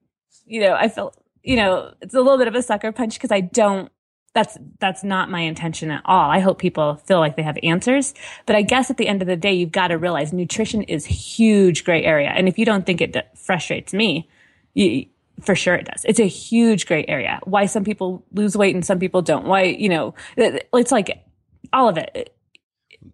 you 0.46 0.62
know, 0.62 0.72
I 0.72 0.88
felt, 0.88 1.22
you 1.42 1.56
know, 1.56 1.92
it's 2.00 2.14
a 2.14 2.22
little 2.22 2.38
bit 2.38 2.48
of 2.48 2.54
a 2.54 2.62
sucker 2.62 2.90
punch 2.90 3.16
because 3.16 3.30
I 3.30 3.42
don't 3.42 3.92
that's 4.38 4.56
that's 4.78 5.02
not 5.02 5.30
my 5.30 5.40
intention 5.40 5.90
at 5.90 6.00
all. 6.04 6.30
I 6.30 6.38
hope 6.38 6.60
people 6.60 6.94
feel 7.06 7.18
like 7.18 7.34
they 7.34 7.42
have 7.42 7.58
answers, 7.64 8.14
but 8.46 8.54
I 8.54 8.62
guess 8.62 8.88
at 8.88 8.96
the 8.96 9.08
end 9.08 9.20
of 9.20 9.26
the 9.26 9.36
day, 9.36 9.52
you've 9.52 9.72
got 9.72 9.88
to 9.88 9.98
realize 9.98 10.32
nutrition 10.32 10.84
is 10.84 11.04
huge 11.04 11.84
gray 11.84 12.04
area, 12.04 12.28
and 12.28 12.46
if 12.46 12.56
you 12.56 12.64
don't 12.64 12.86
think 12.86 13.00
it 13.00 13.16
frustrates 13.34 13.92
me, 13.92 14.28
you, 14.74 15.06
for 15.40 15.56
sure 15.56 15.74
it 15.74 15.86
does. 15.86 16.04
It's 16.04 16.20
a 16.20 16.28
huge 16.28 16.86
gray 16.86 17.04
area. 17.08 17.40
Why 17.44 17.66
some 17.66 17.82
people 17.82 18.24
lose 18.32 18.56
weight 18.56 18.76
and 18.76 18.86
some 18.86 19.00
people 19.00 19.22
don't. 19.22 19.44
Why 19.44 19.64
you 19.64 19.88
know 19.88 20.14
it's 20.36 20.92
like 20.92 21.24
all 21.72 21.88
of 21.88 21.98
it 21.98 22.32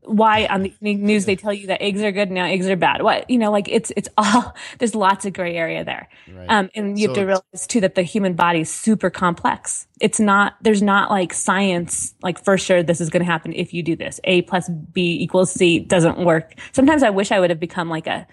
why 0.03 0.47
on 0.47 0.63
the 0.63 0.75
news 0.81 1.25
they 1.25 1.37
tell 1.37 1.53
you 1.53 1.67
that 1.67 1.83
eggs 1.83 2.03
are 2.03 2.13
good 2.13 2.31
now 2.31 2.45
eggs 2.45 2.67
are 2.69 2.77
bad. 2.77 3.03
What 3.03 3.29
you 3.29 3.39
know 3.39 3.51
like 3.51 3.69
it's 3.69 3.93
it's 3.97 4.09
all 4.17 4.55
there's 4.79 4.95
lots 4.95 5.25
of 5.25 5.33
gray 5.33 5.57
area 5.57 5.85
there. 5.85 6.09
Right. 6.33 6.47
um, 6.49 6.71
and 6.75 6.99
you 6.99 7.07
so 7.07 7.11
have 7.11 7.17
to 7.17 7.25
realize 7.25 7.67
too 7.67 7.81
that 7.81 7.95
the 7.95 8.03
human 8.03 8.35
body 8.35 8.61
is 8.61 8.71
super 8.71 9.11
complex. 9.11 9.87
It's 10.01 10.21
not 10.21 10.55
there's 10.63 10.83
not 10.83 11.11
like 11.11 11.33
science 11.33 12.15
like 12.23 12.43
for 12.43 12.59
sure 12.59 12.83
this 12.83 13.01
is 13.01 13.11
going 13.11 13.25
to 13.25 13.31
happen 13.31 13.53
if 13.53 13.73
you 13.73 13.83
do 13.83 13.97
this. 13.97 14.21
A 14.25 14.43
plus 14.43 14.69
b 14.69 15.19
equals 15.21 15.53
c 15.53 15.81
doesn't 15.81 16.19
work. 16.19 16.55
Sometimes 16.73 17.03
i 17.03 17.11
wish 17.11 17.33
i 17.33 17.41
would 17.41 17.51
have 17.51 17.61
become 17.61 17.89
like 17.89 18.07
a 18.07 18.27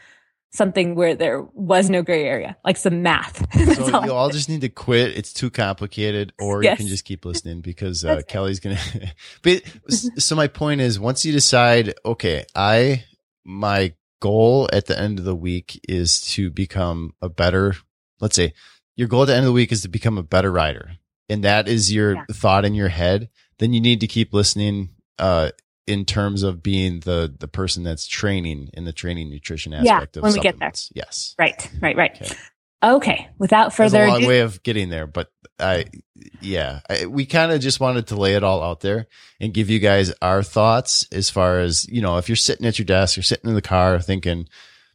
something 0.51 0.95
where 0.95 1.15
there 1.15 1.41
was 1.53 1.89
no 1.89 2.01
gray 2.01 2.25
area, 2.25 2.57
like 2.63 2.77
some 2.77 3.01
math. 3.01 3.45
so 3.75 3.93
all 3.93 4.05
you 4.05 4.13
all 4.13 4.29
just 4.29 4.49
need 4.49 4.61
to 4.61 4.69
quit. 4.69 5.17
It's 5.17 5.33
too 5.33 5.49
complicated, 5.49 6.33
or 6.39 6.63
yes. 6.63 6.73
you 6.73 6.77
can 6.77 6.87
just 6.87 7.05
keep 7.05 7.25
listening 7.25 7.61
because 7.61 8.05
uh, 8.05 8.21
Kelli's 8.27 8.59
gonna. 8.59 8.79
but 9.41 9.63
so 9.89 10.35
my 10.35 10.47
point 10.47 10.81
is, 10.81 10.99
once 10.99 11.25
you 11.25 11.31
decide, 11.31 11.93
okay, 12.05 12.45
I 12.55 13.05
my 13.43 13.93
goal 14.19 14.69
at 14.71 14.85
the 14.85 14.99
end 14.99 15.19
of 15.19 15.25
the 15.25 15.35
week 15.35 15.79
is 15.87 16.21
to 16.21 16.49
become 16.49 17.13
a 17.21 17.29
better. 17.29 17.75
Let's 18.19 18.35
say 18.35 18.53
your 18.95 19.07
goal 19.07 19.23
at 19.23 19.27
the 19.27 19.35
end 19.35 19.45
of 19.45 19.47
the 19.47 19.53
week 19.53 19.71
is 19.71 19.81
to 19.81 19.89
become 19.89 20.17
a 20.17 20.23
better 20.23 20.51
rider, 20.51 20.91
and 21.29 21.43
that 21.43 21.67
is 21.67 21.91
your 21.91 22.15
yeah. 22.15 22.25
thought 22.31 22.65
in 22.65 22.75
your 22.75 22.89
head. 22.89 23.29
Then 23.57 23.73
you 23.73 23.81
need 23.81 24.01
to 24.01 24.07
keep 24.07 24.33
listening 24.33 24.89
uh, 25.19 25.51
in 25.87 26.05
terms 26.05 26.43
of 26.43 26.61
being 26.61 27.01
the 27.01 27.33
the 27.39 27.47
person 27.47 27.83
that's 27.83 28.07
training 28.07 28.69
in 28.73 28.85
the 28.85 28.93
training 28.93 29.29
nutrition 29.29 29.73
aspect 29.73 30.15
yeah, 30.15 30.19
of 30.19 30.23
when 30.23 30.33
we 30.33 30.39
get 30.39 30.59
there. 30.59 30.71
Yes. 30.93 31.35
Right. 31.37 31.69
Right. 31.81 31.95
Right. 31.95 32.21
Okay. 32.21 32.35
okay. 32.83 33.29
Without 33.37 33.73
further 33.73 34.03
a 34.03 34.07
long 34.07 34.17
ado- 34.17 34.27
way 34.27 34.39
of 34.41 34.61
getting 34.63 34.89
there, 34.89 35.07
but 35.07 35.31
I, 35.59 35.85
yeah, 36.41 36.81
I, 36.89 37.05
we 37.05 37.25
kind 37.25 37.51
of 37.51 37.61
just 37.61 37.79
wanted 37.79 38.07
to 38.07 38.15
lay 38.15 38.35
it 38.35 38.43
all 38.43 38.63
out 38.63 38.81
there 38.81 39.07
and 39.39 39.53
give 39.53 39.69
you 39.69 39.79
guys 39.79 40.13
our 40.21 40.43
thoughts 40.43 41.07
as 41.11 41.29
far 41.29 41.59
as 41.59 41.87
you 41.87 42.01
know. 42.01 42.17
If 42.17 42.29
you're 42.29 42.35
sitting 42.35 42.65
at 42.65 42.79
your 42.79 42.85
desk, 42.85 43.15
you're 43.15 43.23
sitting 43.23 43.49
in 43.49 43.55
the 43.55 43.61
car 43.61 43.99
thinking, 43.99 44.47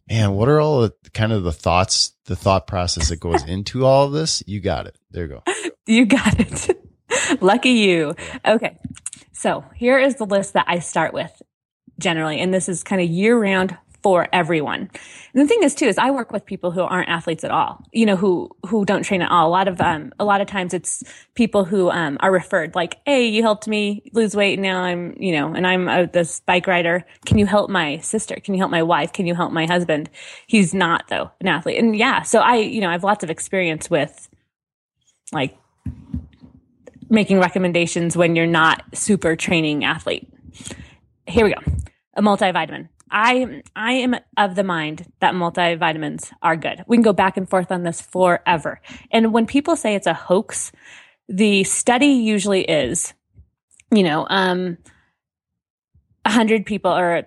"Man, 0.09 0.33
what 0.33 0.49
are 0.49 0.61
all 0.61 0.83
the 0.83 0.95
kind 1.15 1.33
of 1.33 1.45
the 1.45 1.53
thoughts, 1.53 2.13
the 2.27 2.37
thought 2.37 2.67
process 2.67 3.09
that 3.09 3.21
goes 3.21 3.45
into 3.47 3.85
all 3.85 4.07
of 4.07 4.13
this?" 4.13 4.43
You 4.47 4.61
got 4.61 4.87
it. 4.87 4.99
There 5.11 5.25
you 5.25 5.29
go. 5.29 5.43
You 5.87 6.07
got 6.07 6.41
it. 6.41 6.77
Lucky 7.41 7.71
you. 7.71 8.15
Okay. 8.45 8.77
So 9.47 9.65
here 9.77 9.97
is 9.97 10.17
the 10.17 10.27
list 10.27 10.55
that 10.55 10.65
I 10.67 10.81
start 10.81 11.15
with 11.15 11.41
generally. 12.01 12.41
And 12.41 12.53
this 12.53 12.69
is 12.69 12.83
kind 12.83 13.01
of 13.01 13.09
year 13.09 13.41
round 13.41 13.79
for 14.03 14.27
everyone. 14.33 14.91
And 15.35 15.41
the 15.41 15.47
thing 15.47 15.63
is 15.63 15.73
too, 15.73 15.87
is 15.87 15.99
I 15.99 16.11
work 16.11 16.33
with 16.33 16.45
people 16.45 16.73
who 16.73 16.81
aren't 16.81 17.09
athletes 17.09 17.45
at 17.45 17.53
all, 17.53 17.81
you 17.93 18.07
know, 18.07 18.17
who, 18.17 18.51
who 18.67 18.85
don't 18.85 19.05
train 19.05 19.23
at 19.23 19.31
all. 19.31 19.47
A 19.47 19.49
lot 19.49 19.69
of, 19.69 19.81
um, 19.81 20.13
a 20.19 20.25
lot 20.25 20.41
of 20.41 20.49
times 20.49 20.75
it's 20.75 21.05
people 21.37 21.65
who, 21.65 21.91
um, 21.91 22.17
are 22.19 22.33
referred 22.33 22.75
like, 22.75 22.97
Hey, 23.07 23.29
you 23.29 23.43
helped 23.43 23.69
me 23.69 24.11
lose 24.15 24.35
weight. 24.35 24.55
And 24.55 24.63
now 24.63 24.83
I'm, 24.83 25.15
you 25.17 25.31
know, 25.31 25.55
and 25.55 25.65
I'm 25.65 25.89
a, 25.89 26.09
this 26.09 26.41
bike 26.41 26.67
rider. 26.67 27.07
Can 27.25 27.39
you 27.39 27.47
help 27.47 27.71
my 27.71 27.99
sister? 27.99 28.35
Can 28.43 28.53
you 28.55 28.59
help 28.59 28.73
my 28.73 28.83
wife? 28.83 29.13
Can 29.13 29.29
you 29.29 29.37
help 29.37 29.53
my 29.53 29.67
husband? 29.67 30.11
He's 30.49 30.75
not 30.75 31.07
though 31.07 31.31
an 31.41 31.47
athlete. 31.47 31.79
And 31.79 31.95
yeah, 31.95 32.23
so 32.23 32.41
I, 32.41 32.57
you 32.57 32.81
know, 32.81 32.89
I 32.89 32.93
have 32.93 33.05
lots 33.05 33.23
of 33.23 33.31
experience 33.31 33.89
with 33.89 34.29
like 35.31 35.57
making 37.09 37.39
recommendations 37.39 38.17
when 38.17 38.37
you're 38.37 38.47
not 38.47 38.83
super 38.95 39.37
training 39.37 39.85
athlete. 39.85 40.29
Here 41.27 41.45
we 41.45 41.55
go. 41.55 41.61
A 42.15 42.23
multivitamin. 42.23 42.89
I 43.11 43.63
I 43.77 43.93
am 43.93 44.17
of 44.37 44.57
the 44.57 44.65
mind 44.65 45.07
that 45.21 45.35
multivitamins 45.35 46.33
are 46.43 46.57
good. 46.57 46.85
We 46.89 46.97
can 46.97 47.05
go 47.05 47.13
back 47.13 47.37
and 47.37 47.49
forth 47.49 47.71
on 47.71 47.85
this 47.85 48.01
forever. 48.01 48.81
And 49.11 49.33
when 49.33 49.47
people 49.47 49.77
say 49.77 49.95
it's 49.95 50.09
a 50.09 50.15
hoax, 50.15 50.73
the 51.29 51.65
study 51.65 52.09
usually 52.09 52.63
is, 52.63 53.15
you 53.93 54.03
know, 54.03 54.27
um, 54.29 54.79
hundred 56.27 56.67
people 56.67 56.91
or 56.91 57.23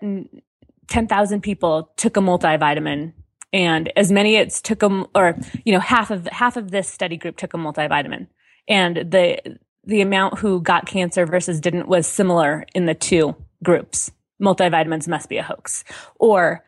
ten 0.88 1.08
thousand 1.08 1.42
people 1.42 1.92
took 1.96 2.18
a 2.18 2.20
multivitamin, 2.20 3.14
and 3.54 3.92
as 3.96 4.12
many 4.12 4.36
as 4.36 4.62
took 4.62 4.80
them, 4.80 5.08
or 5.16 5.38
you 5.64 5.72
know, 5.72 5.80
half 5.80 6.12
of 6.12 6.28
half 6.28 6.58
of 6.58 6.72
this 6.72 6.90
study 6.90 7.16
group 7.16 7.38
took 7.38 7.54
a 7.54 7.58
multivitamin, 7.58 8.28
and 8.68 8.98
the 8.98 9.58
the 9.86 10.02
amount 10.02 10.40
who 10.40 10.62
got 10.62 10.86
cancer 10.86 11.26
versus 11.26 11.60
didn't 11.60 11.88
was 11.88 12.08
similar 12.08 12.66
in 12.74 12.86
the 12.86 12.94
two 12.94 13.36
groups. 13.64 14.12
Multivitamins 14.42 15.08
must 15.08 15.30
be 15.30 15.38
a 15.38 15.44
hoax. 15.44 15.84
Or 16.16 16.64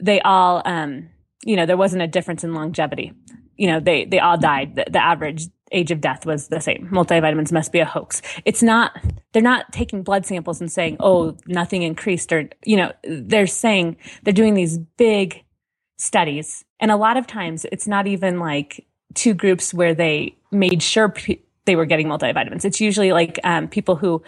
they 0.00 0.20
all, 0.20 0.62
um, 0.64 1.08
you 1.44 1.56
know, 1.56 1.66
there 1.66 1.76
wasn't 1.76 2.02
a 2.02 2.06
difference 2.06 2.44
in 2.44 2.54
longevity. 2.54 3.12
You 3.56 3.68
know, 3.68 3.80
they, 3.80 4.04
they 4.04 4.18
all 4.18 4.38
died. 4.38 4.76
The, 4.76 4.86
the 4.90 5.02
average 5.02 5.46
age 5.70 5.90
of 5.90 6.00
death 6.00 6.26
was 6.26 6.48
the 6.48 6.60
same. 6.60 6.88
Multivitamins 6.92 7.52
must 7.52 7.72
be 7.72 7.78
a 7.78 7.84
hoax. 7.84 8.22
It's 8.44 8.62
not, 8.62 8.92
they're 9.32 9.42
not 9.42 9.72
taking 9.72 10.02
blood 10.02 10.26
samples 10.26 10.60
and 10.60 10.70
saying, 10.70 10.96
oh, 11.00 11.36
nothing 11.46 11.82
increased 11.82 12.32
or, 12.32 12.48
you 12.64 12.76
know, 12.76 12.92
they're 13.04 13.46
saying 13.46 13.96
they're 14.22 14.32
doing 14.32 14.54
these 14.54 14.78
big 14.78 15.44
studies. 15.98 16.64
And 16.80 16.90
a 16.90 16.96
lot 16.96 17.16
of 17.16 17.26
times 17.26 17.64
it's 17.72 17.86
not 17.86 18.06
even 18.06 18.38
like 18.38 18.86
two 19.14 19.34
groups 19.34 19.72
where 19.72 19.94
they 19.94 20.36
made 20.50 20.82
sure 20.82 21.08
they 21.64 21.76
were 21.76 21.86
getting 21.86 22.08
multivitamins. 22.08 22.64
It's 22.64 22.80
usually 22.80 23.12
like 23.12 23.38
um, 23.44 23.68
people 23.68 23.96
who 23.96 24.22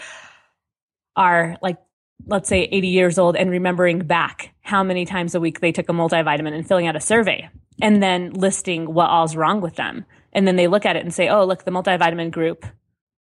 are 1.16 1.56
like, 1.62 1.78
let's 2.26 2.48
say 2.48 2.62
80 2.70 2.88
years 2.88 3.18
old 3.18 3.36
and 3.36 3.50
remembering 3.50 4.00
back 4.00 4.54
how 4.62 4.82
many 4.82 5.04
times 5.04 5.34
a 5.34 5.40
week 5.40 5.60
they 5.60 5.72
took 5.72 5.88
a 5.88 5.92
multivitamin 5.92 6.52
and 6.52 6.66
filling 6.66 6.86
out 6.86 6.96
a 6.96 7.00
survey 7.00 7.48
and 7.82 8.02
then 8.02 8.32
listing 8.32 8.92
what 8.92 9.10
all's 9.10 9.36
wrong 9.36 9.60
with 9.60 9.76
them. 9.76 10.04
And 10.32 10.46
then 10.46 10.56
they 10.56 10.68
look 10.68 10.86
at 10.86 10.96
it 10.96 11.04
and 11.04 11.14
say, 11.14 11.28
oh, 11.28 11.44
look, 11.44 11.64
the 11.64 11.70
multivitamin 11.70 12.30
group 12.30 12.64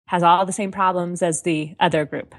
has 0.07 0.23
all 0.23 0.45
the 0.45 0.53
same 0.53 0.73
problems 0.73 1.23
as 1.23 1.43
the 1.43 1.75
other 1.81 2.05
group. 2.05 2.35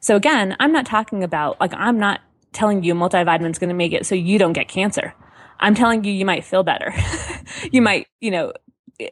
So 0.00 0.16
again, 0.16 0.56
I'm 0.60 0.72
not 0.72 0.86
talking 0.86 1.24
about 1.24 1.60
like, 1.60 1.74
I'm 1.74 1.98
not 1.98 2.20
telling 2.52 2.82
you 2.82 2.94
multivitamin 2.94 3.50
is 3.50 3.58
going 3.58 3.68
to 3.68 3.74
make 3.74 3.92
it 3.92 4.06
so 4.06 4.14
you 4.14 4.38
don't 4.38 4.52
get 4.52 4.68
cancer. 4.68 5.14
I'm 5.58 5.74
telling 5.74 6.04
you, 6.04 6.12
you 6.12 6.24
might 6.24 6.44
feel 6.44 6.62
better. 6.62 6.92
you 7.72 7.82
might, 7.82 8.06
you 8.20 8.30
know, 8.30 8.52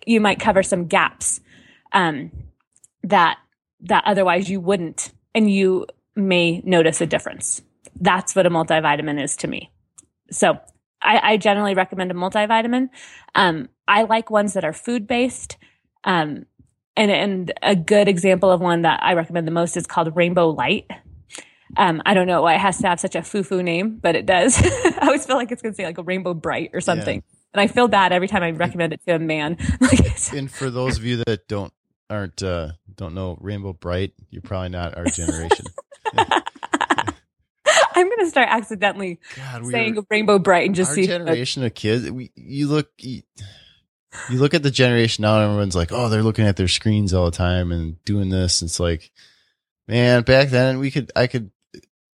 you 0.06 0.20
might 0.20 0.40
cover 0.40 0.62
some 0.62 0.86
gaps, 0.86 1.40
um, 1.94 2.30
that, 3.04 3.38
that 3.80 4.04
otherwise 4.06 4.50
you 4.50 4.60
wouldn't. 4.60 5.12
And 5.34 5.50
you 5.50 5.86
may 6.14 6.60
notice 6.60 7.00
a 7.00 7.06
difference. 7.06 7.62
That's 7.98 8.36
what 8.36 8.46
a 8.46 8.50
multivitamin 8.50 9.22
is 9.22 9.36
to 9.36 9.48
me. 9.48 9.70
So 10.30 10.58
I, 11.00 11.32
I 11.32 11.36
generally 11.36 11.74
recommend 11.74 12.10
a 12.10 12.14
multivitamin. 12.14 12.88
Um, 13.34 13.68
I 13.88 14.02
like 14.04 14.30
ones 14.30 14.54
that 14.54 14.64
are 14.64 14.72
food 14.72 15.06
based. 15.06 15.56
Um, 16.04 16.46
and, 16.96 17.10
and 17.10 17.52
a 17.62 17.74
good 17.74 18.08
example 18.08 18.50
of 18.50 18.60
one 18.60 18.82
that 18.82 19.02
I 19.02 19.14
recommend 19.14 19.46
the 19.46 19.52
most 19.52 19.76
is 19.76 19.86
called 19.86 20.14
Rainbow 20.14 20.50
Light. 20.50 20.88
Um, 21.76 22.02
I 22.06 22.14
don't 22.14 22.28
know 22.28 22.42
why 22.42 22.54
it 22.54 22.60
has 22.60 22.78
to 22.78 22.88
have 22.88 23.00
such 23.00 23.16
a 23.16 23.22
foo-foo 23.22 23.62
name, 23.62 23.98
but 24.00 24.14
it 24.14 24.26
does. 24.26 24.60
I 24.64 24.98
always 25.02 25.26
feel 25.26 25.36
like 25.36 25.50
it's 25.50 25.60
going 25.60 25.72
to 25.72 25.76
say 25.76 25.84
like 25.84 25.98
a 25.98 26.02
Rainbow 26.02 26.34
Brite 26.34 26.70
or 26.72 26.80
something. 26.80 27.16
Yeah. 27.16 27.38
And 27.52 27.60
I 27.60 27.66
feel 27.66 27.88
bad 27.88 28.12
every 28.12 28.28
time 28.28 28.42
I 28.42 28.50
recommend 28.50 28.92
it 28.92 29.00
to 29.06 29.14
a 29.16 29.18
man. 29.18 29.56
and 30.32 30.50
for 30.50 30.70
those 30.70 30.98
of 30.98 31.04
you 31.04 31.22
that 31.26 31.48
don't 31.48 31.72
aren't 32.10 32.42
uh, 32.42 32.72
don't 32.94 33.14
know 33.14 33.38
Rainbow 33.40 33.72
Brite, 33.72 34.14
you're 34.30 34.42
probably 34.42 34.70
not 34.70 34.96
our 34.96 35.06
generation. 35.06 35.66
I'm 37.96 38.08
to 38.18 38.26
start 38.26 38.48
accidentally 38.50 39.20
God, 39.36 39.66
saying 39.66 39.94
were, 39.96 40.04
Rainbow 40.10 40.38
Brite 40.38 40.66
and 40.66 40.74
just 40.74 40.90
our 40.90 40.94
see 40.96 41.06
generation 41.06 41.64
of 41.64 41.74
kids. 41.74 42.10
We 42.10 42.30
you 42.34 42.68
look. 42.68 42.90
You, 42.98 43.22
you 44.30 44.38
look 44.38 44.54
at 44.54 44.62
the 44.62 44.70
generation 44.70 45.22
now, 45.22 45.36
and 45.36 45.44
everyone's 45.44 45.74
like, 45.74 45.90
"Oh, 45.92 46.08
they're 46.08 46.22
looking 46.22 46.46
at 46.46 46.56
their 46.56 46.68
screens 46.68 47.12
all 47.12 47.24
the 47.24 47.36
time 47.36 47.72
and 47.72 48.02
doing 48.04 48.28
this." 48.28 48.62
It's 48.62 48.78
like, 48.78 49.10
man, 49.88 50.22
back 50.22 50.50
then 50.50 50.78
we 50.78 50.90
could, 50.90 51.10
I 51.16 51.26
could. 51.26 51.50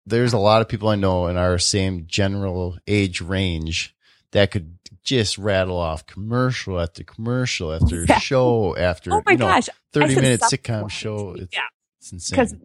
There's 0.06 0.34
a 0.34 0.38
lot 0.38 0.62
of 0.62 0.70
people 0.70 0.90
I 0.90 0.96
know 0.96 1.28
in 1.28 1.38
our 1.38 1.58
same 1.58 2.06
general 2.08 2.78
age 2.88 3.20
range 3.20 3.96
that 4.32 4.52
could 4.52 4.77
just 5.08 5.38
rattle 5.38 5.78
off 5.78 6.06
commercial 6.06 6.80
after 6.82 7.02
commercial 7.02 7.72
after 7.72 8.04
yeah. 8.10 8.20
show 8.20 8.76
after 8.76 9.14
oh 9.14 9.24
my 9.26 9.32
you 9.32 9.38
know, 9.38 9.48
gosh. 9.48 9.70
30 9.94 10.16
minute 10.16 10.42
sitcom 10.42 10.92
show 10.92 11.34
it's, 11.38 11.54
yeah. 11.54 11.62
it's 12.00 12.12
insane. 12.12 12.36
Because 12.36 12.56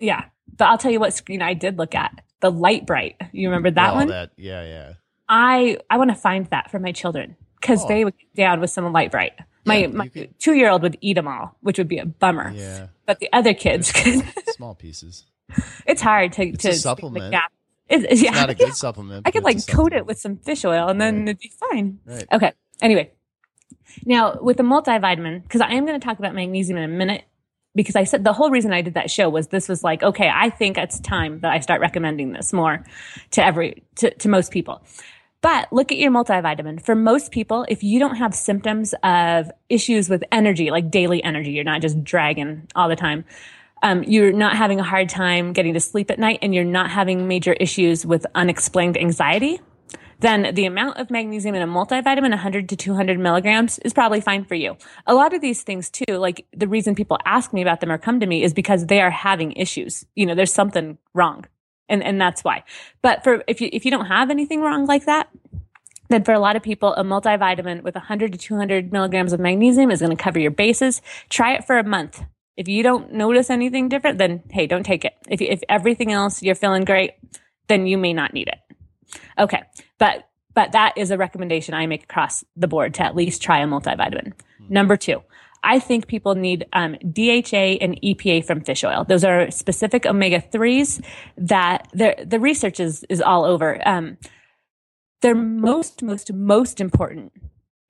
yeah. 0.00 0.24
But 0.54 0.64
i'll 0.66 0.78
tell 0.78 0.90
you 0.90 0.98
what 0.98 1.14
screen 1.14 1.40
i 1.40 1.54
did 1.54 1.78
look 1.78 1.94
at. 1.94 2.20
The 2.40 2.50
Lite-Brite. 2.50 3.20
you 3.32 3.48
remember 3.48 3.70
that 3.70 3.92
oh, 3.92 3.94
one? 3.94 4.08
that 4.08 4.32
yeah 4.36 4.64
yeah. 4.64 4.92
I 5.28 5.78
i 5.88 5.96
want 5.96 6.10
to 6.10 6.16
find 6.16 6.46
that 6.46 6.72
for 6.72 6.80
my 6.80 6.90
children. 6.90 7.36
Because 7.60 7.84
oh. 7.84 7.88
they 7.88 8.04
would 8.04 8.18
get 8.18 8.34
down 8.34 8.60
with 8.60 8.70
some 8.70 8.92
Lite-Brite. 8.92 9.34
my, 9.64 9.76
yeah, 9.76 9.86
my 9.86 10.08
could, 10.08 10.34
two 10.40 10.54
year 10.54 10.70
old 10.70 10.82
would 10.82 10.98
eat 11.00 11.14
them 11.14 11.28
all 11.28 11.56
which 11.60 11.78
would 11.78 11.88
be 11.88 11.98
a 11.98 12.06
bummer. 12.06 12.52
Yeah. 12.52 12.88
But 13.06 13.20
the 13.20 13.32
other 13.32 13.54
kids 13.54 13.92
small 14.48 14.74
pieces. 14.74 15.24
It's 15.86 16.00
hard 16.00 16.32
to 16.34 16.48
it's 16.48 16.62
to 16.62 16.72
supplement. 16.72 17.26
it's, 17.34 17.42
it's 17.88 18.22
yeah. 18.22 18.30
not 18.30 18.50
a 18.50 18.54
good 18.56 18.74
supplement. 18.74 19.26
I 19.26 19.30
could 19.30 19.44
like 19.44 19.66
coat 19.66 19.92
it 19.92 20.06
with 20.06 20.18
some 20.18 20.36
fish 20.36 20.64
oil 20.64 20.88
and 20.88 21.00
then 21.00 21.20
right. 21.20 21.28
it'd 21.28 21.38
be 21.38 21.52
fine. 21.70 21.98
Right. 22.04 22.26
Okay. 22.32 22.52
Anyway, 22.80 23.12
now 24.04 24.38
with 24.40 24.56
the 24.56 24.62
multivitamin, 24.62 25.42
because 25.42 25.60
I 25.60 25.72
am 25.72 25.86
going 25.86 25.98
to 25.98 26.04
talk 26.04 26.18
about 26.18 26.34
magnesium 26.34 26.78
in 26.78 26.84
a 26.84 26.88
minute, 26.88 27.24
because 27.74 27.96
I 27.96 28.04
said 28.04 28.24
the 28.24 28.32
whole 28.32 28.50
reason 28.50 28.72
I 28.72 28.82
did 28.82 28.94
that 28.94 29.10
show 29.10 29.28
was 29.28 29.48
this 29.48 29.68
was 29.68 29.82
like, 29.82 30.02
okay, 30.02 30.30
I 30.32 30.50
think 30.50 30.76
it's 30.76 31.00
time 31.00 31.40
that 31.40 31.52
I 31.52 31.60
start 31.60 31.80
recommending 31.80 32.32
this 32.32 32.52
more 32.52 32.84
to 33.32 33.44
every, 33.44 33.82
to, 33.96 34.12
to 34.14 34.28
most 34.28 34.52
people. 34.52 34.82
But 35.40 35.72
look 35.72 35.90
at 35.90 35.98
your 35.98 36.12
multivitamin. 36.12 36.80
For 36.84 36.94
most 36.94 37.32
people, 37.32 37.66
if 37.68 37.82
you 37.82 37.98
don't 37.98 38.16
have 38.16 38.34
symptoms 38.34 38.94
of 39.02 39.50
issues 39.68 40.08
with 40.08 40.22
energy, 40.30 40.70
like 40.70 40.90
daily 40.90 41.22
energy, 41.22 41.50
you're 41.50 41.64
not 41.64 41.82
just 41.82 42.04
dragging 42.04 42.68
all 42.76 42.88
the 42.88 42.96
time, 42.96 43.24
um, 43.82 44.02
you're 44.04 44.32
not 44.32 44.56
having 44.56 44.80
a 44.80 44.84
hard 44.84 45.08
time 45.08 45.52
getting 45.52 45.74
to 45.74 45.80
sleep 45.80 46.10
at 46.10 46.18
night 46.18 46.38
and 46.42 46.54
you're 46.54 46.64
not 46.64 46.90
having 46.90 47.26
major 47.28 47.52
issues 47.54 48.06
with 48.06 48.24
unexplained 48.34 48.96
anxiety, 48.96 49.60
then 50.20 50.54
the 50.54 50.66
amount 50.66 50.98
of 50.98 51.10
magnesium 51.10 51.56
in 51.56 51.62
a 51.62 51.66
multivitamin, 51.66 52.30
100 52.30 52.68
to 52.68 52.76
200 52.76 53.18
milligrams, 53.18 53.80
is 53.80 53.92
probably 53.92 54.20
fine 54.20 54.44
for 54.44 54.54
you. 54.54 54.76
A 55.06 55.14
lot 55.14 55.34
of 55.34 55.40
these 55.40 55.62
things 55.62 55.90
too, 55.90 56.16
like 56.16 56.46
the 56.52 56.68
reason 56.68 56.94
people 56.94 57.18
ask 57.24 57.52
me 57.52 57.60
about 57.60 57.80
them 57.80 57.90
or 57.90 57.98
come 57.98 58.20
to 58.20 58.26
me 58.26 58.44
is 58.44 58.54
because 58.54 58.86
they 58.86 59.00
are 59.00 59.10
having 59.10 59.50
issues. 59.52 60.06
You 60.14 60.26
know, 60.26 60.36
there's 60.36 60.52
something 60.52 60.96
wrong. 61.12 61.46
And, 61.88 62.04
and 62.04 62.20
that's 62.20 62.44
why. 62.44 62.62
But 63.02 63.24
for, 63.24 63.42
if 63.48 63.60
you, 63.60 63.68
if 63.72 63.84
you 63.84 63.90
don't 63.90 64.06
have 64.06 64.30
anything 64.30 64.60
wrong 64.60 64.86
like 64.86 65.06
that, 65.06 65.28
then 66.08 66.22
for 66.22 66.32
a 66.32 66.38
lot 66.38 66.54
of 66.54 66.62
people, 66.62 66.94
a 66.94 67.02
multivitamin 67.02 67.82
with 67.82 67.96
100 67.96 68.32
to 68.32 68.38
200 68.38 68.92
milligrams 68.92 69.32
of 69.32 69.40
magnesium 69.40 69.90
is 69.90 70.00
going 70.00 70.16
to 70.16 70.22
cover 70.22 70.38
your 70.38 70.50
bases. 70.52 71.02
Try 71.30 71.54
it 71.54 71.64
for 71.64 71.78
a 71.78 71.84
month. 71.84 72.22
If 72.56 72.68
you 72.68 72.82
don't 72.82 73.12
notice 73.12 73.50
anything 73.50 73.88
different, 73.88 74.18
then 74.18 74.42
hey, 74.50 74.66
don't 74.66 74.84
take 74.84 75.04
it. 75.04 75.14
If, 75.28 75.40
if 75.40 75.62
everything 75.68 76.12
else 76.12 76.42
you're 76.42 76.54
feeling 76.54 76.84
great, 76.84 77.12
then 77.68 77.86
you 77.86 77.96
may 77.96 78.12
not 78.12 78.34
need 78.34 78.48
it. 78.48 78.58
Okay. 79.38 79.62
But, 79.98 80.28
but 80.54 80.72
that 80.72 80.92
is 80.96 81.10
a 81.10 81.16
recommendation 81.16 81.74
I 81.74 81.86
make 81.86 82.04
across 82.04 82.44
the 82.56 82.68
board 82.68 82.94
to 82.94 83.02
at 83.02 83.16
least 83.16 83.42
try 83.42 83.60
a 83.60 83.66
multivitamin. 83.66 84.32
Mm-hmm. 84.32 84.72
Number 84.72 84.96
two, 84.96 85.22
I 85.64 85.78
think 85.78 86.08
people 86.08 86.34
need 86.34 86.66
um, 86.72 86.96
DHA 87.00 87.78
and 87.80 88.00
EPA 88.02 88.44
from 88.44 88.62
fish 88.62 88.82
oil. 88.82 89.04
Those 89.04 89.24
are 89.24 89.50
specific 89.50 90.06
omega 90.06 90.40
threes 90.40 91.00
that 91.36 91.88
the 91.94 92.38
research 92.40 92.80
is 92.80 93.04
is 93.08 93.22
all 93.22 93.44
over. 93.44 93.80
Um, 93.86 94.18
they're 95.20 95.36
most 95.36 96.02
most 96.02 96.32
most 96.32 96.80
important 96.80 97.32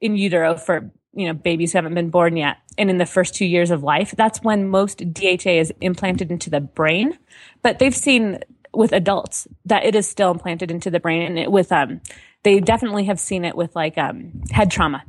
in 0.00 0.16
utero 0.16 0.56
for 0.56 0.92
you 1.14 1.26
know, 1.26 1.34
babies 1.34 1.72
haven't 1.72 1.94
been 1.94 2.10
born 2.10 2.36
yet 2.36 2.58
and 2.78 2.90
in 2.90 2.98
the 2.98 3.06
first 3.06 3.34
two 3.34 3.44
years 3.44 3.70
of 3.70 3.82
life, 3.82 4.14
that's 4.16 4.42
when 4.42 4.68
most 4.68 5.12
DHA 5.12 5.50
is 5.50 5.72
implanted 5.80 6.30
into 6.30 6.50
the 6.50 6.60
brain. 6.60 7.18
But 7.62 7.78
they've 7.78 7.94
seen 7.94 8.40
with 8.74 8.92
adults 8.92 9.46
that 9.66 9.84
it 9.84 9.94
is 9.94 10.08
still 10.08 10.30
implanted 10.30 10.70
into 10.70 10.90
the 10.90 11.00
brain 11.00 11.22
and 11.22 11.38
it, 11.38 11.50
with, 11.50 11.70
um, 11.72 12.00
they 12.42 12.60
definitely 12.60 13.04
have 13.04 13.20
seen 13.20 13.44
it 13.44 13.56
with 13.56 13.76
like, 13.76 13.98
um, 13.98 14.42
head 14.50 14.70
trauma 14.70 15.04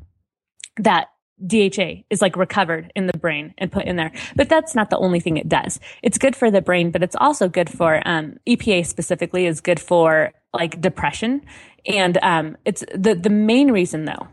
that 0.78 1.08
DHA 1.46 2.04
is 2.10 2.22
like 2.22 2.36
recovered 2.36 2.92
in 2.96 3.08
the 3.08 3.18
brain 3.18 3.54
and 3.58 3.72
put 3.72 3.86
in 3.86 3.96
there. 3.96 4.12
But 4.36 4.50
that's 4.50 4.76
not 4.76 4.90
the 4.90 4.98
only 4.98 5.20
thing 5.20 5.38
it 5.38 5.50
does. 5.50 5.80
It's 6.02 6.18
good 6.18 6.36
for 6.36 6.52
the 6.52 6.62
brain, 6.62 6.92
but 6.92 7.04
it's 7.04 7.16
also 7.20 7.48
good 7.48 7.70
for, 7.70 8.06
um, 8.06 8.38
EPA 8.48 8.86
specifically 8.86 9.46
is 9.46 9.62
good 9.62 9.80
for 9.80 10.34
like 10.54 10.82
depression. 10.82 11.42
And, 11.86 12.18
um, 12.22 12.58
it's 12.66 12.84
the, 12.94 13.16
the 13.16 13.30
main 13.30 13.72
reason 13.72 14.06
though 14.06 14.28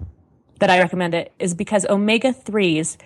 that 0.60 0.70
I 0.70 0.78
recommend 0.78 1.14
it 1.14 1.32
is 1.38 1.54
because 1.54 1.84
omega 1.86 2.32
3s 2.32 2.96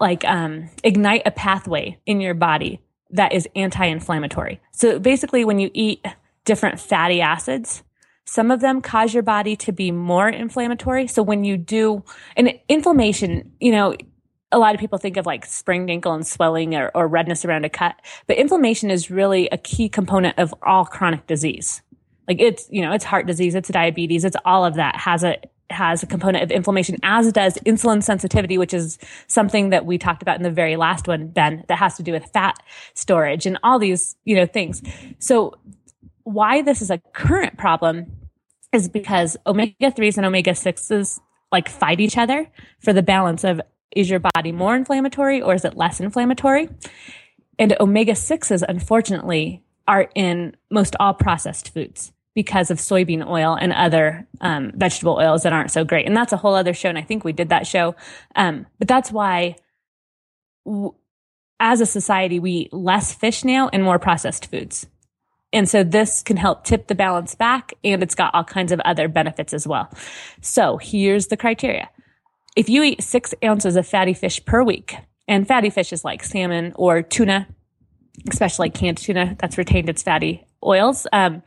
like 0.00 0.24
um, 0.24 0.70
ignite 0.82 1.22
a 1.26 1.30
pathway 1.30 1.98
in 2.06 2.20
your 2.20 2.34
body 2.34 2.80
that 3.10 3.32
is 3.32 3.48
anti-inflammatory. 3.54 4.60
So 4.72 4.98
basically 4.98 5.44
when 5.44 5.58
you 5.58 5.70
eat 5.74 6.04
different 6.44 6.80
fatty 6.80 7.20
acids, 7.20 7.82
some 8.24 8.50
of 8.50 8.60
them 8.60 8.80
cause 8.80 9.12
your 9.12 9.22
body 9.22 9.56
to 9.56 9.72
be 9.72 9.90
more 9.90 10.28
inflammatory. 10.28 11.06
So 11.06 11.22
when 11.22 11.44
you 11.44 11.56
do 11.56 12.04
and 12.36 12.52
inflammation, 12.68 13.52
you 13.60 13.72
know, 13.72 13.96
a 14.52 14.58
lot 14.58 14.74
of 14.74 14.80
people 14.80 14.98
think 14.98 15.16
of 15.16 15.26
like 15.26 15.46
sprained 15.46 15.90
ankle 15.90 16.12
and 16.12 16.26
swelling 16.26 16.74
or, 16.74 16.90
or 16.94 17.06
redness 17.06 17.44
around 17.44 17.64
a 17.64 17.68
cut, 17.68 17.94
but 18.26 18.36
inflammation 18.36 18.90
is 18.90 19.10
really 19.10 19.48
a 19.50 19.58
key 19.58 19.88
component 19.88 20.38
of 20.38 20.54
all 20.62 20.84
chronic 20.84 21.26
disease. 21.26 21.82
Like 22.26 22.40
it's, 22.40 22.68
you 22.70 22.80
know, 22.82 22.92
it's 22.92 23.04
heart 23.04 23.26
disease, 23.26 23.54
it's 23.54 23.68
diabetes, 23.68 24.24
it's 24.24 24.36
all 24.44 24.64
of 24.64 24.74
that 24.74 24.96
has 24.96 25.24
a 25.24 25.38
has 25.70 26.02
a 26.02 26.06
component 26.06 26.42
of 26.42 26.50
inflammation, 26.50 26.96
as 27.02 27.32
does 27.32 27.54
insulin 27.66 28.02
sensitivity, 28.02 28.58
which 28.58 28.74
is 28.74 28.98
something 29.26 29.70
that 29.70 29.86
we 29.86 29.98
talked 29.98 30.22
about 30.22 30.36
in 30.36 30.42
the 30.42 30.50
very 30.50 30.76
last 30.76 31.08
one, 31.08 31.28
Ben, 31.28 31.64
that 31.68 31.78
has 31.78 31.96
to 31.96 32.02
do 32.02 32.12
with 32.12 32.24
fat 32.32 32.56
storage 32.94 33.46
and 33.46 33.58
all 33.62 33.78
these, 33.78 34.16
you 34.24 34.36
know, 34.36 34.46
things. 34.46 34.82
So 35.18 35.58
why 36.24 36.62
this 36.62 36.82
is 36.82 36.90
a 36.90 36.98
current 37.12 37.56
problem 37.58 38.06
is 38.72 38.88
because 38.88 39.36
omega 39.46 39.90
3s 39.90 40.16
and 40.16 40.26
omega 40.26 40.52
6s 40.52 41.18
like 41.50 41.68
fight 41.68 42.00
each 42.00 42.16
other 42.16 42.48
for 42.78 42.92
the 42.92 43.02
balance 43.02 43.44
of 43.44 43.60
is 43.94 44.08
your 44.08 44.20
body 44.20 44.52
more 44.52 44.76
inflammatory 44.76 45.42
or 45.42 45.54
is 45.54 45.64
it 45.64 45.76
less 45.76 46.00
inflammatory? 46.00 46.68
And 47.58 47.76
omega 47.80 48.12
6s, 48.12 48.62
unfortunately, 48.68 49.62
are 49.88 50.08
in 50.14 50.56
most 50.70 50.94
all 51.00 51.14
processed 51.14 51.74
foods 51.74 52.12
because 52.42 52.70
of 52.70 52.78
soybean 52.78 53.22
oil 53.26 53.52
and 53.62 53.72
other 53.72 54.26
um, 54.40 54.72
vegetable 54.84 55.16
oils 55.24 55.42
that 55.42 55.52
aren't 55.52 55.70
so 55.70 55.84
great. 55.84 56.06
And 56.06 56.16
that's 56.16 56.32
a 56.32 56.40
whole 56.42 56.54
other 56.54 56.74
show. 56.74 56.88
And 56.88 56.98
I 57.02 57.02
think 57.08 57.24
we 57.24 57.32
did 57.40 57.50
that 57.50 57.66
show. 57.66 57.94
Um, 58.34 58.66
but 58.78 58.88
that's 58.88 59.10
why, 59.12 59.56
w- 60.64 60.94
as 61.58 61.80
a 61.80 61.86
society, 61.86 62.38
we 62.40 62.52
eat 62.52 62.72
less 62.72 63.12
fish 63.12 63.44
now 63.44 63.68
and 63.72 63.82
more 63.82 63.98
processed 63.98 64.50
foods. 64.50 64.86
And 65.52 65.68
so 65.68 65.84
this 65.84 66.22
can 66.22 66.38
help 66.38 66.64
tip 66.64 66.86
the 66.86 66.94
balance 66.94 67.34
back 67.34 67.74
and 67.84 68.02
it's 68.02 68.14
got 68.14 68.34
all 68.34 68.44
kinds 68.44 68.72
of 68.72 68.80
other 68.80 69.08
benefits 69.08 69.52
as 69.52 69.66
well. 69.66 69.92
So 70.40 70.78
here's 70.78 71.26
the 71.26 71.36
criteria. 71.36 71.90
if 72.56 72.68
you 72.68 72.82
eat 72.82 73.02
six 73.02 73.34
ounces 73.44 73.76
of 73.76 73.86
fatty 73.86 74.14
fish 74.14 74.44
per 74.44 74.62
week, 74.62 74.96
and 75.28 75.46
fatty 75.46 75.70
fish 75.70 75.92
is 75.92 76.04
like 76.04 76.24
salmon 76.24 76.72
or 76.74 77.02
tuna, 77.02 77.46
especially 78.30 78.70
canned 78.70 78.98
tuna 78.98 79.36
that's 79.38 79.56
retained 79.58 79.88
its 79.88 80.02
fatty 80.02 80.44
oils, 80.64 81.06
um, 81.12 81.42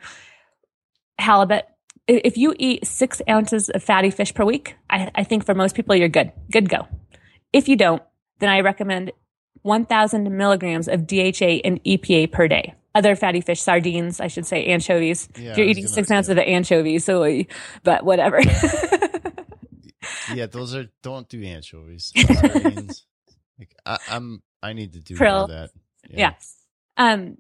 halibut. 1.20 1.66
If 2.08 2.38
you 2.38 2.54
eat 2.60 2.86
six 2.86 3.22
ounces 3.30 3.70
of 3.70 3.82
fatty 3.82 4.12
fish 4.12 4.34
per 4.34 4.44
week, 4.44 4.76
I, 4.90 5.10
I 5.16 5.24
think 5.24 5.46
for 5.46 5.54
most 5.56 5.76
people 5.76 5.96
you're 5.96 6.10
good, 6.10 6.32
good 6.52 6.70
go. 6.70 6.88
If 7.54 7.68
you 7.70 7.76
don't, 7.76 8.04
then 8.40 8.50
I 8.50 8.60
recommend 8.60 9.12
1,000 9.62 10.36
milligrams 10.36 10.88
of 10.90 11.08
DHA 11.08 11.62
and 11.64 11.82
EPA 11.84 12.32
per 12.32 12.48
day. 12.48 12.74
Other 12.96 13.16
fatty 13.16 13.42
fish, 13.42 13.62
sardines, 13.62 14.20
I 14.20 14.28
should 14.28 14.46
say, 14.46 14.66
anchovies. 14.66 15.30
Yeah, 15.38 15.56
you're 15.56 15.66
eating 15.66 15.88
six 15.88 16.12
ounces 16.12 16.30
of 16.30 16.38
anchovies, 16.38 17.06
so, 17.06 17.44
but 17.84 18.04
whatever. 18.04 18.42
Yeah, 20.34 20.48
those 20.48 20.76
are 20.76 20.86
don't 21.02 21.28
do 21.30 21.44
anchovies. 21.44 22.12
Sardines. 22.16 23.06
like 23.60 23.76
I, 23.86 23.98
I'm 24.10 24.42
I 24.62 24.74
need 24.74 24.94
to 24.94 25.00
do 25.00 25.16
more 25.16 25.28
Krill. 25.28 25.44
of 25.44 25.50
that. 25.50 25.70
yeah. 26.10 26.34
Um. 26.98 27.38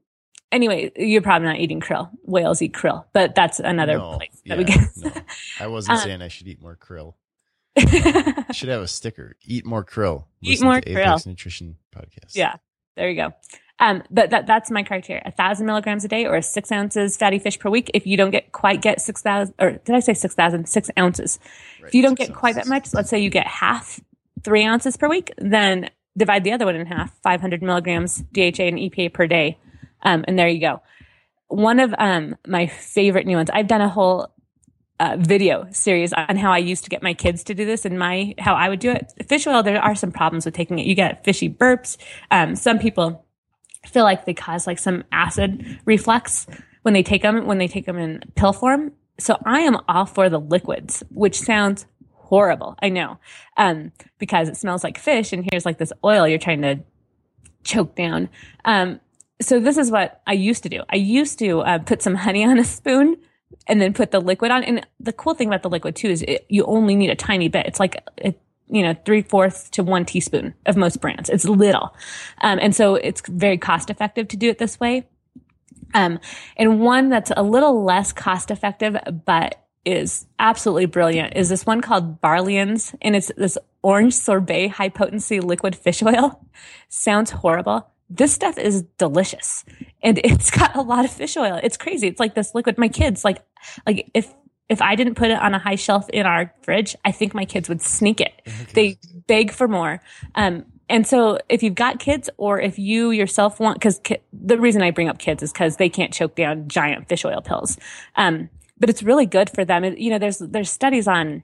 Anyway, 0.53 0.91
you're 0.95 1.21
probably 1.21 1.47
not 1.47 1.57
eating 1.59 1.81
krill. 1.81 2.09
Whales 2.23 2.61
eat 2.61 2.73
krill, 2.73 3.05
but 3.11 3.35
that's 3.35 3.59
another 3.59 3.97
No, 3.97 4.13
place 4.17 4.39
yeah, 4.45 4.55
that 4.55 4.57
we 4.59 4.63
get. 4.63 4.79
no. 4.97 5.11
I 5.59 5.67
wasn't 5.67 5.97
Um, 5.97 6.03
saying 6.03 6.21
I 6.21 6.27
should 6.29 6.47
eat 6.47 6.61
more 6.61 6.77
krill. 6.77 7.15
I 7.77 8.45
should 8.53 8.69
have 8.69 8.81
a 8.83 8.87
sticker. 8.87 9.35
Eat 9.45 9.65
more 9.65 9.83
krill. 9.83 10.25
Eat 10.41 10.61
more 10.61 10.79
to 10.79 10.89
Apex 10.91 11.23
krill. 11.23 11.27
Nutrition 11.27 11.77
podcast. 11.95 12.35
yeah, 12.35 12.55
there 12.95 13.09
you 13.09 13.15
go. 13.15 13.33
Um, 13.79 14.03
but 14.11 14.29
that 14.29 14.45
that's 14.45 14.69
my 14.69 14.83
criteria: 14.83 15.23
a 15.25 15.31
thousand 15.31 15.65
milligrams 15.65 16.05
a 16.05 16.07
day 16.07 16.27
or 16.27 16.39
six 16.43 16.71
ounces 16.71 17.17
fatty 17.17 17.39
fish 17.39 17.57
per 17.57 17.69
week. 17.71 17.89
If 17.95 18.05
you 18.05 18.15
don't 18.15 18.29
get 18.29 18.51
quite 18.51 18.81
get 18.81 19.01
six 19.01 19.23
thousand, 19.23 19.55
or 19.59 19.71
did 19.71 19.95
I 19.95 19.99
say 19.99 20.13
six 20.13 20.35
thousand? 20.35 20.69
Six 20.69 20.91
ounces. 20.99 21.39
if 21.83 21.95
you 21.95 22.03
don't 22.03 22.17
get 22.17 22.33
quite 22.33 22.53
that 22.55 22.67
much, 22.67 22.93
let's 22.93 23.09
say 23.09 23.17
you 23.19 23.31
get 23.31 23.47
half, 23.47 23.99
three 24.43 24.63
ounces 24.63 24.95
per 24.95 25.09
week, 25.09 25.33
then 25.39 25.89
divide 26.15 26.43
the 26.43 26.51
other 26.51 26.65
one 26.65 26.75
in 26.75 26.85
half, 26.85 27.11
500 27.23 27.63
milligrams 27.63 28.17
DHA 28.33 28.63
and 28.65 28.77
EPA 28.77 29.11
per 29.11 29.25
day. 29.25 29.57
Um, 30.03 30.23
and 30.27 30.37
there 30.37 30.47
you 30.47 30.59
go. 30.59 30.81
One 31.47 31.79
of 31.79 31.93
um, 31.97 32.35
my 32.47 32.67
favorite 32.67 33.25
new 33.25 33.37
ones, 33.37 33.49
I've 33.51 33.67
done 33.67 33.81
a 33.81 33.89
whole 33.89 34.33
uh, 34.99 35.17
video 35.19 35.67
series 35.71 36.13
on 36.13 36.37
how 36.37 36.51
I 36.51 36.59
used 36.59 36.83
to 36.83 36.89
get 36.89 37.03
my 37.03 37.13
kids 37.13 37.43
to 37.45 37.53
do 37.53 37.65
this 37.65 37.85
and 37.85 37.97
my 37.97 38.35
how 38.37 38.55
I 38.55 38.69
would 38.69 38.79
do 38.79 38.91
it. 38.91 39.11
Fish 39.27 39.47
oil, 39.47 39.63
there 39.63 39.81
are 39.81 39.95
some 39.95 40.11
problems 40.11 40.45
with 40.45 40.53
taking 40.53 40.79
it. 40.79 40.85
You 40.85 40.95
get 40.95 41.23
fishy 41.23 41.49
burps. 41.49 41.97
Um, 42.31 42.55
some 42.55 42.79
people 42.79 43.25
feel 43.85 44.03
like 44.03 44.25
they 44.25 44.33
cause 44.33 44.65
like 44.65 44.79
some 44.79 45.03
acid 45.11 45.79
reflux 45.85 46.47
when 46.83 46.93
they 46.93 47.03
take 47.03 47.21
them 47.21 47.45
when 47.45 47.57
they 47.57 47.67
take 47.67 47.85
them 47.85 47.97
in 47.97 48.21
pill 48.35 48.53
form. 48.53 48.93
So 49.19 49.37
I 49.45 49.61
am 49.61 49.77
all 49.87 50.05
for 50.05 50.29
the 50.29 50.39
liquids, 50.39 51.03
which 51.11 51.39
sounds 51.39 51.85
horrible. 52.13 52.75
I 52.81 52.89
know, 52.89 53.19
um, 53.57 53.91
because 54.17 54.49
it 54.49 54.57
smells 54.57 54.83
like 54.83 54.97
fish, 54.97 55.33
and 55.33 55.47
here's 55.51 55.65
like 55.65 55.77
this 55.77 55.93
oil 56.03 56.27
you're 56.27 56.39
trying 56.39 56.61
to 56.61 56.79
choke 57.63 57.95
down. 57.95 58.29
Um, 58.65 58.99
so 59.45 59.59
this 59.59 59.77
is 59.77 59.91
what 59.91 60.21
I 60.27 60.33
used 60.33 60.63
to 60.63 60.69
do. 60.69 60.81
I 60.89 60.95
used 60.95 61.39
to 61.39 61.61
uh, 61.61 61.79
put 61.79 62.01
some 62.01 62.15
honey 62.15 62.43
on 62.43 62.57
a 62.57 62.63
spoon 62.63 63.17
and 63.67 63.81
then 63.81 63.93
put 63.93 64.11
the 64.11 64.19
liquid 64.19 64.51
on. 64.51 64.63
And 64.63 64.85
the 64.99 65.13
cool 65.13 65.33
thing 65.33 65.47
about 65.47 65.63
the 65.63 65.69
liquid 65.69 65.95
too 65.95 66.09
is 66.09 66.23
it, 66.23 66.45
you 66.49 66.65
only 66.65 66.95
need 66.95 67.09
a 67.09 67.15
tiny 67.15 67.47
bit. 67.47 67.65
It's 67.65 67.79
like 67.79 68.03
it, 68.17 68.39
you 68.69 68.81
know 68.81 68.95
three 69.05 69.21
fourths 69.21 69.69
to 69.71 69.83
one 69.83 70.05
teaspoon 70.05 70.53
of 70.65 70.77
most 70.77 70.99
brands. 70.99 71.29
It's 71.29 71.45
little, 71.45 71.95
um, 72.41 72.59
and 72.61 72.75
so 72.75 72.95
it's 72.95 73.21
very 73.27 73.57
cost 73.57 73.89
effective 73.89 74.27
to 74.29 74.37
do 74.37 74.49
it 74.49 74.57
this 74.57 74.79
way. 74.79 75.07
Um, 75.93 76.19
and 76.57 76.79
one 76.79 77.09
that's 77.09 77.31
a 77.35 77.43
little 77.43 77.83
less 77.83 78.11
cost 78.11 78.49
effective, 78.49 78.97
but 79.25 79.59
is 79.85 80.25
absolutely 80.39 80.85
brilliant 80.85 81.35
is 81.35 81.49
this 81.49 81.65
one 81.65 81.81
called 81.81 82.21
Barlean's, 82.21 82.95
and 83.01 83.15
it's 83.15 83.31
this 83.37 83.57
orange 83.81 84.13
sorbet 84.13 84.69
high 84.69 84.89
potency 84.89 85.39
liquid 85.39 85.75
fish 85.75 86.01
oil. 86.01 86.43
Sounds 86.89 87.31
horrible. 87.31 87.92
This 88.15 88.33
stuff 88.33 88.57
is 88.57 88.83
delicious, 88.97 89.65
and 90.01 90.19
it's 90.23 90.51
got 90.51 90.75
a 90.75 90.81
lot 90.81 91.05
of 91.05 91.11
fish 91.11 91.35
oil. 91.37 91.59
It's 91.61 91.77
crazy. 91.77 92.07
It's 92.07 92.19
like 92.19 92.35
this 92.35 92.53
liquid. 92.53 92.77
My 92.77 92.87
kids 92.87 93.23
like, 93.25 93.39
like 93.85 94.09
if 94.13 94.33
if 94.69 94.81
I 94.81 94.95
didn't 94.95 95.15
put 95.15 95.29
it 95.29 95.39
on 95.39 95.53
a 95.53 95.59
high 95.59 95.75
shelf 95.75 96.09
in 96.09 96.25
our 96.25 96.53
fridge, 96.61 96.95
I 97.03 97.11
think 97.11 97.33
my 97.33 97.45
kids 97.45 97.69
would 97.69 97.81
sneak 97.81 98.21
it. 98.21 98.41
They 98.73 98.97
beg 99.27 99.51
for 99.51 99.67
more. 99.67 100.01
Um, 100.35 100.65
and 100.89 101.05
so 101.05 101.37
if 101.49 101.63
you've 101.63 101.75
got 101.75 101.99
kids 101.99 102.29
or 102.37 102.59
if 102.59 102.79
you 102.79 103.11
yourself 103.11 103.59
want, 103.59 103.81
cause 103.81 103.99
ki- 104.03 104.17
the 104.31 104.57
reason 104.57 104.81
I 104.81 104.91
bring 104.91 105.09
up 105.09 105.19
kids 105.19 105.43
is 105.43 105.53
cause 105.53 105.77
they 105.77 105.89
can't 105.89 106.13
choke 106.13 106.35
down 106.35 106.67
giant 106.67 107.07
fish 107.07 107.25
oil 107.25 107.41
pills. 107.41 107.77
Um, 108.15 108.49
but 108.79 108.89
it's 108.89 109.03
really 109.03 109.25
good 109.25 109.49
for 109.49 109.63
them. 109.63 109.83
It, 109.83 109.97
you 109.97 110.09
know, 110.09 110.19
there's, 110.19 110.39
there's 110.39 110.69
studies 110.69 111.07
on 111.07 111.43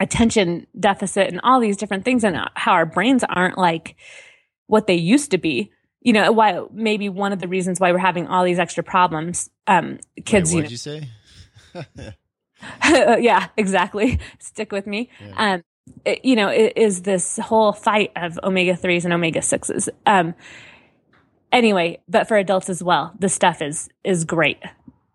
attention 0.00 0.66
deficit 0.78 1.28
and 1.28 1.40
all 1.42 1.60
these 1.60 1.76
different 1.76 2.04
things 2.04 2.24
and 2.24 2.36
how 2.54 2.72
our 2.72 2.86
brains 2.86 3.24
aren't 3.28 3.58
like 3.58 3.96
what 4.66 4.86
they 4.86 4.94
used 4.94 5.30
to 5.30 5.38
be. 5.38 5.72
You 6.02 6.12
know, 6.12 6.30
why 6.32 6.62
maybe 6.72 7.08
one 7.08 7.32
of 7.32 7.40
the 7.40 7.48
reasons 7.48 7.80
why 7.80 7.90
we're 7.92 7.98
having 7.98 8.28
all 8.28 8.44
these 8.44 8.58
extra 8.58 8.84
problems. 8.84 9.50
Um, 9.66 9.98
kids, 10.24 10.54
Wait, 10.54 10.70
you 10.72 10.94
what 11.74 11.84
did 11.84 11.90
you 11.92 11.96
say? 12.04 12.14
yeah, 13.22 13.48
exactly. 13.56 14.18
Stick 14.38 14.72
with 14.72 14.86
me. 14.86 15.10
Yeah. 15.20 15.54
Um, 15.54 15.64
it- 16.04 16.24
you 16.24 16.36
know, 16.36 16.48
it 16.48 16.74
is 16.76 17.02
this 17.02 17.38
whole 17.38 17.72
fight 17.72 18.12
of 18.16 18.38
omega 18.42 18.76
threes 18.76 19.04
and 19.04 19.12
omega 19.12 19.42
sixes. 19.42 19.88
Um, 20.06 20.34
anyway, 21.52 22.00
but 22.08 22.28
for 22.28 22.36
adults 22.36 22.68
as 22.70 22.82
well, 22.82 23.12
the 23.18 23.28
stuff 23.28 23.62
is 23.62 23.88
is 24.04 24.24
great. 24.24 24.58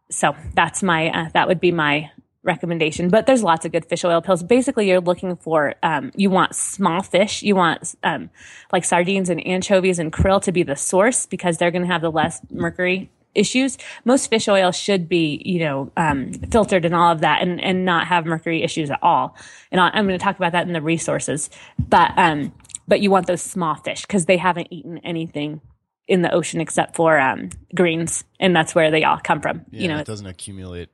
So 0.09 0.35
that's 0.55 0.83
my 0.83 1.09
uh, 1.09 1.29
that 1.33 1.47
would 1.47 1.59
be 1.61 1.71
my 1.71 2.11
recommendation. 2.43 3.09
But 3.09 3.27
there's 3.27 3.43
lots 3.43 3.65
of 3.65 3.71
good 3.71 3.85
fish 3.85 4.03
oil 4.03 4.21
pills. 4.21 4.43
Basically, 4.43 4.87
you're 4.89 5.01
looking 5.01 5.35
for 5.35 5.75
um, 5.83 6.11
you 6.15 6.29
want 6.29 6.55
small 6.55 7.01
fish. 7.03 7.43
You 7.43 7.55
want 7.55 7.95
um, 8.03 8.29
like 8.71 8.83
sardines 8.85 9.29
and 9.29 9.45
anchovies 9.45 9.99
and 9.99 10.11
krill 10.11 10.41
to 10.43 10.51
be 10.51 10.63
the 10.63 10.75
source 10.75 11.25
because 11.25 11.57
they're 11.57 11.71
going 11.71 11.83
to 11.83 11.87
have 11.87 12.01
the 12.01 12.11
less 12.11 12.41
mercury 12.49 13.11
issues. 13.33 13.77
Most 14.03 14.29
fish 14.29 14.47
oil 14.49 14.71
should 14.71 15.07
be, 15.07 15.41
you 15.45 15.59
know, 15.59 15.91
um, 15.95 16.33
filtered 16.33 16.83
and 16.83 16.93
all 16.93 17.11
of 17.11 17.21
that 17.21 17.41
and, 17.41 17.61
and 17.61 17.85
not 17.85 18.07
have 18.07 18.25
mercury 18.25 18.61
issues 18.63 18.89
at 18.89 18.99
all. 19.01 19.37
And 19.71 19.79
I'm 19.79 20.05
going 20.05 20.19
to 20.19 20.23
talk 20.23 20.35
about 20.35 20.51
that 20.51 20.67
in 20.67 20.73
the 20.73 20.81
resources. 20.81 21.49
But, 21.79 22.11
um, 22.17 22.53
but 22.87 22.99
you 22.99 23.09
want 23.09 23.27
those 23.27 23.41
small 23.41 23.75
fish 23.75 24.01
because 24.01 24.25
they 24.25 24.35
haven't 24.35 24.67
eaten 24.69 24.97
anything 24.99 25.61
in 26.09 26.23
the 26.23 26.31
ocean 26.33 26.59
except 26.59 26.97
for, 26.97 27.17
um, 27.19 27.51
greens. 27.73 28.25
And 28.37 28.53
that's 28.53 28.75
where 28.75 28.91
they 28.91 29.05
all 29.05 29.19
come 29.23 29.39
from, 29.39 29.65
Yeah, 29.71 29.81
you 29.81 29.87
know, 29.87 29.99
it 29.99 30.07
doesn't 30.07 30.27
accumulate. 30.27 30.89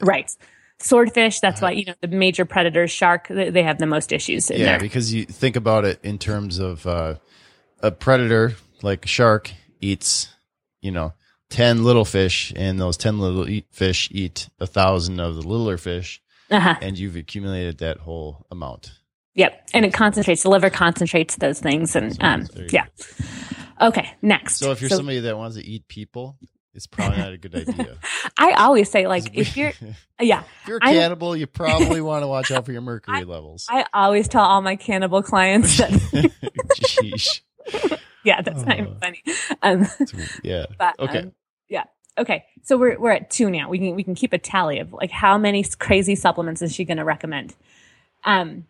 right. 0.00 0.30
Swordfish, 0.82 1.40
that's 1.40 1.60
why, 1.60 1.72
you 1.72 1.84
know, 1.86 1.94
the 2.00 2.08
major 2.08 2.44
predators, 2.44 2.90
shark, 2.90 3.28
they, 3.28 3.62
have 3.62 3.78
the 3.78 3.86
most 3.86 4.12
issues 4.12 4.50
in 4.50 4.58
Yeah, 4.60 4.66
there. 4.66 4.80
because 4.80 5.12
you 5.14 5.24
think 5.24 5.56
about 5.56 5.84
it 5.84 6.00
in 6.02 6.18
terms 6.18 6.58
of 6.58 6.86
uh, 6.86 7.14
a 7.80 7.90
predator 7.90 8.54
like 8.82 9.04
a 9.04 9.08
shark 9.08 9.50
eats, 9.80 10.28
you 10.80 10.90
know, 10.90 11.12
ten 11.50 11.84
little 11.84 12.04
fish, 12.04 12.52
and 12.56 12.80
those 12.80 12.96
ten 12.96 13.18
little 13.18 13.48
eat 13.48 13.66
fish 13.70 14.08
eat 14.12 14.48
a 14.58 14.66
thousand 14.66 15.20
of 15.20 15.36
the 15.36 15.42
littler 15.42 15.76
fish, 15.78 16.20
Uh-huh. 16.50 16.74
and 16.82 16.98
you've 16.98 17.16
accumulated 17.16 17.78
that 17.78 17.98
whole 17.98 18.46
amount. 18.50 18.92
Yep. 19.34 19.68
And 19.72 19.84
it 19.86 19.94
concentrates, 19.94 20.42
the 20.42 20.50
liver 20.50 20.68
concentrates 20.70 21.36
those 21.36 21.58
things. 21.60 21.96
And, 21.96 22.16
um, 22.22 22.46
yeah. 22.70 22.84
Okay. 23.80 24.10
Next. 24.20 24.56
So 24.56 24.72
if 24.72 24.80
you're 24.80 24.90
somebody 24.90 25.20
that 25.20 25.36
wants 25.38 25.56
to 25.56 25.64
eat 25.64 25.88
people, 25.88 26.36
it's 26.74 26.86
probably 26.86 27.18
not 27.18 27.32
a 27.32 27.38
good 27.38 27.54
idea. 27.54 27.98
I 28.38 28.52
always 28.52 28.90
say, 28.90 29.06
like, 29.06 29.36
if 29.36 29.56
you're, 29.56 29.72
yeah, 30.20 30.42
if 30.62 30.68
you're 30.68 30.78
a 30.78 30.80
I- 30.84 30.92
cannibal, 30.94 31.36
you 31.36 31.46
probably 31.46 32.00
want 32.10 32.22
to 32.22 32.26
watch 32.26 32.50
out 32.50 32.64
for 32.66 32.72
your 32.72 32.80
mercury 32.80 33.24
levels. 33.24 33.66
I 33.68 33.84
always 33.92 34.28
tell 34.28 34.44
all 34.44 34.62
my 34.62 34.76
cannibal 34.76 35.22
clients 35.22 35.78
that, 35.78 35.90
Sheesh. 36.80 37.40
yeah, 38.24 38.40
that's 38.42 38.64
not 38.64 38.78
even 38.78 38.92
Oh. 38.94 38.98
funny. 39.00 39.22
Um, 39.62 39.86
Yeah. 40.42 40.66
but, 40.78 40.98
Okay. 40.98 41.18
um, 41.18 41.32
yeah. 41.68 41.84
Okay. 42.18 42.44
So 42.62 42.76
we're, 42.78 42.98
we're 42.98 43.12
at 43.12 43.30
two 43.30 43.50
now. 43.50 43.68
We 43.68 43.78
can, 43.78 43.94
we 43.94 44.04
can 44.04 44.14
keep 44.14 44.32
a 44.32 44.38
tally 44.38 44.78
of 44.78 44.92
like 44.92 45.10
how 45.10 45.38
many 45.38 45.64
crazy 45.78 46.14
supplements 46.14 46.62
is 46.62 46.74
she 46.74 46.84
going 46.84 46.98
to 46.98 47.04
recommend? 47.04 47.54
Um, 48.24 48.66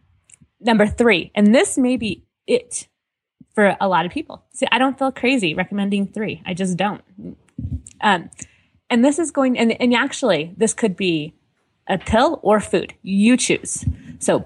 number 0.60 0.86
three, 0.86 1.30
and 1.34 1.54
this 1.54 1.76
may 1.76 1.96
be 1.96 2.24
it 2.46 2.88
for 3.54 3.76
a 3.80 3.86
lot 3.88 4.06
of 4.06 4.12
people. 4.12 4.44
See, 4.54 4.66
I 4.72 4.78
don't 4.78 4.98
feel 4.98 5.12
crazy 5.12 5.54
recommending 5.54 6.06
three. 6.06 6.42
I 6.46 6.54
just 6.54 6.76
don't. 6.76 7.02
Um, 8.02 8.30
and 8.90 9.04
this 9.04 9.18
is 9.18 9.30
going, 9.30 9.58
and, 9.58 9.72
and 9.80 9.94
actually, 9.94 10.52
this 10.56 10.74
could 10.74 10.96
be 10.96 11.34
a 11.88 11.98
pill 11.98 12.40
or 12.42 12.60
food. 12.60 12.94
You 13.02 13.36
choose. 13.36 13.84
So 14.18 14.44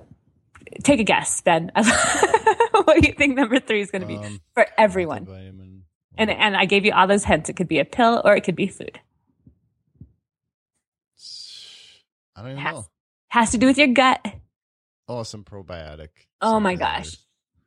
take 0.84 1.00
a 1.00 1.04
guess, 1.04 1.40
Ben. 1.40 1.70
what 1.74 3.00
do 3.00 3.09
you 3.09 3.14
think 3.14 3.36
number 3.36 3.59
three 3.59 3.80
is 3.80 3.90
going 3.90 4.02
to 4.02 4.09
be 4.09 4.16
Um, 4.16 4.40
for 4.54 4.66
everyone? 4.78 5.24
Vitamin. 5.26 5.82
And, 6.18 6.30
and 6.30 6.57
I 6.57 6.64
gave 6.64 6.84
you 6.86 6.92
all 6.92 7.07
those 7.07 7.24
hints. 7.24 7.48
It 7.50 7.57
could 7.57 7.68
be 7.68 7.78
a 7.78 7.84
pill 7.84 8.22
or 8.24 8.34
it 8.36 8.42
could 8.42 8.57
be 8.57 8.68
food. 8.68 9.00
I 12.34 12.42
don't 12.42 12.50
even 12.52 12.62
Has- 12.62 12.74
know. 12.74 12.86
Has 13.28 13.50
to 13.50 13.59
do 13.59 13.66
with 13.66 13.76
your 13.76 13.88
gut. 13.88 14.24
Oh, 15.09 15.22
some 15.24 15.44
probiotic. 15.44 16.09
Oh 16.40 16.59
my 16.61 16.74
gosh. 16.74 17.16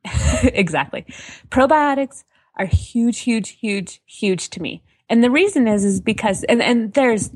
exactly. 0.42 1.04
Probiotics 1.48 2.24
are 2.56 2.66
huge, 2.66 3.20
huge, 3.20 3.50
huge, 3.50 4.02
huge 4.06 4.50
to 4.50 4.62
me. 4.62 4.82
And 5.10 5.22
the 5.22 5.30
reason 5.30 5.68
is, 5.68 5.84
is 5.84 6.00
because, 6.00 6.44
and, 6.44 6.62
and 6.62 6.94
there's, 6.94 7.30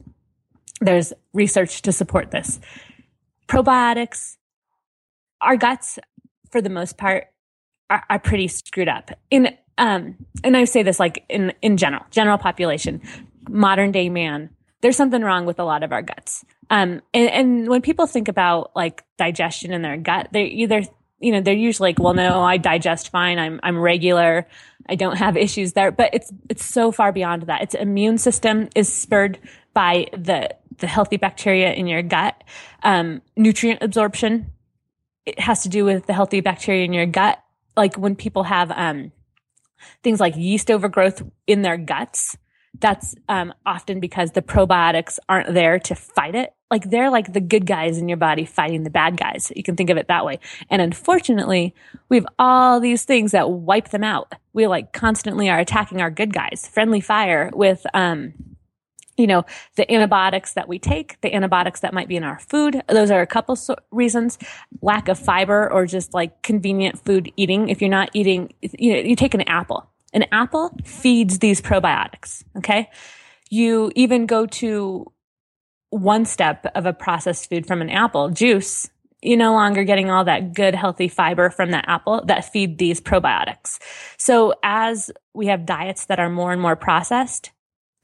there's 0.80 1.12
research 1.34 1.82
to 1.82 1.92
support 1.92 2.30
this. 2.30 2.60
Probiotics, 3.48 4.36
our 5.42 5.56
guts 5.56 5.98
for 6.50 6.62
the 6.62 6.70
most 6.70 6.96
part, 6.96 7.26
are, 7.90 8.02
are 8.08 8.18
pretty 8.18 8.48
screwed 8.48 8.88
up. 8.88 9.10
In 9.30 9.54
um, 9.76 10.16
and 10.42 10.56
I 10.56 10.64
say 10.64 10.82
this 10.82 11.00
like 11.00 11.24
in 11.28 11.52
in 11.60 11.76
general, 11.76 12.04
general 12.10 12.38
population, 12.38 13.02
modern 13.48 13.92
day 13.92 14.08
man, 14.08 14.50
there's 14.80 14.96
something 14.96 15.22
wrong 15.22 15.46
with 15.46 15.58
a 15.58 15.64
lot 15.64 15.82
of 15.82 15.92
our 15.92 16.02
guts. 16.02 16.44
Um, 16.70 17.02
and, 17.12 17.30
and 17.30 17.68
when 17.68 17.82
people 17.82 18.06
think 18.06 18.28
about 18.28 18.70
like 18.74 19.04
digestion 19.18 19.72
in 19.72 19.82
their 19.82 19.96
gut, 19.96 20.28
they 20.32 20.44
either 20.44 20.82
you 21.18 21.32
know 21.32 21.40
they're 21.40 21.54
usually 21.54 21.90
like, 21.90 21.98
well, 21.98 22.14
no, 22.14 22.40
I 22.40 22.56
digest 22.56 23.10
fine. 23.10 23.38
I'm 23.38 23.60
I'm 23.62 23.78
regular. 23.78 24.46
I 24.88 24.94
don't 24.94 25.16
have 25.16 25.36
issues 25.36 25.72
there. 25.72 25.90
But 25.90 26.10
it's 26.12 26.32
it's 26.48 26.64
so 26.64 26.92
far 26.92 27.12
beyond 27.12 27.44
that. 27.44 27.62
Its 27.62 27.74
immune 27.74 28.18
system 28.18 28.68
is 28.74 28.92
spurred 28.92 29.38
by 29.72 30.06
the 30.12 30.54
the 30.78 30.86
healthy 30.86 31.16
bacteria 31.16 31.72
in 31.72 31.86
your 31.86 32.02
gut. 32.02 32.42
Um, 32.82 33.22
nutrient 33.36 33.82
absorption 33.82 34.50
it 35.26 35.40
has 35.40 35.62
to 35.62 35.68
do 35.68 35.84
with 35.84 36.06
the 36.06 36.12
healthy 36.12 36.40
bacteria 36.40 36.84
in 36.84 36.92
your 36.92 37.06
gut. 37.06 37.42
Like 37.76 37.96
when 37.96 38.14
people 38.14 38.44
have 38.44 38.70
um, 38.70 39.12
things 40.02 40.20
like 40.20 40.36
yeast 40.36 40.70
overgrowth 40.70 41.22
in 41.46 41.62
their 41.62 41.76
guts, 41.76 42.36
that's 42.80 43.14
um, 43.28 43.54
often 43.64 44.00
because 44.00 44.32
the 44.32 44.42
probiotics 44.42 45.18
aren't 45.28 45.54
there 45.54 45.78
to 45.80 45.94
fight 45.94 46.34
it. 46.34 46.52
Like 46.70 46.90
they're 46.90 47.10
like 47.10 47.32
the 47.32 47.40
good 47.40 47.66
guys 47.66 47.98
in 47.98 48.08
your 48.08 48.16
body 48.16 48.44
fighting 48.44 48.82
the 48.82 48.90
bad 48.90 49.16
guys. 49.16 49.52
You 49.54 49.62
can 49.62 49.76
think 49.76 49.90
of 49.90 49.96
it 49.96 50.08
that 50.08 50.24
way. 50.24 50.40
And 50.70 50.82
unfortunately, 50.82 51.74
we 52.08 52.16
have 52.16 52.26
all 52.38 52.80
these 52.80 53.04
things 53.04 53.32
that 53.32 53.50
wipe 53.50 53.90
them 53.90 54.02
out. 54.02 54.32
We 54.52 54.66
like 54.66 54.92
constantly 54.92 55.48
are 55.48 55.58
attacking 55.58 56.00
our 56.00 56.10
good 56.10 56.32
guys. 56.32 56.68
Friendly 56.72 57.00
fire 57.00 57.50
with, 57.54 57.86
um, 57.94 58.34
you 59.16 59.28
know, 59.28 59.44
the 59.76 59.90
antibiotics 59.92 60.54
that 60.54 60.66
we 60.66 60.80
take, 60.80 61.20
the 61.20 61.32
antibiotics 61.32 61.80
that 61.80 61.94
might 61.94 62.08
be 62.08 62.16
in 62.16 62.24
our 62.24 62.40
food. 62.40 62.82
Those 62.88 63.12
are 63.12 63.20
a 63.20 63.26
couple 63.26 63.54
so- 63.54 63.76
reasons. 63.92 64.38
Lack 64.82 65.08
of 65.08 65.16
fiber 65.16 65.72
or 65.72 65.86
just 65.86 66.12
like 66.12 66.42
convenient 66.42 67.04
food 67.04 67.30
eating. 67.36 67.68
If 67.68 67.80
you're 67.80 67.90
not 67.90 68.10
eating, 68.14 68.52
you 68.60 68.94
know, 68.94 68.98
you 68.98 69.14
take 69.14 69.34
an 69.34 69.42
apple. 69.42 69.88
An 70.14 70.24
apple 70.32 70.74
feeds 70.84 71.40
these 71.40 71.60
probiotics. 71.60 72.42
Okay. 72.56 72.90
You 73.50 73.92
even 73.94 74.24
go 74.24 74.46
to 74.46 75.12
one 75.90 76.24
step 76.24 76.66
of 76.74 76.86
a 76.86 76.92
processed 76.92 77.48
food 77.50 77.66
from 77.66 77.82
an 77.82 77.90
apple 77.90 78.30
juice. 78.30 78.88
You're 79.22 79.38
no 79.38 79.52
longer 79.52 79.84
getting 79.84 80.10
all 80.10 80.24
that 80.24 80.54
good, 80.54 80.74
healthy 80.74 81.08
fiber 81.08 81.50
from 81.50 81.70
that 81.72 81.84
apple 81.88 82.24
that 82.26 82.50
feed 82.50 82.78
these 82.78 83.00
probiotics. 83.00 83.78
So 84.18 84.54
as 84.62 85.10
we 85.34 85.46
have 85.46 85.66
diets 85.66 86.06
that 86.06 86.18
are 86.18 86.30
more 86.30 86.52
and 86.52 86.60
more 86.62 86.76
processed, 86.76 87.50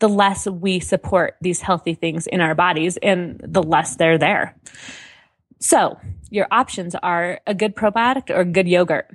the 0.00 0.08
less 0.08 0.46
we 0.46 0.80
support 0.80 1.36
these 1.40 1.61
healthy 1.61 1.94
things 1.94 2.26
in 2.26 2.40
our 2.40 2.54
bodies 2.54 2.96
and 2.96 3.40
the 3.44 3.62
less 3.62 3.96
they're 3.96 4.18
there. 4.18 4.56
So 5.61 5.98
your 6.30 6.46
options 6.50 6.94
are 6.94 7.40
a 7.46 7.54
good 7.54 7.76
probiotic 7.76 8.30
or 8.30 8.44
good 8.44 8.66
yogurt. 8.66 9.11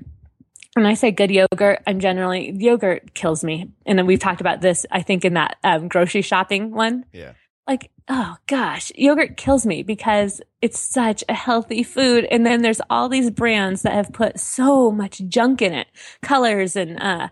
When 0.75 0.85
I 0.85 0.93
say 0.93 1.11
good 1.11 1.31
yogurt, 1.31 1.81
I'm 1.87 2.01
generally 2.01 2.51
yogurt 2.51 3.13
kills 3.13 3.45
me. 3.45 3.71
And 3.85 3.97
then 3.97 4.05
we've 4.05 4.19
talked 4.19 4.41
about 4.41 4.59
this, 4.59 4.85
I 4.91 5.01
think, 5.01 5.23
in 5.23 5.35
that 5.35 5.55
um, 5.63 5.87
grocery 5.87 6.21
shopping 6.21 6.71
one. 6.71 7.05
Yeah. 7.13 7.31
Like, 7.65 7.91
oh 8.09 8.35
gosh, 8.45 8.91
yogurt 8.93 9.37
kills 9.37 9.65
me 9.65 9.83
because 9.83 10.41
it's 10.61 10.77
such 10.77 11.23
a 11.29 11.33
healthy 11.33 11.81
food. 11.81 12.25
And 12.29 12.45
then 12.45 12.61
there's 12.61 12.81
all 12.89 13.07
these 13.07 13.31
brands 13.31 13.83
that 13.83 13.93
have 13.93 14.11
put 14.11 14.37
so 14.37 14.91
much 14.91 15.21
junk 15.29 15.61
in 15.61 15.71
it, 15.71 15.87
colors 16.21 16.75
and 16.75 17.01
uh, 17.01 17.29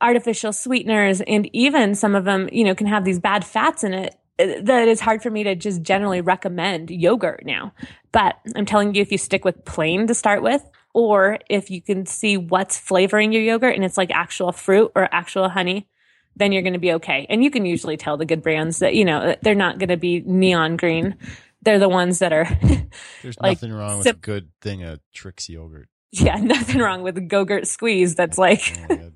artificial 0.00 0.54
sweeteners, 0.54 1.20
and 1.20 1.48
even 1.54 1.94
some 1.94 2.14
of 2.14 2.24
them, 2.24 2.48
you 2.50 2.64
know, 2.64 2.74
can 2.74 2.86
have 2.86 3.04
these 3.04 3.18
bad 3.18 3.44
fats 3.44 3.84
in 3.84 3.92
it 3.92 4.14
uh, 4.38 4.46
that 4.62 4.88
it's 4.88 5.02
hard 5.02 5.22
for 5.22 5.30
me 5.30 5.44
to 5.44 5.54
just 5.54 5.82
generally 5.82 6.22
recommend 6.22 6.90
yogurt 6.90 7.42
now. 7.44 7.74
But 8.10 8.36
I'm 8.56 8.64
telling 8.64 8.94
you, 8.94 9.02
if 9.02 9.12
you 9.12 9.18
stick 9.18 9.44
with 9.44 9.66
plain 9.66 10.06
to 10.06 10.14
start 10.14 10.42
with, 10.42 10.64
or 10.94 11.40
if 11.50 11.70
you 11.70 11.82
can 11.82 12.06
see 12.06 12.36
what's 12.36 12.78
flavoring 12.78 13.32
your 13.32 13.42
yogurt 13.42 13.74
and 13.74 13.84
it's 13.84 13.98
like 13.98 14.10
actual 14.12 14.52
fruit 14.52 14.92
or 14.94 15.12
actual 15.12 15.48
honey, 15.48 15.88
then 16.36 16.52
you're 16.52 16.62
going 16.62 16.72
to 16.74 16.78
be 16.78 16.92
okay. 16.94 17.26
And 17.28 17.44
you 17.44 17.50
can 17.50 17.66
usually 17.66 17.96
tell 17.96 18.16
the 18.16 18.24
good 18.24 18.42
brands 18.42 18.78
that, 18.78 18.94
you 18.94 19.04
know, 19.04 19.36
they're 19.42 19.54
not 19.54 19.78
going 19.78 19.88
to 19.88 19.96
be 19.96 20.20
neon 20.20 20.76
green. 20.76 21.16
They're 21.62 21.78
the 21.78 21.88
ones 21.88 22.20
that 22.20 22.32
are. 22.32 22.46
There's 23.22 23.38
like, 23.40 23.56
nothing 23.56 23.72
wrong 23.72 23.98
with 23.98 24.04
sim- 24.04 24.16
a 24.16 24.18
good 24.18 24.48
thing 24.60 24.82
of 24.84 25.00
Trix 25.12 25.48
yogurt. 25.48 25.88
Yeah, 26.12 26.36
nothing 26.40 26.80
wrong 26.80 27.02
with 27.02 27.16
the 27.16 27.20
Go-Gurt 27.20 27.66
squeeze. 27.66 28.14
That's 28.14 28.38
like, 28.38 28.76
Oh 28.88 29.10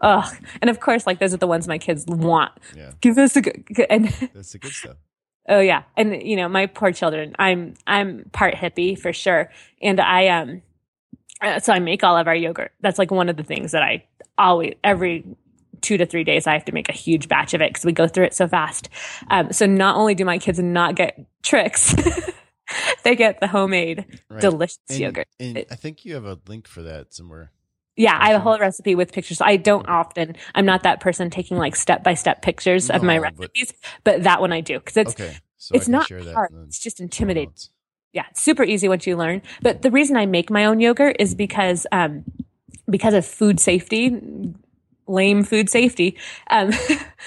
ugh. 0.00 0.36
And 0.60 0.70
of 0.70 0.80
course, 0.80 1.06
like 1.06 1.20
those 1.20 1.34
are 1.34 1.38
the 1.38 1.46
ones 1.46 1.68
my 1.68 1.78
kids 1.78 2.04
want. 2.06 2.52
Yeah. 2.76 2.92
Give 3.00 3.16
us 3.18 3.36
a 3.36 3.42
good, 3.42 3.86
and 3.90 4.08
That's 4.34 4.52
the 4.52 4.58
good 4.58 4.72
stuff. 4.72 4.96
Oh 5.48 5.60
yeah. 5.60 5.82
And 5.96 6.22
you 6.22 6.36
know, 6.36 6.48
my 6.48 6.66
poor 6.66 6.92
children, 6.92 7.34
I'm 7.38 7.74
I'm 7.86 8.28
part 8.32 8.54
hippie 8.54 8.98
for 8.98 9.12
sure. 9.12 9.50
And 9.80 10.00
I 10.00 10.28
um 10.28 10.62
so 11.60 11.72
I 11.72 11.78
make 11.78 12.02
all 12.04 12.16
of 12.16 12.26
our 12.26 12.34
yogurt. 12.34 12.72
That's 12.80 12.98
like 12.98 13.10
one 13.10 13.28
of 13.28 13.36
the 13.36 13.42
things 13.44 13.72
that 13.72 13.82
I 13.82 14.04
always 14.38 14.74
every 14.84 15.24
2 15.82 15.98
to 15.98 16.06
3 16.06 16.24
days 16.24 16.46
I 16.46 16.54
have 16.54 16.64
to 16.66 16.72
make 16.72 16.88
a 16.88 16.92
huge 16.92 17.28
batch 17.28 17.52
of 17.54 17.60
it 17.60 17.74
cuz 17.74 17.84
we 17.84 17.92
go 17.92 18.08
through 18.08 18.24
it 18.24 18.34
so 18.34 18.48
fast. 18.48 18.88
Um 19.30 19.52
so 19.52 19.66
not 19.66 19.96
only 19.96 20.14
do 20.14 20.24
my 20.24 20.38
kids 20.38 20.58
not 20.58 20.94
get 20.94 21.18
Trix, 21.42 21.94
they 23.04 23.14
get 23.16 23.40
the 23.40 23.46
homemade 23.46 24.04
Right. 24.30 24.40
delicious 24.40 24.78
And, 24.90 24.98
yogurt. 24.98 25.28
and 25.38 25.64
I 25.70 25.74
think 25.76 26.04
you 26.04 26.14
have 26.14 26.24
a 26.24 26.38
link 26.48 26.66
for 26.66 26.82
that 26.82 27.14
somewhere. 27.14 27.52
Yeah, 27.98 28.18
I 28.20 28.28
have 28.32 28.36
a 28.36 28.40
whole 28.44 28.58
recipe 28.58 28.94
with 28.94 29.10
pictures. 29.12 29.40
I 29.40 29.56
don't 29.56 29.88
often. 29.88 30.36
I'm 30.54 30.66
not 30.66 30.82
that 30.82 31.00
person 31.00 31.30
taking 31.30 31.56
like 31.56 31.74
step 31.76 32.04
by 32.04 32.12
step 32.14 32.42
pictures 32.42 32.90
of 32.90 33.02
my 33.02 33.16
No, 33.16 33.22
but- 33.22 33.38
recipes, 33.38 33.72
but 34.04 34.22
that 34.24 34.40
one 34.40 34.52
I 34.52 34.60
do 34.60 34.78
because 34.78 34.96
it's 34.98 35.12
Okay. 35.18 35.36
So 35.58 35.74
it's 35.74 35.88
not 35.88 36.08
hard. 36.10 36.50
It's 36.66 36.78
just 36.78 37.00
intimidating. 37.00 37.54
Yeah, 38.16 38.24
super 38.32 38.64
easy 38.64 38.88
once 38.88 39.06
you 39.06 39.14
learn. 39.14 39.42
But 39.60 39.82
the 39.82 39.90
reason 39.90 40.16
I 40.16 40.24
make 40.24 40.50
my 40.50 40.64
own 40.64 40.80
yogurt 40.80 41.16
is 41.20 41.34
because 41.34 41.86
um 41.92 42.24
because 42.88 43.12
of 43.12 43.26
food 43.26 43.60
safety, 43.60 44.18
lame 45.06 45.44
food 45.44 45.68
safety. 45.68 46.16
Um 46.50 46.72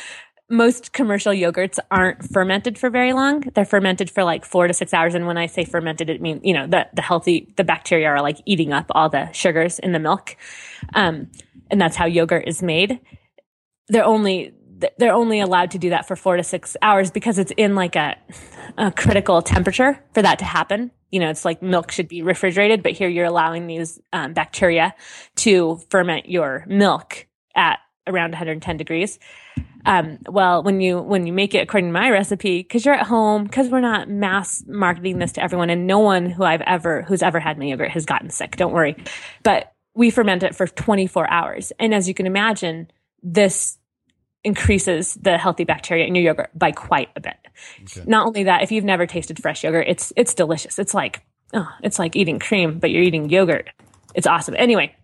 most 0.50 0.92
commercial 0.92 1.32
yogurts 1.32 1.78
aren't 1.92 2.28
fermented 2.28 2.80
for 2.80 2.90
very 2.90 3.14
long. 3.14 3.42
They're 3.54 3.66
fermented 3.66 4.10
for 4.10 4.24
like 4.24 4.44
4 4.44 4.68
to 4.68 4.74
6 4.74 4.92
hours 4.92 5.14
and 5.14 5.28
when 5.28 5.38
I 5.38 5.46
say 5.46 5.64
fermented 5.64 6.10
it 6.10 6.22
means, 6.22 6.42
you 6.44 6.56
know, 6.56 6.66
the 6.66 6.88
the 6.96 7.04
healthy 7.04 7.54
the 7.56 7.64
bacteria 7.64 8.08
are 8.08 8.24
like 8.24 8.38
eating 8.48 8.74
up 8.74 8.88
all 8.96 9.10
the 9.10 9.32
sugars 9.32 9.78
in 9.78 9.92
the 9.92 10.00
milk. 10.00 10.36
Um 10.96 11.30
and 11.70 11.80
that's 11.80 11.98
how 11.98 12.08
yogurt 12.08 12.48
is 12.48 12.64
made. 12.64 13.00
They're 13.90 14.04
only 14.04 14.54
they're 14.98 15.14
only 15.14 15.40
allowed 15.40 15.72
to 15.72 15.78
do 15.78 15.90
that 15.90 16.08
for 16.08 16.16
4 16.16 16.38
to 16.38 16.44
6 16.44 16.78
hours 16.82 17.12
because 17.12 17.38
it's 17.38 17.52
in 17.58 17.76
like 17.76 17.96
a 17.96 18.16
a 18.78 18.92
critical 18.92 19.42
temperature 19.42 20.00
for 20.14 20.22
that 20.22 20.40
to 20.40 20.46
happen. 20.46 20.92
You 21.12 21.20
know, 21.20 21.30
it's 21.30 21.44
like 21.44 21.62
milk 21.62 21.92
should 21.92 22.08
be 22.08 22.22
refrigerated, 22.22 22.84
but 22.84 22.92
here 22.92 23.10
you're 23.10 23.26
allowing 23.26 23.68
these 23.68 24.00
um, 24.14 24.34
bacteria 24.34 24.94
to 25.38 25.82
ferment 25.90 26.30
your 26.30 26.66
milk 26.68 27.28
at 27.56 27.80
around 28.06 28.32
110 28.32 28.78
degrees. 28.78 29.20
Um, 29.86 30.20
well, 30.28 30.62
when 30.62 30.82
you 30.82 31.02
when 31.02 31.26
you 31.26 31.34
make 31.34 31.56
it 31.56 31.60
according 31.60 31.90
to 31.90 31.94
my 31.94 32.10
recipe, 32.10 32.60
because 32.60 32.86
you're 32.86 32.96
at 32.96 33.08
home, 33.08 33.46
because 33.46 33.70
we're 33.70 33.80
not 33.80 34.10
mass 34.10 34.64
marketing 34.68 35.20
this 35.20 35.32
to 35.34 35.44
everyone, 35.44 35.70
and 35.70 35.88
no 35.88 36.00
one 36.00 36.30
who 36.30 36.44
I've 36.44 36.62
ever 36.62 37.04
who's 37.04 37.24
ever 37.24 37.40
had 37.40 37.58
my 37.58 37.66
yogurt 37.66 37.92
has 37.92 38.06
gotten 38.06 38.30
sick. 38.30 38.58
Don't 38.58 38.74
worry, 38.74 38.96
but 39.42 39.74
we 39.96 40.12
ferment 40.12 40.44
it 40.44 40.56
for 40.56 40.68
24 40.68 41.30
hours, 41.30 41.72
and 41.80 41.94
as 41.94 42.08
you 42.08 42.14
can 42.14 42.28
imagine, 42.28 42.92
this 43.24 43.79
increases 44.44 45.16
the 45.16 45.38
healthy 45.38 45.64
bacteria 45.64 46.06
in 46.06 46.16
your 46.16 46.24
yogurt 46.24 46.50
by 46.58 46.72
quite 46.72 47.10
a 47.16 47.20
bit. 47.20 47.38
Okay. 47.84 48.04
Not 48.10 48.28
only 48.28 48.44
that, 48.44 48.64
if 48.64 48.72
you've 48.72 48.86
never 48.86 49.06
tasted 49.06 49.42
fresh 49.42 49.64
yogurt, 49.64 49.88
it's 49.88 50.14
it's 50.16 50.34
delicious. 50.34 50.80
It's 50.80 50.94
like 50.94 51.22
oh, 51.54 51.68
it's 51.84 52.00
like 52.00 52.16
eating 52.16 52.40
cream, 52.40 52.80
but 52.80 52.92
you're 52.92 53.04
eating 53.04 53.30
yogurt. 53.30 53.70
It's 54.16 54.28
awesome. 54.28 54.56
Anyway, 54.58 54.96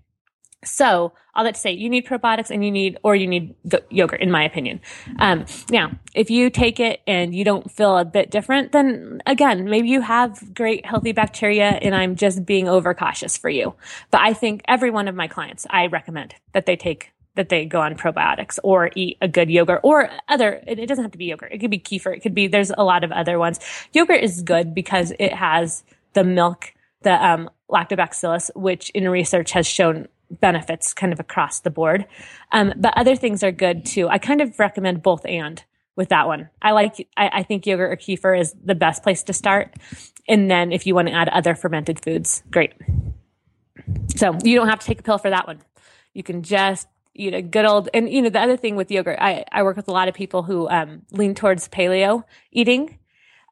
so 0.64 1.14
all 1.36 1.44
that 1.44 1.56
to 1.56 1.60
say, 1.60 1.72
you 1.72 1.90
need 1.90 2.06
probiotics 2.06 2.50
and 2.50 2.64
you 2.64 2.72
need, 2.72 2.98
or 3.04 3.16
you 3.16 3.28
need 3.28 3.56
go- 3.68 3.82
yogurt, 3.90 4.22
in 4.22 4.32
my 4.32 4.44
opinion. 4.44 4.82
Um, 5.20 5.46
now, 5.70 5.92
if 6.14 6.30
you 6.30 6.50
take 6.50 6.80
it 6.80 7.02
and 7.06 7.36
you 7.36 7.44
don't 7.44 7.70
feel 7.70 7.98
a 7.98 8.06
bit 8.06 8.32
different, 8.32 8.72
then 8.72 9.22
again, 9.26 9.70
maybe 9.70 9.90
you 9.90 10.02
have 10.02 10.54
great 10.54 10.86
healthy 10.86 11.12
bacteria 11.12 11.66
and 11.66 11.94
I'm 11.94 12.16
just 12.16 12.46
being 12.46 12.68
overcautious 12.68 13.38
for 13.38 13.50
you. 13.50 13.76
But 14.12 14.22
I 14.22 14.34
think 14.34 14.62
every 14.68 14.90
one 14.90 15.08
of 15.08 15.16
my 15.16 15.28
clients, 15.28 15.68
I 15.70 15.88
recommend 15.88 16.36
that 16.54 16.66
they 16.66 16.76
take 16.76 17.12
that 17.36 17.50
they 17.50 17.66
go 17.66 17.82
on 17.82 17.96
probiotics 17.96 18.60
or 18.64 18.92
eat 18.96 19.18
a 19.22 19.28
good 19.28 19.50
yogurt 19.50 19.82
or 19.84 20.10
other 20.28 20.64
it 20.68 20.88
doesn't 20.88 21.04
have 21.04 21.12
to 21.12 21.18
be 21.18 21.26
yogurt. 21.26 21.52
It 21.52 21.60
could 21.60 21.72
be 21.72 21.80
kefir. 21.80 22.16
It 22.16 22.22
could 22.22 22.36
be 22.36 22.48
there's 22.48 22.72
a 22.78 22.84
lot 22.84 23.04
of 23.04 23.12
other 23.12 23.38
ones. 23.40 23.60
Yogurt 23.94 24.24
is 24.24 24.42
good 24.42 24.74
because 24.74 25.14
it 25.20 25.34
has 25.34 25.84
the 26.14 26.24
milk 26.24 26.74
the 27.02 27.14
um, 27.14 27.50
lactobacillus 27.70 28.50
which 28.56 28.90
in 28.92 29.08
research 29.08 29.52
has 29.52 29.68
shown 29.68 30.08
benefits 30.30 30.94
kind 30.94 31.14
of 31.14 31.20
across 31.20 31.60
the 31.60 31.70
board. 31.70 32.06
Um, 32.52 32.74
but 32.76 32.98
other 32.98 33.16
things 33.16 33.44
are 33.44 33.52
good 33.52 33.86
too. 33.86 34.08
I 34.10 34.18
kind 34.18 34.42
of 34.42 34.58
recommend 34.60 35.04
both 35.04 35.26
and 35.26 35.64
with 35.96 36.10
that 36.10 36.28
one. 36.28 36.50
I 36.62 36.72
like 36.72 37.08
I, 37.16 37.30
I 37.34 37.44
think 37.44 37.66
yogurt 37.66 37.92
or 37.92 37.96
kefir 37.96 38.40
is 38.40 38.56
the 38.64 38.76
best 38.76 39.04
place 39.04 39.24
to 39.24 39.34
start. 39.34 39.76
And 40.28 40.50
then 40.50 40.72
if 40.72 40.88
you 40.88 40.96
want 40.96 41.08
to 41.08 41.14
add 41.14 41.30
other 41.30 41.56
fermented 41.56 42.00
foods 42.00 42.44
great. 42.52 42.74
So 44.16 44.38
you 44.44 44.56
don't 44.56 44.70
have 44.70 44.80
to 44.80 44.86
take 44.86 45.00
a 45.00 45.04
pill 45.04 45.18
for 45.18 45.30
that 45.30 45.48
one. 45.48 45.62
You 46.14 46.24
can 46.24 46.44
just 46.44 46.88
eat 47.16 47.32
know, 47.32 47.42
good 47.42 47.66
old 47.66 47.90
and 47.94 48.10
you 48.10 48.22
know 48.22 48.30
the 48.30 48.40
other 48.40 48.58
thing 48.58 48.76
with 48.76 48.92
yogurt 48.92 49.18
i, 49.20 49.44
I 49.52 49.64
work 49.64 49.78
with 49.78 49.88
a 49.88 49.92
lot 49.92 50.08
of 50.08 50.14
people 50.14 50.44
who 50.44 50.70
um, 50.70 51.04
lean 51.12 51.36
towards 51.36 51.68
paleo 51.70 52.24
eating 52.52 53.00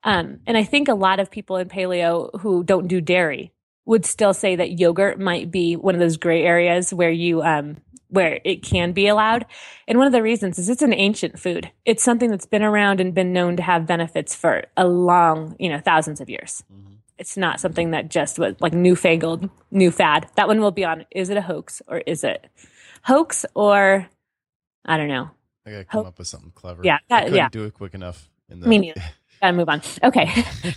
um, 0.03 0.39
and 0.45 0.57
i 0.57 0.63
think 0.63 0.87
a 0.87 0.93
lot 0.93 1.19
of 1.19 1.31
people 1.31 1.57
in 1.57 1.69
paleo 1.69 2.29
who 2.41 2.63
don't 2.63 2.87
do 2.87 3.01
dairy 3.01 3.51
would 3.85 4.05
still 4.05 4.33
say 4.33 4.55
that 4.55 4.79
yogurt 4.79 5.19
might 5.19 5.51
be 5.51 5.75
one 5.75 5.95
of 5.95 5.99
those 5.99 6.17
gray 6.17 6.43
areas 6.43 6.93
where 6.93 7.11
you 7.11 7.41
um, 7.41 7.77
where 8.13 8.39
it 8.43 8.61
can 8.61 8.91
be 8.91 9.07
allowed. 9.07 9.43
And 9.87 9.97
one 9.97 10.05
of 10.05 10.13
the 10.13 10.21
reasons 10.21 10.59
is 10.59 10.69
it's 10.69 10.83
an 10.83 10.93
ancient 10.93 11.39
food. 11.39 11.71
It's 11.83 12.03
something 12.03 12.29
that's 12.29 12.45
been 12.45 12.61
around 12.61 12.99
and 12.99 13.13
been 13.13 13.33
known 13.33 13.57
to 13.57 13.63
have 13.63 13.87
benefits 13.87 14.35
for 14.35 14.65
a 14.77 14.87
long, 14.87 15.55
you 15.57 15.67
know, 15.67 15.79
thousands 15.79 16.21
of 16.21 16.29
years. 16.29 16.63
Mm-hmm. 16.71 16.93
It's 17.17 17.37
not 17.37 17.59
something 17.59 17.91
that 17.91 18.09
just 18.09 18.37
was 18.37 18.55
like 18.59 18.73
newfangled, 18.73 19.49
new 19.71 19.89
fad. 19.89 20.27
That 20.35 20.47
one 20.47 20.61
will 20.61 20.71
be 20.71 20.85
on 20.85 21.05
is 21.09 21.29
it 21.29 21.37
a 21.37 21.41
hoax 21.41 21.81
or 21.87 21.99
is 21.99 22.23
it 22.23 22.45
hoax 23.03 23.45
or 23.53 24.07
I 24.85 24.97
don't 24.97 25.07
know. 25.07 25.29
I 25.65 25.71
gotta 25.71 25.85
come 25.85 26.03
Ho- 26.03 26.07
up 26.07 26.19
with 26.19 26.27
something 26.27 26.51
clever. 26.55 26.81
Yeah, 26.83 26.97
that, 27.09 27.31
yeah. 27.31 27.49
Do 27.49 27.63
it 27.65 27.73
quick 27.73 27.93
enough. 27.93 28.29
In 28.49 28.59
the- 28.59 28.67
Me 28.67 28.93
Gotta 29.41 29.55
move 29.55 29.69
on. 29.69 29.81
Okay, 30.03 30.29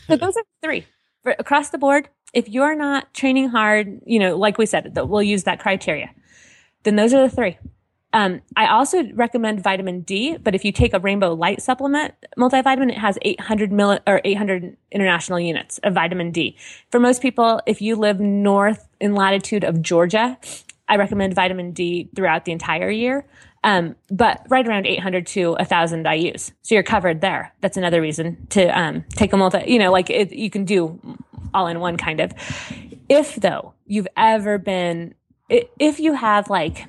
so 0.07 0.17
those 0.17 0.37
are 0.37 0.45
three 0.63 0.85
For, 1.23 1.35
across 1.39 1.71
the 1.71 1.79
board. 1.79 2.09
If 2.33 2.49
you're 2.49 2.75
not 2.75 3.15
training 3.15 3.49
hard, 3.49 4.01
you 4.05 4.19
know, 4.19 4.37
like 4.37 4.59
we 4.59 4.67
said, 4.67 4.95
that 4.95 5.09
we'll 5.09 5.23
use 5.23 5.45
that 5.45 5.61
criteria 5.61 6.11
then 6.87 6.95
those 6.97 7.13
are 7.13 7.29
the 7.29 7.35
three. 7.35 7.59
Um, 8.13 8.41
I 8.55 8.69
also 8.69 9.03
recommend 9.13 9.63
vitamin 9.63 10.03
D, 10.03 10.37
but 10.39 10.55
if 10.55 10.65
you 10.65 10.71
take 10.71 10.95
a 10.95 11.01
Rainbow 11.01 11.35
Light 11.35 11.61
supplement 11.61 12.15
multivitamin, 12.39 12.91
it 12.91 12.99
has 12.99 13.19
800 13.23 13.73
milli- 13.73 14.01
or 14.07 14.21
800 14.25 14.77
international 14.93 15.41
units 15.41 15.79
of 15.79 15.95
vitamin 15.95 16.31
D. 16.31 16.57
For 16.91 17.01
most 17.01 17.21
people, 17.21 17.61
if 17.67 17.83
you 17.83 17.97
live 17.97 18.21
north 18.21 18.87
in 19.01 19.15
latitude 19.15 19.65
of 19.65 19.83
Georgia, 19.83 20.39
I 20.89 20.97
recommend 20.97 21.35
vitamin 21.35 21.73
D 21.73 22.11
throughout 22.15 22.45
the 22.45 22.53
entire 22.53 22.91
year. 22.91 23.27
Um, 23.65 23.97
but 24.11 24.47
right 24.49 24.67
around 24.67 24.87
800 24.87 25.27
to 25.29 25.53
1000 25.53 26.05
IUs. 26.05 26.53
So 26.63 26.77
you're 26.77 26.85
covered 26.85 27.21
there. 27.21 27.53
That's 27.61 27.77
another 27.77 28.01
reason 28.01 28.47
to, 28.51 28.67
um, 28.79 29.05
take 29.11 29.33
a 29.33 29.37
multi, 29.37 29.65
you 29.67 29.81
know, 29.81 29.91
like 29.91 30.09
it, 30.09 30.33
you 30.33 30.51
can 30.51 30.65
do 30.65 31.01
all 31.53 31.67
in 31.67 31.81
one 31.81 31.97
kind 31.97 32.21
of. 32.21 32.33
If 33.09 33.35
though 33.37 33.75
you've 33.85 34.07
ever 34.17 34.59
been 34.59 35.15
if 35.49 36.01
you 36.01 36.15
have 36.15 36.51
like, 36.51 36.87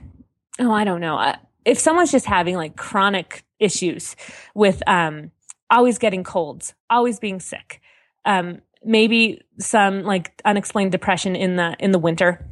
oh, 0.60 0.72
I 0.72 0.84
don't 0.84 1.02
know, 1.02 1.18
uh, 1.18 1.36
if 1.66 1.78
someone's 1.78 2.12
just 2.12 2.26
having 2.26 2.56
like 2.56 2.76
chronic 2.76 3.44
issues 3.60 4.16
with 4.56 4.82
um, 4.88 5.32
always 5.70 5.98
getting 5.98 6.24
colds, 6.24 6.74
always 6.90 7.20
being 7.20 7.40
sick, 7.40 7.82
um, 8.26 8.62
maybe 8.84 9.42
some 9.60 10.04
like 10.04 10.42
unexplained 10.46 10.92
depression 10.92 11.36
in 11.36 11.56
the 11.56 11.76
in 11.80 11.92
the 11.92 12.00
winter, 12.00 12.46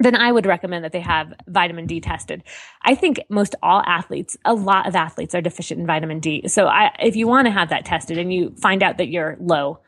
then 0.00 0.16
I 0.16 0.32
would 0.32 0.46
recommend 0.46 0.84
that 0.84 0.92
they 0.92 1.00
have 1.00 1.34
vitamin 1.46 1.86
D 1.86 2.00
tested. 2.00 2.42
I 2.82 2.94
think 2.94 3.20
most 3.28 3.54
all 3.62 3.82
athletes, 3.86 4.36
a 4.44 4.54
lot 4.54 4.88
of 4.88 4.96
athletes 4.96 5.34
are 5.34 5.42
deficient 5.42 5.78
in 5.78 5.86
vitamin 5.86 6.20
D. 6.20 6.48
So 6.48 6.66
I, 6.66 6.90
if 6.98 7.16
you 7.16 7.28
want 7.28 7.46
to 7.46 7.52
have 7.52 7.68
that 7.68 7.84
tested 7.84 8.16
and 8.18 8.32
you 8.32 8.54
find 8.56 8.82
out 8.82 8.96
that 8.96 9.08
you're 9.08 9.36
low, 9.38 9.80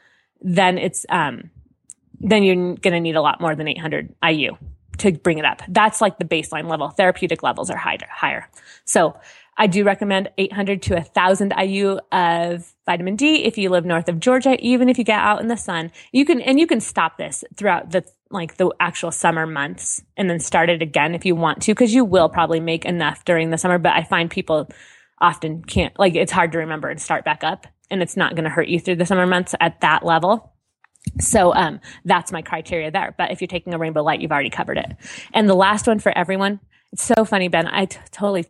then 0.42 0.76
it's 0.76 1.06
um, 1.08 1.50
then 2.20 2.44
you're 2.44 2.76
going 2.76 2.92
to 2.92 3.00
need 3.00 3.16
a 3.16 3.22
lot 3.22 3.40
more 3.40 3.56
than 3.56 3.66
800 3.66 4.14
IU 4.24 4.56
to 4.98 5.12
bring 5.12 5.38
it 5.38 5.44
up. 5.44 5.62
That's 5.66 6.00
like 6.00 6.18
the 6.18 6.24
baseline 6.24 6.68
level. 6.68 6.90
Therapeutic 6.90 7.42
levels 7.42 7.70
are 7.70 7.76
higher. 7.76 7.98
higher. 8.08 8.48
So 8.84 9.18
I 9.56 9.66
do 9.66 9.84
recommend 9.84 10.30
800 10.38 10.82
to 10.82 10.94
1000 10.94 11.54
IU 11.58 11.98
of 12.10 12.72
vitamin 12.86 13.16
D 13.16 13.44
if 13.44 13.58
you 13.58 13.70
live 13.70 13.84
north 13.84 14.08
of 14.08 14.20
Georgia, 14.20 14.56
even 14.60 14.88
if 14.88 14.98
you 14.98 15.04
get 15.04 15.20
out 15.20 15.40
in 15.40 15.48
the 15.48 15.56
sun. 15.56 15.90
You 16.12 16.24
can, 16.24 16.40
and 16.40 16.60
you 16.60 16.66
can 16.66 16.80
stop 16.80 17.18
this 17.18 17.44
throughout 17.56 17.90
the, 17.90 18.04
like 18.32 18.56
the 18.56 18.70
actual 18.80 19.10
summer 19.10 19.46
months 19.46 20.02
and 20.16 20.28
then 20.28 20.40
start 20.40 20.70
it 20.70 20.82
again 20.82 21.14
if 21.14 21.24
you 21.24 21.34
want 21.34 21.62
to, 21.62 21.72
because 21.72 21.94
you 21.94 22.04
will 22.04 22.28
probably 22.28 22.60
make 22.60 22.84
enough 22.84 23.24
during 23.24 23.50
the 23.50 23.58
summer. 23.58 23.78
But 23.78 23.94
I 23.94 24.02
find 24.04 24.30
people 24.30 24.68
often 25.20 25.62
can't, 25.62 25.96
like, 25.98 26.14
it's 26.14 26.32
hard 26.32 26.52
to 26.52 26.58
remember 26.58 26.88
and 26.88 27.00
start 27.00 27.24
back 27.24 27.44
up 27.44 27.66
and 27.90 28.02
it's 28.02 28.16
not 28.16 28.34
going 28.34 28.44
to 28.44 28.50
hurt 28.50 28.68
you 28.68 28.80
through 28.80 28.96
the 28.96 29.06
summer 29.06 29.26
months 29.26 29.54
at 29.60 29.80
that 29.82 30.04
level. 30.04 30.52
So 31.20 31.54
um, 31.54 31.80
that's 32.04 32.32
my 32.32 32.42
criteria 32.42 32.90
there. 32.90 33.14
But 33.16 33.30
if 33.30 33.40
you're 33.40 33.48
taking 33.48 33.74
a 33.74 33.78
rainbow 33.78 34.02
light, 34.02 34.20
you've 34.20 34.32
already 34.32 34.50
covered 34.50 34.78
it. 34.78 34.96
And 35.32 35.48
the 35.48 35.54
last 35.54 35.86
one 35.86 35.98
for 35.98 36.16
everyone, 36.16 36.60
it's 36.92 37.02
so 37.02 37.24
funny, 37.24 37.48
Ben. 37.48 37.66
I 37.66 37.86
t- 37.86 37.98
totally 38.10 38.46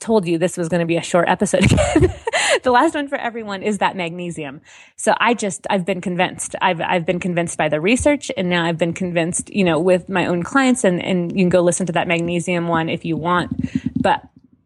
told 0.00 0.26
you 0.26 0.38
this 0.38 0.56
was 0.56 0.68
going 0.68 0.80
to 0.80 0.86
be 0.86 0.96
a 0.96 1.02
short 1.02 1.28
episode 1.28 1.64
the 2.62 2.70
last 2.70 2.94
one 2.94 3.08
for 3.08 3.16
everyone 3.16 3.62
is 3.62 3.78
that 3.78 3.96
magnesium. 3.96 4.60
So 4.96 5.14
I 5.20 5.34
just, 5.34 5.66
I've 5.70 5.84
been 5.84 6.00
convinced. 6.00 6.54
I've, 6.60 6.80
I've 6.80 7.06
been 7.06 7.20
convinced 7.20 7.58
by 7.58 7.68
the 7.68 7.80
research 7.80 8.30
and 8.36 8.48
now 8.48 8.64
I've 8.64 8.78
been 8.78 8.92
convinced, 8.92 9.50
you 9.50 9.64
know, 9.64 9.78
with 9.78 10.08
my 10.08 10.26
own 10.26 10.42
clients 10.42 10.84
and, 10.84 11.02
and 11.02 11.32
you 11.32 11.38
can 11.38 11.48
go 11.48 11.60
listen 11.60 11.86
to 11.86 11.92
that 11.92 12.08
magnesium 12.08 12.68
one 12.68 12.88
if 12.88 13.04
you 13.04 13.16
want. 13.16 13.52
But 14.00 14.22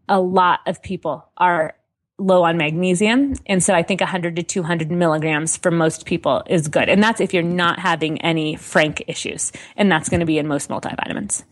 a 0.08 0.20
lot 0.20 0.60
of 0.66 0.82
people 0.82 1.28
are 1.36 1.74
low 2.18 2.44
on 2.44 2.56
magnesium. 2.56 3.34
And 3.46 3.62
so 3.62 3.74
I 3.74 3.82
think 3.82 4.00
100 4.00 4.36
to 4.36 4.42
200 4.42 4.90
milligrams 4.90 5.56
for 5.56 5.70
most 5.70 6.06
people 6.06 6.42
is 6.46 6.68
good. 6.68 6.88
And 6.88 7.02
that's 7.02 7.20
if 7.20 7.34
you're 7.34 7.42
not 7.42 7.78
having 7.78 8.20
any 8.20 8.56
frank 8.56 9.02
issues. 9.08 9.52
And 9.76 9.90
that's 9.90 10.08
going 10.08 10.20
to 10.20 10.26
be 10.26 10.38
in 10.38 10.46
most 10.46 10.68
multivitamins. 10.68 11.44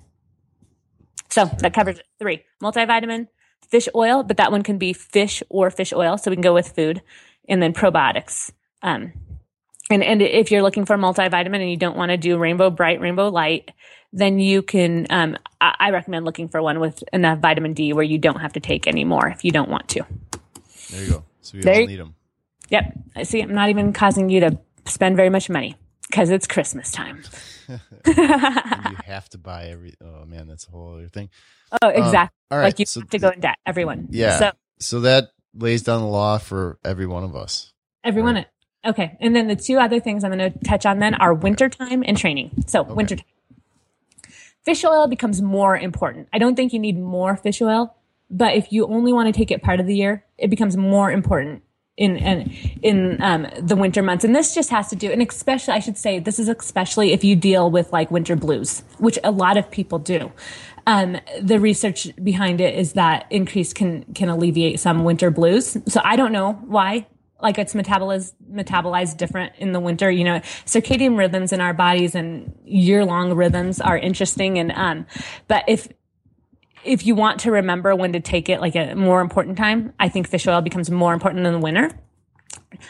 So 1.28 1.44
that 1.44 1.74
covers 1.74 2.00
three 2.18 2.44
multivitamin, 2.62 3.28
fish 3.68 3.88
oil, 3.94 4.22
but 4.22 4.36
that 4.38 4.50
one 4.50 4.62
can 4.62 4.78
be 4.78 4.92
fish 4.92 5.42
or 5.48 5.70
fish 5.70 5.92
oil. 5.92 6.18
So 6.18 6.30
we 6.30 6.36
can 6.36 6.42
go 6.42 6.54
with 6.54 6.68
food 6.68 7.02
and 7.48 7.62
then 7.62 7.72
probiotics. 7.72 8.50
Um, 8.82 9.12
and, 9.90 10.04
and 10.04 10.22
if 10.22 10.50
you're 10.50 10.62
looking 10.62 10.84
for 10.86 10.94
a 10.94 10.98
multivitamin 10.98 11.60
and 11.60 11.70
you 11.70 11.76
don't 11.76 11.96
want 11.96 12.10
to 12.10 12.16
do 12.16 12.38
rainbow 12.38 12.70
brite, 12.70 13.00
rainbow 13.00 13.28
light, 13.28 13.70
then 14.12 14.38
you 14.38 14.62
can, 14.62 15.06
um, 15.10 15.36
I, 15.60 15.74
I 15.78 15.90
recommend 15.90 16.24
looking 16.24 16.48
for 16.48 16.62
one 16.62 16.80
with 16.80 17.02
enough 17.12 17.40
vitamin 17.40 17.74
D 17.74 17.92
where 17.92 18.04
you 18.04 18.18
don't 18.18 18.40
have 18.40 18.52
to 18.54 18.60
take 18.60 18.86
any 18.86 19.04
more 19.04 19.28
if 19.28 19.44
you 19.44 19.50
don't 19.50 19.68
want 19.68 19.88
to. 19.90 20.04
There 20.90 21.04
you 21.04 21.10
go. 21.10 21.24
So 21.42 21.56
you 21.56 21.62
there 21.62 21.80
all 21.80 21.86
need 21.86 22.00
them. 22.00 22.14
Yep. 22.70 22.98
I 23.16 23.22
see. 23.24 23.40
I'm 23.40 23.54
not 23.54 23.68
even 23.68 23.92
causing 23.92 24.28
you 24.28 24.40
to 24.40 24.58
spend 24.86 25.16
very 25.16 25.30
much 25.30 25.50
money 25.50 25.76
because 26.08 26.30
it's 26.30 26.46
Christmas 26.46 26.90
time. 26.90 27.22
you 27.68 27.76
have 29.06 29.28
to 29.30 29.38
buy 29.38 29.66
every. 29.66 29.94
Oh 30.02 30.24
man, 30.24 30.46
that's 30.46 30.66
a 30.66 30.70
whole 30.70 30.94
other 30.94 31.08
thing. 31.08 31.30
Oh, 31.72 31.88
um, 31.88 31.94
exactly. 31.94 32.36
Um, 32.50 32.58
right, 32.58 32.64
like 32.64 32.78
you 32.78 32.86
so 32.86 33.00
have 33.00 33.10
to 33.10 33.18
go 33.18 33.28
in 33.30 33.40
debt. 33.40 33.58
Everyone. 33.66 34.08
Yeah. 34.10 34.38
So, 34.38 34.52
so 34.78 35.00
that 35.00 35.30
lays 35.54 35.82
down 35.82 36.00
the 36.00 36.06
law 36.06 36.38
for 36.38 36.78
every 36.84 37.06
one 37.06 37.24
of 37.24 37.36
us. 37.36 37.72
Everyone. 38.04 38.36
Right? 38.36 38.46
Okay. 38.84 39.16
And 39.20 39.36
then 39.36 39.48
the 39.48 39.56
two 39.56 39.78
other 39.78 40.00
things 40.00 40.24
I'm 40.24 40.32
going 40.36 40.52
to 40.52 40.58
touch 40.60 40.86
on 40.86 40.98
then 40.98 41.14
are 41.14 41.34
wintertime 41.34 42.02
and 42.06 42.16
training. 42.16 42.64
So 42.66 42.80
okay. 42.80 42.92
wintertime. 42.92 43.26
Fish 44.64 44.84
oil 44.84 45.06
becomes 45.06 45.40
more 45.40 45.76
important. 45.76 46.28
I 46.32 46.38
don't 46.38 46.54
think 46.54 46.72
you 46.72 46.78
need 46.78 46.98
more 46.98 47.36
fish 47.36 47.62
oil 47.62 47.94
but 48.30 48.54
if 48.54 48.72
you 48.72 48.86
only 48.86 49.12
want 49.12 49.26
to 49.26 49.38
take 49.38 49.50
it 49.50 49.62
part 49.62 49.80
of 49.80 49.86
the 49.86 49.94
year, 49.94 50.24
it 50.38 50.48
becomes 50.48 50.76
more 50.76 51.10
important 51.10 51.62
in 51.96 52.16
in, 52.16 52.50
in 52.82 53.22
um, 53.22 53.46
the 53.60 53.74
winter 53.74 54.02
months. 54.02 54.24
And 54.24 54.34
this 54.34 54.54
just 54.54 54.70
has 54.70 54.88
to 54.88 54.96
do, 54.96 55.10
and 55.10 55.20
especially, 55.20 55.74
I 55.74 55.80
should 55.80 55.98
say, 55.98 56.20
this 56.20 56.38
is 56.38 56.48
especially 56.48 57.12
if 57.12 57.24
you 57.24 57.34
deal 57.34 57.70
with 57.70 57.92
like 57.92 58.10
winter 58.10 58.36
blues, 58.36 58.84
which 58.98 59.18
a 59.24 59.32
lot 59.32 59.56
of 59.56 59.70
people 59.70 59.98
do. 59.98 60.30
Um, 60.86 61.18
the 61.40 61.60
research 61.60 62.08
behind 62.22 62.60
it 62.60 62.74
is 62.74 62.94
that 62.94 63.26
increase 63.30 63.72
can 63.72 64.04
can 64.14 64.28
alleviate 64.28 64.80
some 64.80 65.04
winter 65.04 65.30
blues. 65.30 65.76
So 65.86 66.00
I 66.04 66.16
don't 66.16 66.32
know 66.32 66.52
why. 66.66 67.06
Like 67.42 67.58
it's 67.58 67.72
metabolized 67.74 68.34
metabolized 68.52 69.16
different 69.16 69.54
in 69.58 69.72
the 69.72 69.80
winter. 69.80 70.10
You 70.10 70.24
know, 70.24 70.40
circadian 70.66 71.16
rhythms 71.16 71.52
in 71.52 71.60
our 71.60 71.72
bodies 71.72 72.14
and 72.14 72.52
year 72.64 73.04
long 73.04 73.32
rhythms 73.32 73.80
are 73.80 73.96
interesting. 73.96 74.58
And 74.58 74.72
um, 74.72 75.06
but 75.48 75.64
if 75.66 75.88
if 76.84 77.06
you 77.06 77.14
want 77.14 77.40
to 77.40 77.50
remember 77.50 77.94
when 77.94 78.12
to 78.12 78.20
take 78.20 78.48
it 78.48 78.60
like 78.60 78.74
a 78.74 78.94
more 78.94 79.20
important 79.20 79.56
time, 79.58 79.92
I 79.98 80.08
think 80.08 80.28
fish 80.28 80.46
oil 80.46 80.60
becomes 80.60 80.90
more 80.90 81.12
important 81.12 81.46
in 81.46 81.52
the 81.52 81.58
winter. 81.58 81.90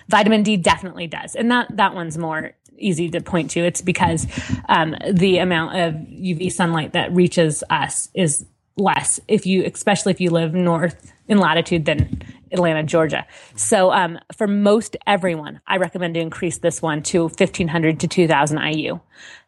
Vitamin 0.08 0.42
D 0.42 0.56
definitely 0.56 1.06
does. 1.06 1.34
And 1.34 1.50
that, 1.50 1.76
that 1.76 1.94
one's 1.94 2.16
more 2.18 2.52
easy 2.80 3.10
to 3.10 3.20
point 3.20 3.50
to. 3.52 3.60
It's 3.60 3.82
because, 3.82 4.26
um, 4.68 4.94
the 5.10 5.38
amount 5.38 5.76
of 5.76 5.94
UV 5.94 6.50
sunlight 6.52 6.92
that 6.92 7.12
reaches 7.12 7.62
us 7.70 8.08
is 8.14 8.44
less 8.76 9.20
if 9.28 9.46
you, 9.46 9.64
especially 9.64 10.12
if 10.12 10.20
you 10.20 10.30
live 10.30 10.54
north 10.54 11.12
in 11.28 11.38
latitude 11.38 11.84
than 11.84 12.22
Atlanta, 12.52 12.82
Georgia. 12.82 13.26
So, 13.54 13.92
um, 13.92 14.18
for 14.36 14.46
most 14.46 14.96
everyone, 15.06 15.60
I 15.66 15.76
recommend 15.76 16.14
to 16.14 16.20
increase 16.20 16.58
this 16.58 16.82
one 16.82 17.02
to 17.04 17.24
1500 17.24 18.00
to 18.00 18.08
2000 18.08 18.58
IU 18.58 19.00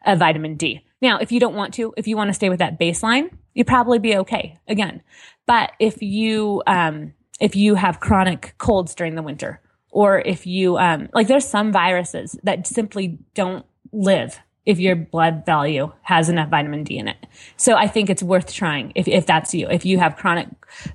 of 0.05 0.19
vitamin 0.19 0.55
D. 0.55 0.85
Now, 1.01 1.17
if 1.17 1.31
you 1.31 1.39
don't 1.39 1.55
want 1.55 1.73
to, 1.75 1.93
if 1.97 2.07
you 2.07 2.15
want 2.15 2.29
to 2.29 2.33
stay 2.33 2.49
with 2.49 2.59
that 2.59 2.79
baseline, 2.79 3.29
you'd 3.53 3.67
probably 3.67 3.99
be 3.99 4.15
okay 4.17 4.57
again. 4.67 5.01
But 5.45 5.73
if 5.79 6.01
you, 6.01 6.63
um, 6.65 7.13
if 7.41 7.55
you 7.55 7.75
have 7.75 7.99
chronic 7.99 8.55
colds 8.57 8.95
during 8.95 9.15
the 9.15 9.21
winter, 9.21 9.59
or 9.93 10.19
if 10.19 10.45
you, 10.47 10.77
um, 10.77 11.07
like 11.13 11.27
there's 11.27 11.47
some 11.47 11.71
viruses 11.71 12.37
that 12.43 12.65
simply 12.67 13.19
don't 13.35 13.65
live 13.91 14.39
if 14.65 14.79
your 14.79 14.95
blood 14.95 15.45
value 15.45 15.91
has 16.03 16.29
enough 16.29 16.49
vitamin 16.49 16.83
D 16.83 16.97
in 16.97 17.07
it. 17.07 17.17
So 17.57 17.75
I 17.75 17.87
think 17.87 18.09
it's 18.09 18.23
worth 18.23 18.53
trying 18.53 18.93
if, 18.95 19.07
if 19.07 19.25
that's 19.25 19.53
you. 19.53 19.67
If 19.69 19.85
you 19.85 19.99
have 19.99 20.15
chronic 20.15 20.47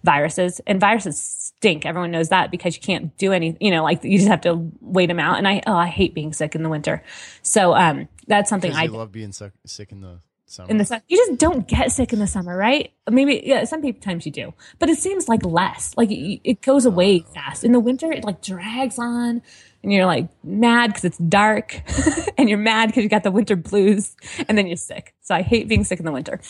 viruses 0.03 0.61
and 0.67 0.81
viruses 0.81 1.21
stink, 1.21 1.85
everyone 1.85 2.11
knows 2.11 2.31
that 2.31 2.51
because 2.51 2.75
you 2.77 2.83
can't 2.83 3.17
do 3.19 3.33
any, 3.33 3.57
you 3.61 3.71
know, 3.71 3.85
like 3.85 4.03
you 4.03 4.19
just 4.19 4.31
have 4.31 4.41
to 4.43 4.71
wait 4.81 5.07
them 5.07 5.21
out. 5.21 5.39
And 5.39 5.47
I, 5.47 5.63
oh, 5.67 5.77
I 5.77 5.87
hate 5.87 6.15
being 6.15 6.33
sick 6.33 6.55
in 6.55 6.63
the 6.63 6.69
winter. 6.69 7.03
So, 7.43 7.75
um, 7.75 8.09
that's 8.27 8.51
something 8.51 8.73
I 8.75 8.87
love 8.87 9.13
being 9.13 9.33
sick, 9.33 9.53
sick 9.65 9.93
in 9.93 10.01
the 10.01 10.21
Summer. 10.51 10.71
in 10.71 10.79
the 10.79 10.85
summer. 10.87 11.03
You 11.09 11.17
just 11.19 11.39
don't 11.39 11.69
get 11.69 11.93
sick 11.93 12.13
in 12.15 12.19
the 12.21 12.27
summer, 12.27 12.57
right? 12.57 12.91
Maybe 13.11 13.43
yeah, 13.45 13.65
some 13.65 13.83
people 13.83 14.01
times 14.01 14.25
you 14.25 14.33
do, 14.33 14.55
but 14.79 14.89
it 14.89 14.97
seems 14.99 15.29
like 15.29 15.45
less. 15.45 15.95
Like 15.97 16.11
it, 16.11 16.41
it 16.43 16.63
goes 16.63 16.87
away 16.87 17.21
fast. 17.21 17.65
In 17.65 17.73
the 17.73 17.81
winter, 17.81 18.11
it 18.11 18.25
like 18.25 18.41
drags 18.43 18.99
on, 18.99 19.43
and 19.83 19.93
you're 19.93 20.07
like 20.07 20.29
mad 20.43 20.89
because 20.89 21.05
it's 21.05 21.19
dark, 21.19 21.83
and 22.39 22.49
you're 22.49 22.57
mad 22.59 22.87
because 22.87 23.03
you 23.03 23.11
got 23.11 23.25
the 23.25 23.31
winter 23.31 23.57
blues, 23.57 24.17
and 24.49 24.57
then 24.57 24.67
you're 24.67 24.77
sick. 24.79 25.15
So 25.21 25.35
I 25.35 25.43
hate 25.43 25.69
being 25.69 25.85
sick 25.85 25.99
in 26.01 26.07
the 26.07 26.13
winter. 26.13 26.41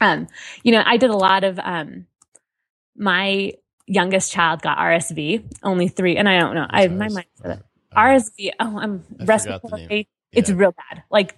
Um, 0.00 0.26
you 0.64 0.72
know, 0.72 0.82
I 0.84 0.96
did 0.96 1.10
a 1.10 1.16
lot 1.16 1.44
of 1.44 1.60
um, 1.60 2.06
my 2.96 3.52
youngest 3.86 4.32
child 4.32 4.62
got 4.62 4.78
RSV, 4.78 5.44
only 5.62 5.86
three, 5.88 6.16
and 6.16 6.28
I 6.28 6.38
don't 6.40 6.54
know. 6.54 6.66
I 6.68 6.88
my 6.88 7.08
mind. 7.08 7.26
RSV. 7.96 8.50
Oh, 8.58 8.78
I'm 8.78 9.04
I 9.20 9.24
respiratory. 9.24 10.08
It's 10.32 10.48
Yeah. 10.50 10.56
real 10.56 10.72
bad. 10.72 11.02
Like 11.10 11.36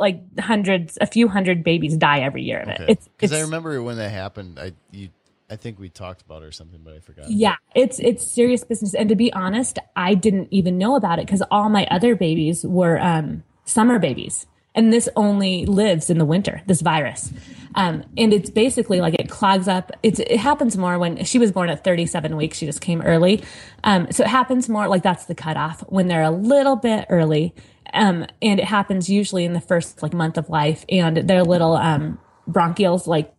like 0.00 0.38
hundreds, 0.40 0.98
a 1.00 1.06
few 1.06 1.28
hundred 1.28 1.62
babies 1.62 1.96
die 1.96 2.20
every 2.20 2.42
year 2.42 2.60
of 2.60 2.68
it. 2.68 2.80
Okay. 2.80 2.92
It's 2.92 3.08
Because 3.08 3.32
I 3.32 3.42
remember 3.42 3.82
when 3.82 3.96
that 3.98 4.10
happened, 4.10 4.58
I 4.58 4.72
you, 4.90 5.10
I 5.50 5.56
think 5.56 5.80
we 5.80 5.88
talked 5.88 6.22
about 6.22 6.42
it 6.42 6.46
or 6.46 6.52
something, 6.52 6.80
but 6.84 6.94
I 6.94 7.00
forgot. 7.00 7.30
yeah, 7.30 7.56
it's 7.74 7.98
it's 7.98 8.24
serious 8.26 8.62
business. 8.64 8.94
And 8.94 9.08
to 9.08 9.16
be 9.16 9.32
honest, 9.32 9.78
I 9.96 10.14
didn't 10.14 10.48
even 10.52 10.78
know 10.78 10.94
about 10.96 11.18
it 11.18 11.26
because 11.26 11.42
all 11.50 11.68
my 11.68 11.86
other 11.90 12.14
babies 12.14 12.64
were 12.64 12.98
um, 13.00 13.42
summer 13.64 13.98
babies, 13.98 14.46
and 14.76 14.92
this 14.92 15.08
only 15.16 15.66
lives 15.66 16.08
in 16.08 16.18
the 16.18 16.24
winter. 16.24 16.62
This 16.66 16.82
virus, 16.82 17.32
um, 17.74 18.04
and 18.16 18.32
it's 18.32 18.48
basically 18.48 19.00
like 19.00 19.14
it 19.14 19.28
clogs 19.28 19.66
up. 19.66 19.90
It's 20.04 20.20
it 20.20 20.38
happens 20.38 20.76
more 20.76 21.00
when 21.00 21.24
she 21.24 21.40
was 21.40 21.50
born 21.50 21.68
at 21.68 21.82
37 21.82 22.36
weeks. 22.36 22.58
She 22.58 22.66
just 22.66 22.80
came 22.80 23.02
early, 23.02 23.42
um, 23.82 24.06
so 24.12 24.22
it 24.22 24.28
happens 24.28 24.68
more 24.68 24.86
like 24.86 25.02
that's 25.02 25.24
the 25.24 25.34
cutoff 25.34 25.80
when 25.88 26.06
they're 26.06 26.22
a 26.22 26.30
little 26.30 26.76
bit 26.76 27.06
early, 27.10 27.54
um, 27.92 28.26
and 28.40 28.60
it 28.60 28.66
happens 28.66 29.08
usually 29.08 29.44
in 29.44 29.52
the 29.52 29.60
first 29.60 30.02
like 30.02 30.12
month 30.12 30.38
of 30.38 30.48
life, 30.48 30.84
and 30.88 31.16
their 31.16 31.42
little 31.44 31.74
um, 31.74 32.18
bronchioles 32.48 33.06
like 33.06 33.32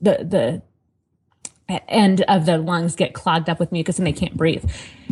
the 0.00 0.18
the 0.28 0.62
end 1.88 2.22
of 2.22 2.46
the 2.46 2.58
lungs 2.58 2.96
get 2.96 3.14
clogged 3.14 3.48
up 3.48 3.60
with 3.60 3.72
mucus 3.72 3.98
and 3.98 4.06
they 4.06 4.12
can't 4.12 4.36
breathe. 4.36 4.64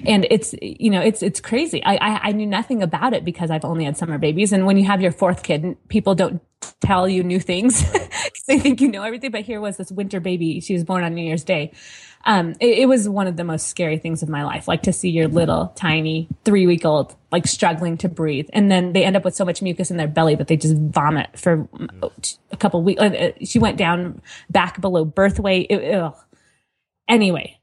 And 0.07 0.27
it's, 0.31 0.55
you 0.63 0.91
know, 0.91 1.01
it's, 1.01 1.23
it's 1.23 1.41
crazy. 1.41 1.83
I, 1.85 1.97
I, 1.97 2.21
I 2.29 2.33
knew 2.33 2.47
nothing 2.47 2.83
about 2.83 3.13
it 3.13 3.25
because 3.25 3.51
I've 3.51 3.65
only 3.65 3.85
had 3.85 3.97
summer 3.97 4.19
babies. 4.19 4.53
And 4.53 4.67
when 4.67 4.77
you 4.77 4.85
have 4.87 5.03
your 5.03 5.13
fourth 5.13 5.43
kid, 5.43 5.77
people 5.89 6.15
don't 6.15 6.41
tell 6.81 7.09
you 7.09 7.23
new 7.23 7.41
things 7.41 7.83
because 7.93 8.43
they 8.47 8.59
think 8.59 8.81
you 8.81 8.89
know 8.89 9.03
everything. 9.03 9.31
But 9.31 9.43
here 9.43 9.61
was 9.61 9.77
this 9.77 9.91
winter 9.91 10.21
baby. 10.21 10.61
She 10.61 10.73
was 10.73 10.85
born 10.85 11.05
on 11.05 11.15
New 11.15 11.23
Year's 11.23 11.45
Day. 11.45 11.73
Um, 12.25 12.51
it, 12.61 12.81
it 12.81 12.89
was 12.89 13.09
one 13.09 13.27
of 13.27 13.37
the 13.37 13.45
most 13.45 13.69
scary 13.69 13.99
things 13.99 14.23
of 14.23 14.29
my 14.29 14.45
life, 14.45 14.69
like 14.69 14.83
to 14.83 14.93
see 14.93 15.09
your 15.09 15.29
little 15.29 15.73
tiny 15.75 16.29
three 16.45 16.67
week 16.67 16.85
old, 16.85 17.15
like 17.33 17.47
struggling 17.47 17.97
to 17.99 18.09
breathe. 18.09 18.49
And 18.53 18.71
then 18.71 18.93
they 18.93 19.05
end 19.05 19.17
up 19.17 19.25
with 19.25 19.35
so 19.35 19.45
much 19.45 19.63
mucus 19.63 19.91
in 19.91 19.97
their 19.97 20.09
belly 20.09 20.35
that 20.35 20.47
they 20.47 20.57
just 20.57 20.77
vomit 20.77 21.39
for 21.39 21.67
a 22.51 22.57
couple 22.57 22.83
weeks. 22.83 23.01
Uh, 23.01 23.33
She 23.45 23.59
went 23.59 23.79
down 23.79 24.21
back 24.51 24.81
below 24.81 25.05
birth 25.05 25.41
weight. 25.41 25.69
It, 25.71 25.95
ugh. 25.95 26.15
Anyway, 27.11 27.59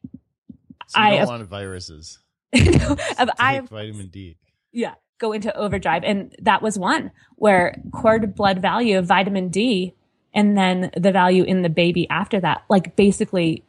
So 0.88 1.00
I- 1.00 1.18
don't 1.18 1.28
want 1.28 1.44
viruses. 1.48 2.20
Um, 3.20 3.30
I 3.40 3.60
vitamin 3.62 4.08
D. 4.08 4.38
yeah 4.72 4.94
go 5.20 5.32
into 5.32 5.56
overdrive 5.58 6.04
and 6.04 6.34
that 6.40 6.62
was 6.62 6.78
one 6.78 7.12
where 7.36 7.76
cord 7.92 8.36
blood 8.36 8.62
value 8.62 8.98
of 9.00 9.06
vitamin 9.06 9.50
d 9.50 9.94
and 10.34 10.56
then 10.58 10.92
the 10.96 11.12
value 11.12 11.44
in 11.44 11.62
the 11.64 11.70
baby 11.70 12.08
after 12.10 12.40
that 12.40 12.64
like 12.70 12.96
basically 12.96 13.64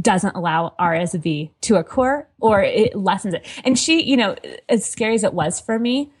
doesn't 0.00 0.36
allow 0.36 0.74
rsv 0.78 1.50
to 1.62 1.76
occur 1.76 2.26
or 2.38 2.62
it 2.62 2.94
lessens 2.94 3.32
it 3.34 3.44
and 3.64 3.78
she 3.78 4.02
you 4.02 4.16
know 4.16 4.36
as 4.68 4.84
scary 4.84 5.14
as 5.14 5.24
it 5.24 5.32
was 5.32 5.58
for 5.60 5.78
me 5.78 6.12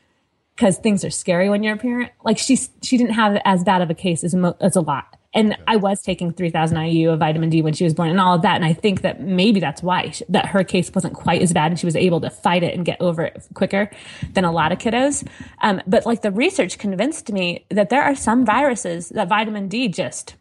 because 0.56 0.78
things 0.78 1.04
are 1.04 1.10
scary 1.10 1.48
when 1.50 1.62
you're 1.62 1.74
a 1.74 1.78
parent 1.78 2.10
like 2.24 2.38
she 2.38 2.56
she 2.82 2.96
didn't 2.96 3.12
have 3.14 3.40
as 3.44 3.62
bad 3.62 3.82
of 3.82 3.90
a 3.90 3.94
case 3.94 4.24
as, 4.24 4.34
mo- 4.34 4.56
as 4.60 4.74
a 4.74 4.80
lot 4.80 5.15
and 5.34 5.56
I 5.66 5.76
was 5.76 6.02
taking 6.02 6.32
3000 6.32 6.76
IU 6.76 7.10
of 7.10 7.18
vitamin 7.18 7.50
D 7.50 7.62
when 7.62 7.74
she 7.74 7.84
was 7.84 7.94
born 7.94 8.08
and 8.08 8.20
all 8.20 8.34
of 8.34 8.42
that. 8.42 8.56
And 8.56 8.64
I 8.64 8.72
think 8.72 9.02
that 9.02 9.20
maybe 9.20 9.60
that's 9.60 9.82
why 9.82 10.10
sh- 10.10 10.22
that 10.28 10.46
her 10.46 10.64
case 10.64 10.90
wasn't 10.94 11.14
quite 11.14 11.42
as 11.42 11.52
bad 11.52 11.72
and 11.72 11.78
she 11.78 11.86
was 11.86 11.96
able 11.96 12.20
to 12.20 12.30
fight 12.30 12.62
it 12.62 12.74
and 12.74 12.84
get 12.84 13.00
over 13.00 13.22
it 13.22 13.46
quicker 13.54 13.90
than 14.32 14.44
a 14.44 14.52
lot 14.52 14.72
of 14.72 14.78
kiddos. 14.78 15.26
Um, 15.62 15.82
but 15.86 16.06
like 16.06 16.22
the 16.22 16.32
research 16.32 16.78
convinced 16.78 17.32
me 17.32 17.66
that 17.70 17.90
there 17.90 18.02
are 18.02 18.14
some 18.14 18.44
viruses 18.46 19.10
that 19.10 19.28
vitamin 19.28 19.68
D 19.68 19.88
just 19.88 20.36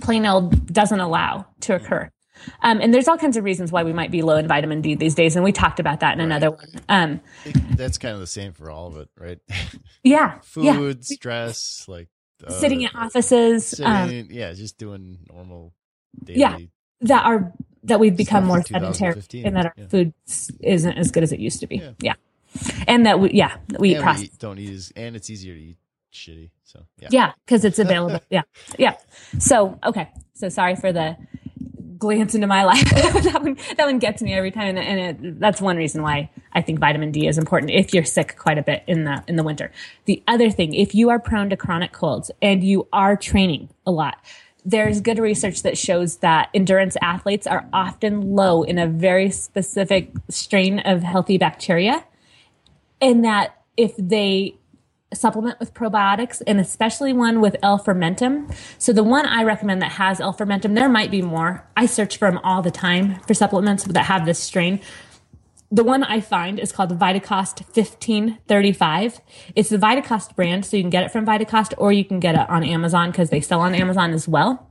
plain 0.00 0.26
old 0.26 0.72
doesn't 0.72 1.00
allow 1.00 1.46
to 1.60 1.74
occur. 1.74 2.10
Um, 2.62 2.80
and 2.80 2.92
there's 2.94 3.08
all 3.08 3.18
kinds 3.18 3.36
of 3.36 3.44
reasons 3.44 3.70
why 3.70 3.82
we 3.82 3.92
might 3.92 4.10
be 4.10 4.22
low 4.22 4.36
in 4.36 4.48
vitamin 4.48 4.80
D 4.80 4.94
these 4.94 5.14
days. 5.14 5.36
And 5.36 5.44
we 5.44 5.52
talked 5.52 5.80
about 5.80 6.00
that 6.00 6.14
in 6.14 6.20
another 6.20 6.50
one. 6.50 6.68
Um, 6.88 7.20
that's 7.76 7.98
kind 7.98 8.14
of 8.14 8.20
the 8.20 8.26
same 8.26 8.52
for 8.52 8.70
all 8.70 8.88
of 8.88 8.96
it, 8.96 9.08
right? 9.18 9.38
yeah. 10.02 10.38
Food, 10.40 10.64
yeah. 10.64 10.94
stress, 11.00 11.84
like 11.88 12.08
uh, 12.46 12.50
Sitting 12.52 12.82
in 12.82 12.90
offices. 12.94 13.80
um, 13.80 14.28
yeah, 14.30 14.52
just 14.52 14.78
doing 14.78 15.18
normal 15.32 15.72
daily. 16.24 16.40
Yeah. 16.40 16.58
that 17.02 17.24
are 17.24 17.52
that 17.84 17.98
we've 17.98 18.16
become 18.16 18.44
more 18.44 18.62
sedentary 18.62 19.14
2015, 19.14 19.46
and 19.46 19.56
that 19.56 19.66
our 19.66 19.74
yeah. 19.76 19.86
food 19.88 20.12
isn't 20.60 20.98
as 20.98 21.10
good 21.10 21.22
as 21.22 21.32
it 21.32 21.40
used 21.40 21.60
to 21.60 21.66
be. 21.66 21.76
Yeah. 21.76 21.92
Yeah, 22.00 22.14
and 22.86 23.06
that 23.06 23.20
we 23.20 23.30
yeah 23.32 23.56
we 23.78 23.96
eat 23.96 24.04
we 24.04 24.30
don't 24.38 24.58
eat 24.58 24.70
as, 24.70 24.92
and 24.96 25.16
it's 25.16 25.30
easier 25.30 25.54
to 25.54 25.60
eat 25.60 25.76
shitty. 26.12 26.50
So 26.64 26.84
yeah, 26.98 27.08
Yeah, 27.10 27.32
because 27.46 27.64
it's 27.64 27.78
available. 27.86 28.20
yeah, 28.30 28.42
yeah. 28.78 28.96
So 29.38 29.78
okay, 29.84 30.10
so 30.34 30.48
sorry 30.48 30.76
for 30.76 30.92
the 30.92 31.16
glance 32.00 32.34
into 32.34 32.48
my 32.48 32.64
life. 32.72 32.84
that 32.90 33.40
one 33.40 33.56
that 33.76 33.86
one 33.86 34.00
gets 34.00 34.20
me 34.20 34.34
every 34.34 34.50
time, 34.50 34.76
and, 34.76 34.78
and 34.78 35.26
it, 35.26 35.38
that's 35.38 35.60
one 35.60 35.76
reason 35.76 36.02
why 36.02 36.30
I 36.52 36.62
think 36.62 36.80
vitamin 36.80 37.12
D 37.12 37.28
is 37.28 37.38
important 37.38 37.70
if 37.70 37.94
you're 37.94 38.04
sick 38.04 38.36
quite 38.36 38.58
a 38.58 38.62
bit 38.62 38.82
in 38.88 39.04
the 39.04 39.22
in 39.28 39.36
the 39.36 39.44
winter. 39.44 39.70
The 40.06 40.20
other 40.26 40.50
thing, 40.50 40.74
if 40.74 40.94
you 40.94 41.10
are 41.10 41.20
prone 41.20 41.50
to 41.50 41.56
chronic 41.56 41.92
colds 41.92 42.32
and 42.42 42.64
you 42.64 42.88
are 42.92 43.16
training 43.16 43.68
a 43.86 43.92
lot. 43.92 44.18
There's 44.62 45.00
good 45.00 45.18
research 45.18 45.62
that 45.62 45.78
shows 45.78 46.16
that 46.16 46.50
endurance 46.52 46.94
athletes 47.00 47.46
are 47.46 47.66
often 47.72 48.36
low 48.36 48.62
in 48.62 48.78
a 48.78 48.86
very 48.86 49.30
specific 49.30 50.12
strain 50.28 50.80
of 50.80 51.02
healthy 51.02 51.38
bacteria 51.38 52.04
and 53.00 53.24
that 53.24 53.62
if 53.76 53.94
they 53.96 54.56
supplement 55.12 55.58
with 55.58 55.74
probiotics 55.74 56.42
and 56.46 56.60
especially 56.60 57.12
one 57.12 57.40
with 57.40 57.56
L-fermentum. 57.62 58.54
So 58.78 58.92
the 58.92 59.02
one 59.02 59.26
I 59.26 59.42
recommend 59.42 59.82
that 59.82 59.92
has 59.92 60.20
L-fermentum, 60.20 60.74
there 60.74 60.88
might 60.88 61.10
be 61.10 61.22
more. 61.22 61.66
I 61.76 61.86
search 61.86 62.16
for 62.16 62.30
them 62.30 62.40
all 62.44 62.62
the 62.62 62.70
time 62.70 63.20
for 63.26 63.34
supplements 63.34 63.84
that 63.84 64.04
have 64.04 64.26
this 64.26 64.38
strain. 64.38 64.80
The 65.72 65.84
one 65.84 66.02
I 66.02 66.20
find 66.20 66.58
is 66.58 66.72
called 66.72 66.90
Vitacost 66.98 67.62
1535. 67.76 69.20
It's 69.54 69.68
the 69.68 69.76
Vitacost 69.76 70.34
brand, 70.34 70.66
so 70.66 70.76
you 70.76 70.82
can 70.82 70.90
get 70.90 71.04
it 71.04 71.12
from 71.12 71.24
Vitacost 71.24 71.74
or 71.78 71.92
you 71.92 72.04
can 72.04 72.18
get 72.18 72.34
it 72.34 72.48
on 72.50 72.64
Amazon 72.64 73.10
because 73.10 73.30
they 73.30 73.40
sell 73.40 73.60
on 73.60 73.74
Amazon 73.74 74.12
as 74.12 74.26
well. 74.26 74.69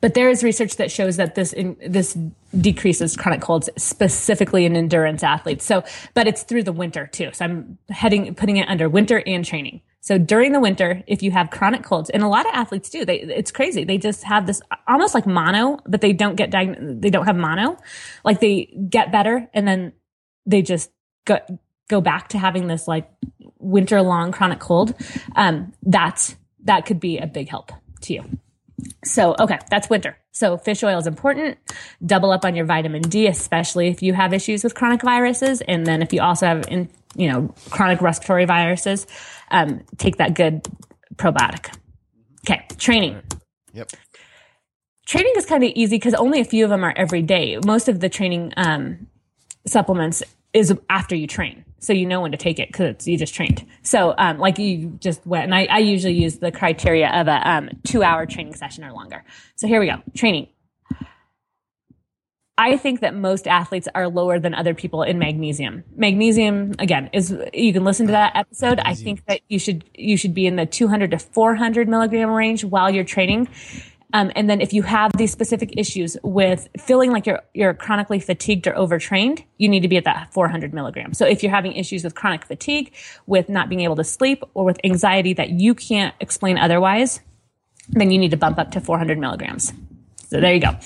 But 0.00 0.14
there 0.14 0.30
is 0.30 0.42
research 0.42 0.76
that 0.76 0.90
shows 0.90 1.16
that 1.16 1.34
this 1.34 1.52
in, 1.52 1.76
this 1.86 2.16
decreases 2.58 3.16
chronic 3.16 3.40
colds 3.40 3.68
specifically 3.76 4.64
in 4.64 4.76
endurance 4.76 5.22
athletes. 5.22 5.64
So, 5.64 5.84
but 6.14 6.26
it's 6.26 6.42
through 6.42 6.64
the 6.64 6.72
winter 6.72 7.06
too. 7.06 7.30
So 7.32 7.44
I'm 7.44 7.78
heading 7.88 8.34
putting 8.34 8.56
it 8.56 8.68
under 8.68 8.88
winter 8.88 9.22
and 9.26 9.44
training. 9.44 9.82
So 10.02 10.16
during 10.16 10.52
the 10.52 10.60
winter, 10.60 11.02
if 11.06 11.22
you 11.22 11.30
have 11.30 11.50
chronic 11.50 11.82
colds, 11.82 12.08
and 12.08 12.22
a 12.22 12.28
lot 12.28 12.46
of 12.46 12.54
athletes 12.54 12.88
do, 12.88 13.04
they 13.04 13.20
it's 13.20 13.50
crazy. 13.50 13.84
They 13.84 13.98
just 13.98 14.24
have 14.24 14.46
this 14.46 14.62
almost 14.88 15.14
like 15.14 15.26
mono, 15.26 15.78
but 15.86 16.00
they 16.00 16.12
don't 16.12 16.36
get 16.36 16.50
diagnosed. 16.50 17.02
They 17.02 17.10
don't 17.10 17.26
have 17.26 17.36
mono. 17.36 17.76
Like 18.24 18.40
they 18.40 18.64
get 18.88 19.12
better, 19.12 19.48
and 19.52 19.68
then 19.68 19.92
they 20.46 20.62
just 20.62 20.90
go 21.26 21.38
go 21.88 22.00
back 22.00 22.28
to 22.28 22.38
having 22.38 22.66
this 22.66 22.88
like 22.88 23.10
winter 23.58 24.00
long 24.00 24.32
chronic 24.32 24.58
cold. 24.58 24.94
Um, 25.36 25.72
that's 25.82 26.34
that 26.64 26.86
could 26.86 27.00
be 27.00 27.18
a 27.18 27.26
big 27.26 27.48
help 27.48 27.70
to 28.02 28.14
you. 28.14 28.38
So, 29.04 29.34
okay, 29.38 29.58
that's 29.70 29.88
winter. 29.90 30.16
So, 30.32 30.56
fish 30.56 30.82
oil 30.82 30.98
is 30.98 31.06
important. 31.06 31.58
Double 32.04 32.30
up 32.30 32.44
on 32.44 32.54
your 32.54 32.66
vitamin 32.66 33.02
D, 33.02 33.26
especially 33.26 33.88
if 33.88 34.02
you 34.02 34.14
have 34.14 34.32
issues 34.32 34.64
with 34.64 34.74
chronic 34.74 35.02
viruses. 35.02 35.60
And 35.62 35.86
then 35.86 36.02
if 36.02 36.12
you 36.12 36.20
also 36.20 36.46
have, 36.46 36.64
in, 36.68 36.88
you 37.14 37.30
know, 37.30 37.54
chronic 37.70 38.00
respiratory 38.00 38.44
viruses, 38.44 39.06
um, 39.50 39.82
take 39.98 40.16
that 40.16 40.34
good 40.34 40.66
probiotic. 41.16 41.74
Okay, 42.46 42.66
training. 42.78 43.20
Yep. 43.72 43.90
Training 45.06 45.32
is 45.36 45.46
kind 45.46 45.64
of 45.64 45.72
easy 45.74 45.96
because 45.96 46.14
only 46.14 46.40
a 46.40 46.44
few 46.44 46.64
of 46.64 46.70
them 46.70 46.84
are 46.84 46.94
every 46.96 47.22
day. 47.22 47.58
Most 47.64 47.88
of 47.88 48.00
the 48.00 48.08
training 48.08 48.52
um, 48.56 49.08
supplements 49.66 50.22
is 50.52 50.72
after 50.88 51.16
you 51.16 51.26
train. 51.26 51.64
So 51.80 51.92
you 51.92 52.06
know 52.06 52.20
when 52.20 52.30
to 52.30 52.38
take 52.38 52.58
it 52.58 52.68
because 52.68 53.06
you 53.06 53.18
just 53.18 53.34
trained. 53.34 53.66
So 53.82 54.14
um, 54.16 54.38
like 54.38 54.58
you 54.58 54.98
just 55.00 55.26
went, 55.26 55.44
and 55.44 55.54
I, 55.54 55.66
I 55.70 55.78
usually 55.78 56.14
use 56.14 56.38
the 56.38 56.52
criteria 56.52 57.08
of 57.08 57.26
a 57.26 57.50
um, 57.50 57.70
two 57.84 58.02
hour 58.02 58.26
training 58.26 58.54
session 58.54 58.84
or 58.84 58.92
longer. 58.92 59.24
So 59.56 59.66
here 59.66 59.80
we 59.80 59.86
go. 59.86 59.96
Training. 60.14 60.48
I 62.60 62.76
think 62.76 63.00
that 63.00 63.14
most 63.14 63.48
athletes 63.48 63.88
are 63.94 64.06
lower 64.06 64.38
than 64.38 64.54
other 64.54 64.74
people 64.74 65.02
in 65.02 65.18
magnesium. 65.18 65.82
Magnesium, 65.96 66.74
again, 66.78 67.08
is 67.14 67.34
you 67.54 67.72
can 67.72 67.84
listen 67.84 68.04
to 68.04 68.12
that 68.12 68.36
episode. 68.36 68.78
I 68.80 68.94
think 68.94 69.24
that 69.24 69.40
you 69.48 69.58
should 69.58 69.88
you 69.94 70.18
should 70.18 70.34
be 70.34 70.46
in 70.46 70.56
the 70.56 70.66
200 70.66 71.12
to 71.12 71.18
400 71.18 71.88
milligram 71.88 72.28
range 72.28 72.62
while 72.62 72.90
you're 72.90 73.02
training. 73.02 73.48
Um, 74.12 74.32
and 74.34 74.50
then 74.50 74.60
if 74.60 74.72
you 74.72 74.82
have 74.82 75.12
these 75.16 75.30
specific 75.30 75.74
issues 75.76 76.16
with 76.22 76.68
feeling 76.78 77.12
like 77.12 77.26
you're, 77.26 77.40
you're 77.54 77.74
chronically 77.74 78.18
fatigued 78.18 78.66
or 78.66 78.76
overtrained, 78.76 79.44
you 79.58 79.68
need 79.68 79.80
to 79.80 79.88
be 79.88 79.96
at 79.96 80.04
that 80.04 80.32
400 80.32 80.74
milligrams. 80.74 81.16
So 81.18 81.26
if 81.26 81.42
you're 81.42 81.52
having 81.52 81.72
issues 81.72 82.02
with 82.02 82.14
chronic 82.14 82.44
fatigue, 82.44 82.92
with 83.26 83.48
not 83.48 83.68
being 83.68 83.82
able 83.82 83.96
to 83.96 84.04
sleep 84.04 84.42
or 84.54 84.64
with 84.64 84.80
anxiety 84.84 85.32
that 85.34 85.50
you 85.50 85.74
can't 85.74 86.14
explain 86.20 86.58
otherwise, 86.58 87.20
then 87.88 88.10
you 88.10 88.18
need 88.18 88.30
to 88.32 88.36
bump 88.36 88.58
up 88.58 88.72
to 88.72 88.80
400 88.80 89.18
milligrams. 89.18 89.72
So 90.28 90.40
there 90.40 90.54
you 90.54 90.60
go. 90.60 90.76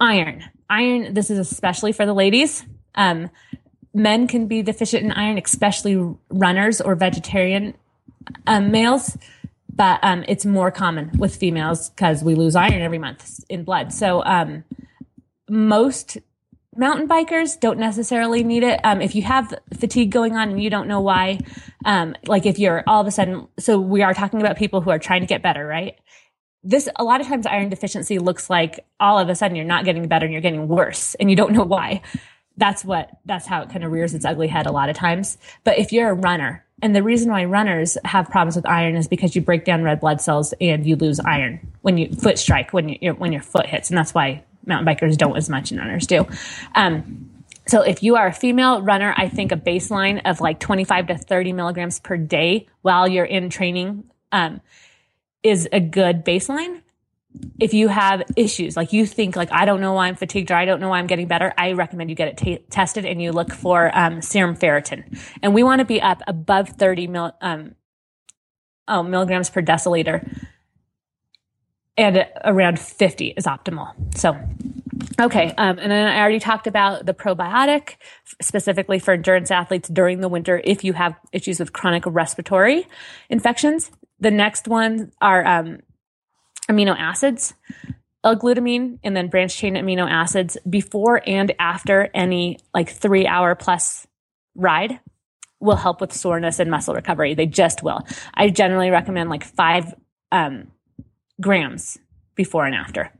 Iron. 0.00 0.44
Iron, 0.68 1.14
this 1.14 1.30
is 1.30 1.38
especially 1.38 1.92
for 1.92 2.06
the 2.06 2.14
ladies. 2.14 2.64
Um, 2.94 3.30
men 3.94 4.26
can 4.26 4.46
be 4.46 4.62
deficient 4.62 5.04
in 5.04 5.12
iron, 5.12 5.38
especially 5.38 6.16
runners 6.30 6.80
or 6.80 6.94
vegetarian 6.94 7.74
um, 8.46 8.70
males, 8.70 9.16
but 9.72 10.00
um, 10.02 10.24
it's 10.28 10.44
more 10.44 10.70
common 10.70 11.10
with 11.18 11.34
females 11.36 11.90
because 11.90 12.22
we 12.22 12.34
lose 12.34 12.54
iron 12.54 12.82
every 12.82 12.98
month 12.98 13.44
in 13.48 13.64
blood. 13.64 13.92
So 13.92 14.22
um, 14.24 14.64
most 15.48 16.18
mountain 16.76 17.08
bikers 17.08 17.58
don't 17.58 17.78
necessarily 17.78 18.44
need 18.44 18.62
it. 18.62 18.80
Um, 18.84 19.00
if 19.00 19.14
you 19.14 19.22
have 19.22 19.54
fatigue 19.78 20.10
going 20.10 20.36
on 20.36 20.50
and 20.50 20.62
you 20.62 20.70
don't 20.70 20.88
know 20.88 21.00
why, 21.00 21.38
um, 21.84 22.14
like 22.26 22.46
if 22.46 22.58
you're 22.58 22.82
all 22.86 23.00
of 23.00 23.06
a 23.06 23.10
sudden, 23.10 23.48
so 23.58 23.78
we 23.78 24.02
are 24.02 24.14
talking 24.14 24.40
about 24.40 24.56
people 24.56 24.80
who 24.80 24.90
are 24.90 24.98
trying 24.98 25.20
to 25.20 25.26
get 25.26 25.42
better, 25.42 25.66
right? 25.66 25.96
This, 26.64 26.88
a 26.96 27.04
lot 27.04 27.20
of 27.20 27.26
times 27.26 27.46
iron 27.46 27.70
deficiency 27.70 28.18
looks 28.18 28.48
like 28.48 28.86
all 29.00 29.18
of 29.18 29.28
a 29.28 29.34
sudden 29.34 29.56
you're 29.56 29.66
not 29.66 29.84
getting 29.84 30.06
better 30.06 30.26
and 30.26 30.32
you're 30.32 30.42
getting 30.42 30.68
worse 30.68 31.14
and 31.16 31.28
you 31.28 31.36
don't 31.36 31.52
know 31.52 31.64
why 31.64 32.02
that's 32.56 32.84
what 32.84 33.10
that's 33.24 33.46
how 33.46 33.62
it 33.62 33.70
kind 33.70 33.84
of 33.84 33.92
rears 33.92 34.14
its 34.14 34.24
ugly 34.24 34.48
head 34.48 34.66
a 34.66 34.72
lot 34.72 34.88
of 34.88 34.96
times. 34.96 35.38
But 35.64 35.78
if 35.78 35.92
you're 35.92 36.10
a 36.10 36.14
runner 36.14 36.64
and 36.82 36.94
the 36.94 37.02
reason 37.02 37.30
why 37.30 37.44
runners 37.44 37.96
have 38.04 38.28
problems 38.28 38.56
with 38.56 38.66
iron 38.66 38.96
is 38.96 39.06
because 39.06 39.34
you 39.36 39.42
break 39.42 39.64
down 39.64 39.82
red 39.82 40.00
blood 40.00 40.20
cells 40.20 40.52
and 40.60 40.84
you 40.84 40.96
lose 40.96 41.20
iron 41.20 41.72
when 41.82 41.96
you 41.96 42.12
foot 42.12 42.38
strike 42.38 42.72
when 42.72 42.88
you 42.88 43.12
when 43.12 43.32
your 43.32 43.42
foot 43.42 43.66
hits. 43.66 43.88
And 43.88 43.96
that's 43.96 44.12
why 44.12 44.44
mountain 44.66 44.94
bikers 44.94 45.16
don't 45.16 45.36
as 45.36 45.48
much 45.48 45.70
and 45.70 45.80
runners 45.80 46.06
do. 46.06 46.26
Um, 46.74 47.30
so 47.66 47.82
if 47.82 48.02
you 48.02 48.16
are 48.16 48.26
a 48.26 48.32
female 48.32 48.82
runner 48.82 49.14
i 49.16 49.28
think 49.28 49.52
a 49.52 49.56
baseline 49.56 50.20
of 50.24 50.40
like 50.40 50.58
25 50.58 51.06
to 51.08 51.18
30 51.18 51.52
milligrams 51.52 52.00
per 52.00 52.16
day 52.16 52.66
while 52.82 53.06
you're 53.06 53.24
in 53.24 53.50
training 53.50 54.04
um, 54.32 54.60
is 55.42 55.68
a 55.72 55.80
good 55.80 56.24
baseline 56.24 56.81
if 57.58 57.74
you 57.74 57.88
have 57.88 58.22
issues, 58.36 58.76
like 58.76 58.92
you 58.92 59.06
think 59.06 59.36
like, 59.36 59.52
I 59.52 59.64
don't 59.64 59.80
know 59.80 59.92
why 59.92 60.08
I'm 60.08 60.16
fatigued 60.16 60.50
or 60.50 60.54
I 60.54 60.64
don't 60.64 60.80
know 60.80 60.88
why 60.88 60.98
I'm 60.98 61.06
getting 61.06 61.28
better, 61.28 61.52
I 61.56 61.72
recommend 61.72 62.10
you 62.10 62.16
get 62.16 62.28
it 62.28 62.36
t- 62.36 62.64
tested 62.70 63.04
and 63.04 63.22
you 63.22 63.32
look 63.32 63.52
for 63.52 63.96
um, 63.96 64.20
serum 64.20 64.56
ferritin. 64.56 65.18
And 65.42 65.54
we 65.54 65.62
want 65.62 65.78
to 65.78 65.84
be 65.84 66.00
up 66.00 66.22
above 66.26 66.70
30 66.70 67.06
mil, 67.06 67.32
um, 67.40 67.74
oh, 68.88 69.02
milligrams 69.02 69.50
per 69.50 69.62
deciliter. 69.62 70.28
And 71.96 72.26
around 72.44 72.78
50 72.78 73.28
is 73.36 73.44
optimal. 73.44 73.92
So, 74.16 74.36
okay. 75.20 75.52
Um, 75.58 75.78
and 75.78 75.92
then 75.92 76.08
I 76.08 76.20
already 76.20 76.40
talked 76.40 76.66
about 76.66 77.04
the 77.04 77.12
probiotic, 77.12 77.96
specifically 78.40 78.98
for 78.98 79.12
endurance 79.12 79.50
athletes 79.50 79.88
during 79.88 80.20
the 80.20 80.28
winter 80.28 80.62
if 80.64 80.84
you 80.84 80.94
have 80.94 81.14
issues 81.32 81.60
with 81.60 81.72
chronic 81.72 82.04
respiratory 82.06 82.86
infections. 83.28 83.90
The 84.20 84.30
next 84.30 84.68
one 84.68 85.12
are 85.20 85.46
um, 85.46 85.80
amino 86.70 86.96
acids, 86.98 87.54
L-glutamine, 88.24 88.98
and 89.02 89.16
then 89.16 89.28
branched 89.28 89.58
chain 89.58 89.74
amino 89.74 90.08
acids 90.08 90.56
before 90.68 91.22
and 91.26 91.52
after 91.58 92.08
any 92.14 92.58
like 92.72 92.90
three 92.90 93.26
hour 93.26 93.54
plus 93.54 94.06
ride 94.54 95.00
will 95.60 95.76
help 95.76 96.00
with 96.00 96.12
soreness 96.12 96.58
and 96.58 96.70
muscle 96.70 96.94
recovery. 96.94 97.34
They 97.34 97.46
just 97.46 97.82
will. 97.82 98.06
I 98.34 98.48
generally 98.50 98.90
recommend 98.90 99.30
like 99.30 99.44
five 99.44 99.94
um, 100.30 100.68
grams 101.40 101.98
before 102.34 102.64
and 102.66 102.74
after 102.74 103.12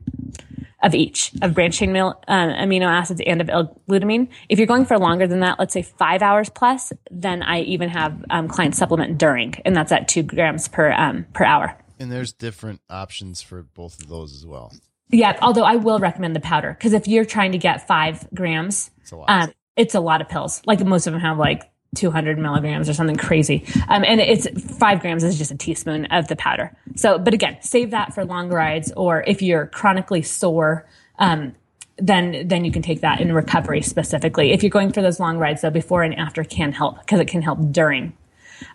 of 0.83 0.93
each 0.93 1.31
of 1.41 1.53
branched 1.53 1.79
chain 1.79 1.95
um, 1.95 2.13
amino 2.27 2.85
acids 2.85 3.21
and 3.25 3.41
of 3.41 3.49
L-glutamine. 3.49 4.27
If 4.49 4.59
you're 4.59 4.67
going 4.67 4.85
for 4.85 4.99
longer 4.99 5.25
than 5.25 5.39
that, 5.39 5.57
let's 5.57 5.73
say 5.73 5.81
five 5.81 6.21
hours 6.21 6.49
plus, 6.49 6.91
then 7.09 7.41
I 7.41 7.61
even 7.61 7.89
have 7.89 8.23
um, 8.29 8.49
clients 8.49 8.77
supplement 8.77 9.17
during, 9.17 9.55
and 9.63 9.75
that's 9.75 9.93
at 9.93 10.09
two 10.09 10.23
grams 10.23 10.67
per 10.67 10.91
um, 10.91 11.25
per 11.33 11.45
hour. 11.45 11.77
And 12.03 12.11
there's 12.11 12.33
different 12.33 12.81
options 12.89 13.41
for 13.41 13.63
both 13.63 13.97
of 14.01 14.09
those 14.09 14.35
as 14.35 14.45
well. 14.45 14.73
Yeah, 15.09 15.37
although 15.41 15.63
I 15.63 15.77
will 15.77 15.99
recommend 15.99 16.35
the 16.35 16.41
powder 16.41 16.75
because 16.77 16.91
if 16.91 17.07
you're 17.07 17.23
trying 17.23 17.53
to 17.53 17.57
get 17.57 17.87
five 17.87 18.27
grams, 18.33 18.91
it's 18.99 19.13
a, 19.13 19.31
um, 19.31 19.53
it's 19.77 19.95
a 19.95 20.01
lot 20.01 20.19
of 20.19 20.27
pills. 20.27 20.61
Like 20.65 20.83
most 20.85 21.07
of 21.07 21.13
them 21.13 21.21
have 21.21 21.37
like 21.37 21.71
200 21.95 22.37
milligrams 22.37 22.89
or 22.89 22.93
something 22.93 23.15
crazy. 23.15 23.63
Um, 23.87 24.03
and 24.05 24.19
it's 24.19 24.49
five 24.77 24.99
grams 24.99 25.23
is 25.23 25.37
just 25.37 25.51
a 25.51 25.55
teaspoon 25.55 26.07
of 26.07 26.27
the 26.27 26.35
powder. 26.35 26.75
So, 26.97 27.17
but 27.17 27.33
again, 27.33 27.57
save 27.61 27.91
that 27.91 28.13
for 28.13 28.25
long 28.25 28.49
rides 28.49 28.91
or 28.97 29.23
if 29.25 29.41
you're 29.41 29.67
chronically 29.67 30.23
sore, 30.23 30.85
um, 31.19 31.55
then 31.99 32.49
then 32.49 32.65
you 32.65 32.71
can 32.73 32.81
take 32.81 32.99
that 32.99 33.21
in 33.21 33.31
recovery 33.31 33.81
specifically. 33.81 34.51
If 34.51 34.61
you're 34.61 34.71
going 34.71 34.91
for 34.91 35.01
those 35.01 35.21
long 35.21 35.37
rides, 35.37 35.61
though, 35.61 35.69
before 35.69 36.03
and 36.03 36.13
after 36.15 36.43
can 36.43 36.73
help 36.73 36.99
because 36.99 37.21
it 37.21 37.29
can 37.29 37.41
help 37.41 37.59
during 37.71 38.11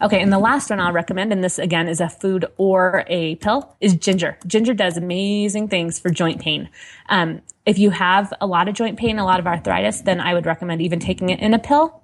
Okay, 0.02 0.20
and 0.20 0.32
the 0.32 0.38
last 0.38 0.70
one 0.70 0.80
I'll 0.80 0.92
recommend, 0.92 1.32
and 1.32 1.42
this 1.42 1.58
again 1.58 1.88
is 1.88 2.00
a 2.00 2.08
food 2.08 2.46
or 2.56 3.04
a 3.06 3.36
pill, 3.36 3.76
is 3.80 3.94
ginger. 3.94 4.38
Ginger 4.46 4.74
does 4.74 4.96
amazing 4.96 5.68
things 5.68 5.98
for 5.98 6.10
joint 6.10 6.40
pain. 6.40 6.68
Um, 7.08 7.42
if 7.66 7.78
you 7.78 7.90
have 7.90 8.32
a 8.40 8.46
lot 8.46 8.68
of 8.68 8.74
joint 8.74 8.98
pain, 8.98 9.18
a 9.18 9.24
lot 9.24 9.40
of 9.40 9.46
arthritis, 9.46 10.02
then 10.02 10.20
I 10.20 10.34
would 10.34 10.46
recommend 10.46 10.80
even 10.82 11.00
taking 11.00 11.30
it 11.30 11.40
in 11.40 11.54
a 11.54 11.58
pill 11.58 12.00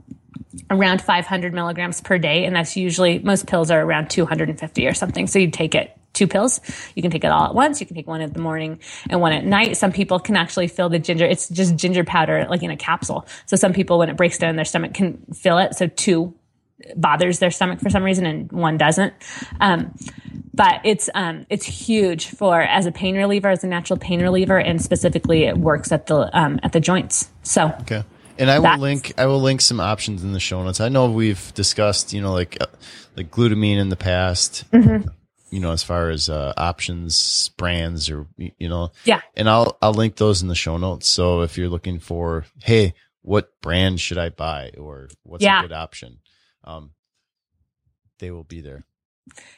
around 0.71 1.03
500 1.03 1.53
milligrams 1.53 2.01
per 2.01 2.19
day. 2.19 2.45
And 2.45 2.55
that's 2.55 2.77
usually, 2.77 3.19
most 3.19 3.47
pills 3.47 3.71
are 3.71 3.81
around 3.81 4.11
250 4.11 4.87
or 4.87 4.95
something. 4.95 5.27
So 5.27 5.39
you 5.39 5.51
take 5.51 5.75
it 5.75 5.97
two 6.13 6.27
pills. 6.27 6.61
You 6.95 7.03
can 7.03 7.11
take 7.11 7.25
it 7.25 7.31
all 7.31 7.45
at 7.45 7.55
once. 7.55 7.81
You 7.81 7.87
can 7.87 7.97
take 7.97 8.07
one 8.07 8.21
in 8.21 8.33
the 8.33 8.39
morning 8.39 8.81
and 9.11 9.21
one 9.21 9.33
at 9.33 9.45
night. 9.45 9.77
Some 9.77 9.93
people 9.93 10.19
can 10.19 10.37
actually 10.37 10.69
fill 10.69 10.89
the 10.89 10.99
ginger. 10.99 11.27
It's 11.27 11.49
just 11.49 11.77
ginger 11.77 12.05
powder, 12.05 12.47
like 12.49 12.63
in 12.63 12.71
a 12.71 12.77
capsule. 12.77 13.27
So 13.47 13.57
some 13.57 13.73
people, 13.73 13.99
when 13.99 14.09
it 14.09 14.17
breaks 14.17 14.39
down 14.39 14.51
in 14.51 14.57
their 14.57 14.65
stomach, 14.65 14.95
can 14.95 15.19
fill 15.35 15.59
it. 15.59 15.75
So 15.75 15.89
two 15.89 16.35
bothers 16.97 17.39
their 17.39 17.51
stomach 17.51 17.81
for 17.81 17.91
some 17.91 18.03
reason 18.03 18.27
and 18.27 18.51
one 18.53 18.77
doesn't. 18.77 19.15
Um, 19.61 19.95
but 20.55 20.81
it's 20.85 21.11
um, 21.15 21.47
it's 21.51 21.65
huge 21.65 22.29
for 22.29 22.63
as 22.63 22.87
a 22.87 22.93
pain 22.93 23.17
reliever, 23.17 23.49
as 23.49 23.65
a 23.65 23.67
natural 23.67 23.99
pain 23.99 24.23
reliever, 24.23 24.59
and 24.59 24.81
specifically 24.81 25.45
it 25.45 25.59
works 25.59 25.91
at 25.91 26.07
the 26.07 26.31
um, 26.39 26.61
at 26.63 26.73
the 26.73 26.81
joints. 26.81 27.29
So 27.43 27.75
okay. 27.81 28.05
And 28.39 28.51
I 28.51 28.59
will 28.59 28.79
link 28.79 29.13
I 29.19 29.27
will 29.27 29.41
link 29.41 29.61
some 29.61 29.81
options 29.81 30.25
in 30.25 30.33
the 30.33 30.41
show 30.41 30.63
notes. 30.63 30.81
I 30.81 30.89
know 30.89 31.11
we've 31.11 31.53
discussed 31.55 32.13
you 32.13 32.21
know 32.21 32.33
like 32.33 32.57
uh, 32.61 32.67
like 33.17 33.31
glutamine 33.31 33.79
in 33.79 33.89
the 33.89 33.97
past. 33.97 34.71
Mm-hmm. 34.71 35.09
You 35.51 35.61
know, 35.61 35.71
as 35.71 35.85
far 35.85 36.11
as 36.11 36.29
uh, 36.29 36.53
options, 36.57 37.51
brands, 37.51 38.11
or 38.11 38.27
you 38.37 38.69
know, 38.69 38.91
yeah. 39.05 39.21
And 39.37 39.49
I'll 39.49 39.79
I'll 39.81 39.95
link 39.95 40.17
those 40.17 40.43
in 40.43 40.49
the 40.49 40.57
show 40.57 40.79
notes. 40.79 41.07
So 41.07 41.43
if 41.43 41.57
you're 41.57 41.69
looking 41.69 42.01
for, 42.01 42.45
hey, 42.65 42.95
what 43.23 43.61
brand 43.61 44.01
should 44.01 44.19
I 44.19 44.31
buy, 44.31 44.73
or 44.77 45.09
what's 45.23 45.45
yeah. 45.45 45.61
a 45.61 45.63
good 45.63 45.73
option? 45.73 46.19
Um, 46.65 46.91
they 48.19 48.31
will 48.31 48.45
be 48.45 48.61
there. 48.61 48.85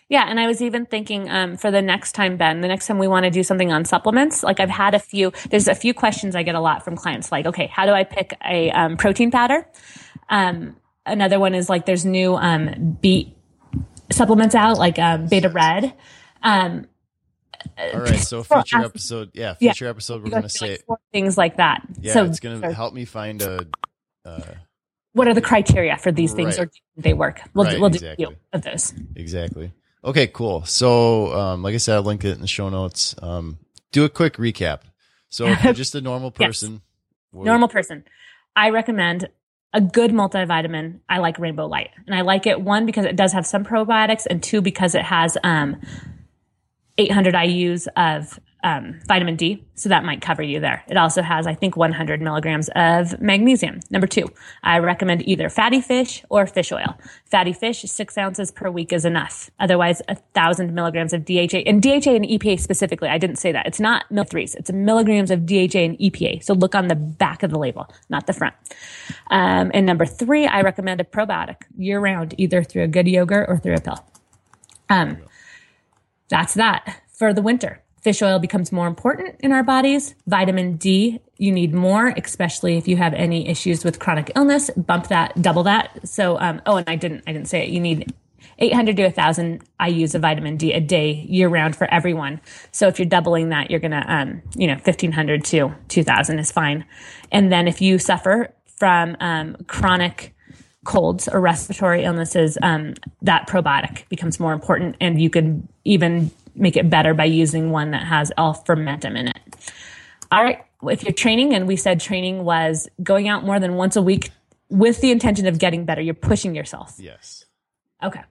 Yeah, 0.08 0.24
and 0.28 0.38
I 0.38 0.46
was 0.46 0.62
even 0.62 0.86
thinking 0.86 1.28
um, 1.28 1.56
for 1.56 1.72
the 1.72 1.82
next 1.82 2.12
time, 2.12 2.36
Ben, 2.36 2.60
the 2.60 2.68
next 2.68 2.86
time 2.86 2.98
we 2.98 3.08
want 3.08 3.24
to 3.24 3.30
do 3.30 3.42
something 3.42 3.72
on 3.72 3.84
supplements, 3.84 4.44
like 4.44 4.60
I've 4.60 4.70
had 4.70 4.94
a 4.94 5.00
few, 5.00 5.32
there's 5.50 5.66
a 5.66 5.74
few 5.74 5.92
questions 5.92 6.36
I 6.36 6.44
get 6.44 6.54
a 6.54 6.60
lot 6.60 6.84
from 6.84 6.96
clients, 6.96 7.32
like, 7.32 7.46
okay, 7.46 7.66
how 7.66 7.84
do 7.84 7.92
I 7.92 8.04
pick 8.04 8.38
a 8.44 8.70
um, 8.70 8.96
protein 8.96 9.32
powder? 9.32 9.66
Um, 10.28 10.76
another 11.04 11.40
one 11.40 11.54
is 11.54 11.68
like 11.68 11.84
there's 11.84 12.04
new 12.04 12.36
um, 12.36 12.96
beet 13.00 13.36
supplements 14.12 14.54
out, 14.54 14.78
like 14.78 15.00
um, 15.00 15.26
Beta 15.26 15.48
Red. 15.48 15.94
Um, 16.42 16.86
All 17.76 18.00
right, 18.00 18.20
so 18.20 18.44
future 18.44 18.78
episode, 18.78 19.30
yeah, 19.34 19.54
future 19.54 19.86
yeah, 19.86 19.90
episode, 19.90 20.22
we're 20.22 20.30
going 20.30 20.42
to 20.42 20.48
say 20.48 20.78
like 20.88 21.00
things 21.12 21.36
like 21.36 21.56
that. 21.56 21.82
Yeah, 22.00 22.12
so, 22.12 22.24
it's 22.24 22.38
going 22.38 22.60
to 22.60 22.72
help 22.72 22.94
me 22.94 23.04
find 23.04 23.42
a. 23.42 23.66
Uh, 24.24 24.42
what 25.16 25.26
are 25.26 25.32
the 25.32 25.40
criteria 25.40 25.96
for 25.96 26.12
these 26.12 26.34
things 26.34 26.58
right. 26.58 26.64
or 26.64 26.70
do 26.70 26.80
they 26.98 27.14
work? 27.14 27.40
We'll, 27.54 27.64
right, 27.64 27.80
we'll 27.80 27.88
do 27.88 28.06
a 28.06 28.16
few 28.16 28.36
of 28.52 28.60
those. 28.60 28.92
Exactly. 29.14 29.72
Okay, 30.04 30.26
cool. 30.26 30.66
So, 30.66 31.32
um, 31.32 31.62
like 31.62 31.72
I 31.72 31.78
said, 31.78 31.94
I'll 31.94 32.02
link 32.02 32.22
it 32.22 32.32
in 32.32 32.42
the 32.42 32.46
show 32.46 32.68
notes. 32.68 33.14
Um, 33.22 33.58
do 33.92 34.04
a 34.04 34.10
quick 34.10 34.34
recap. 34.34 34.80
So, 35.30 35.46
if 35.46 35.64
you're 35.64 35.72
just 35.84 35.94
a 35.94 36.02
normal 36.02 36.30
person, 36.30 36.82
yes. 37.32 37.44
normal 37.44 37.68
person, 37.68 38.04
I 38.54 38.68
recommend 38.70 39.30
a 39.72 39.80
good 39.80 40.10
multivitamin. 40.10 41.00
I 41.08 41.18
like 41.18 41.38
Rainbow 41.38 41.66
Light, 41.66 41.90
and 42.04 42.14
I 42.14 42.20
like 42.20 42.46
it 42.46 42.60
one 42.60 42.84
because 42.84 43.06
it 43.06 43.16
does 43.16 43.32
have 43.32 43.46
some 43.46 43.64
probiotics, 43.64 44.26
and 44.28 44.42
two 44.42 44.60
because 44.60 44.94
it 44.94 45.02
has 45.02 45.38
um, 45.42 45.80
800 46.98 47.34
IU's 47.34 47.88
of 47.96 48.38
um, 48.66 48.98
vitamin 49.06 49.36
D, 49.36 49.64
so 49.76 49.88
that 49.88 50.04
might 50.04 50.20
cover 50.20 50.42
you 50.42 50.58
there. 50.58 50.82
It 50.88 50.96
also 50.96 51.22
has, 51.22 51.46
I 51.46 51.54
think, 51.54 51.76
100 51.76 52.20
milligrams 52.20 52.68
of 52.74 53.20
magnesium. 53.20 53.78
Number 53.90 54.08
two, 54.08 54.26
I 54.64 54.80
recommend 54.80 55.26
either 55.28 55.48
fatty 55.48 55.80
fish 55.80 56.24
or 56.30 56.48
fish 56.48 56.72
oil. 56.72 56.98
Fatty 57.26 57.52
fish, 57.52 57.82
six 57.82 58.18
ounces 58.18 58.50
per 58.50 58.68
week 58.68 58.92
is 58.92 59.04
enough. 59.04 59.52
Otherwise, 59.60 60.02
a 60.08 60.16
thousand 60.34 60.74
milligrams 60.74 61.12
of 61.12 61.24
DHA 61.24 61.58
and 61.58 61.80
DHA 61.80 62.10
and 62.10 62.24
EPA 62.24 62.58
specifically. 62.58 63.08
I 63.08 63.18
didn't 63.18 63.36
say 63.36 63.52
that. 63.52 63.68
It's 63.68 63.78
not 63.78 64.10
mil 64.10 64.24
threes. 64.24 64.56
It's 64.56 64.72
milligrams 64.72 65.30
of 65.30 65.46
DHA 65.46 65.78
and 65.78 65.96
EPA. 66.00 66.42
So 66.42 66.52
look 66.52 66.74
on 66.74 66.88
the 66.88 66.96
back 66.96 67.44
of 67.44 67.52
the 67.52 67.58
label, 67.60 67.86
not 68.08 68.26
the 68.26 68.32
front. 68.32 68.56
Um, 69.30 69.70
and 69.74 69.86
number 69.86 70.06
three, 70.06 70.44
I 70.44 70.62
recommend 70.62 71.00
a 71.00 71.04
probiotic 71.04 71.62
year 71.78 72.00
round, 72.00 72.34
either 72.36 72.64
through 72.64 72.82
a 72.82 72.88
good 72.88 73.06
yogurt 73.06 73.48
or 73.48 73.58
through 73.58 73.76
a 73.76 73.80
pill. 73.80 74.04
Um, 74.90 75.18
that's 76.28 76.54
that 76.54 77.02
for 77.12 77.32
the 77.32 77.42
winter 77.42 77.80
fish 78.06 78.22
oil 78.22 78.38
becomes 78.38 78.70
more 78.70 78.86
important 78.86 79.34
in 79.40 79.50
our 79.50 79.64
bodies. 79.64 80.14
Vitamin 80.28 80.76
D, 80.76 81.18
you 81.38 81.50
need 81.50 81.74
more, 81.74 82.14
especially 82.16 82.76
if 82.76 82.86
you 82.86 82.96
have 82.96 83.12
any 83.14 83.48
issues 83.48 83.82
with 83.82 83.98
chronic 83.98 84.30
illness. 84.36 84.70
Bump 84.76 85.08
that, 85.08 85.42
double 85.42 85.64
that. 85.64 86.06
So, 86.06 86.38
um, 86.38 86.62
oh, 86.66 86.76
and 86.76 86.88
I 86.88 86.94
didn't, 86.94 87.24
I 87.26 87.32
didn't 87.32 87.48
say 87.48 87.64
it. 87.64 87.70
You 87.70 87.80
need 87.80 88.14
800 88.60 88.96
to 88.98 89.02
1000 89.06 89.64
IUs 89.80 90.14
of 90.14 90.22
vitamin 90.22 90.56
D 90.56 90.72
a 90.72 90.78
day 90.78 91.26
year 91.28 91.48
round 91.48 91.74
for 91.74 91.92
everyone. 91.92 92.40
So 92.70 92.86
if 92.86 93.00
you're 93.00 93.08
doubling 93.08 93.48
that, 93.48 93.72
you're 93.72 93.80
going 93.80 93.90
to, 93.90 94.04
um, 94.06 94.40
you 94.54 94.68
know, 94.68 94.74
1500 94.74 95.44
to 95.46 95.74
2000 95.88 96.38
is 96.38 96.52
fine. 96.52 96.84
And 97.32 97.50
then 97.50 97.66
if 97.66 97.82
you 97.82 97.98
suffer 97.98 98.54
from, 98.66 99.16
um, 99.18 99.56
chronic 99.66 100.32
colds 100.84 101.26
or 101.26 101.40
respiratory 101.40 102.04
illnesses, 102.04 102.56
um, 102.62 102.94
that 103.22 103.48
probiotic 103.48 104.08
becomes 104.08 104.38
more 104.38 104.52
important 104.52 104.94
and 105.00 105.20
you 105.20 105.28
can 105.28 105.66
even 105.82 106.30
make 106.56 106.76
it 106.76 106.90
better 106.90 107.14
by 107.14 107.24
using 107.24 107.70
one 107.70 107.92
that 107.92 108.04
has 108.04 108.32
L-fermentum 108.36 109.16
in 109.16 109.28
it. 109.28 109.72
All 110.30 110.42
right. 110.42 110.64
If 110.82 111.02
you're 111.02 111.12
training, 111.12 111.54
and 111.54 111.66
we 111.66 111.76
said 111.76 112.00
training 112.00 112.44
was 112.44 112.88
going 113.02 113.28
out 113.28 113.44
more 113.44 113.58
than 113.58 113.74
once 113.74 113.96
a 113.96 114.02
week 114.02 114.30
with 114.68 115.00
the 115.00 115.10
intention 115.10 115.46
of 115.46 115.58
getting 115.58 115.84
better, 115.84 116.00
you're 116.00 116.14
pushing 116.14 116.54
yourself. 116.54 116.96
Yes. 116.98 117.44
Okay. 118.02 118.22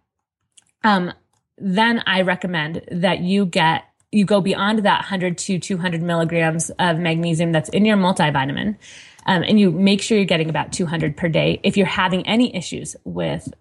Um, 0.83 1.11
then 1.57 2.03
I 2.05 2.21
recommend 2.21 2.83
that 2.91 3.21
you 3.21 3.45
get 3.45 3.85
you 4.11 4.23
go 4.23 4.39
beyond 4.39 4.79
that 4.79 4.99
100 4.99 5.37
to 5.37 5.59
200 5.59 6.01
milligrams 6.01 6.69
of 6.79 6.99
magnesium 6.99 7.51
that's 7.51 7.69
in 7.69 7.85
your 7.85 7.97
multivitamin, 7.97 8.77
um, 9.25 9.43
and 9.43 9.59
you 9.59 9.71
make 9.71 10.01
sure 10.01 10.17
you're 10.17 10.25
getting 10.25 10.49
about 10.49 10.71
200 10.71 11.17
per 11.17 11.27
day. 11.27 11.59
If 11.63 11.75
you're 11.75 11.85
having 11.85 12.25
any 12.25 12.55
issues 12.55 12.95
with 13.03 13.51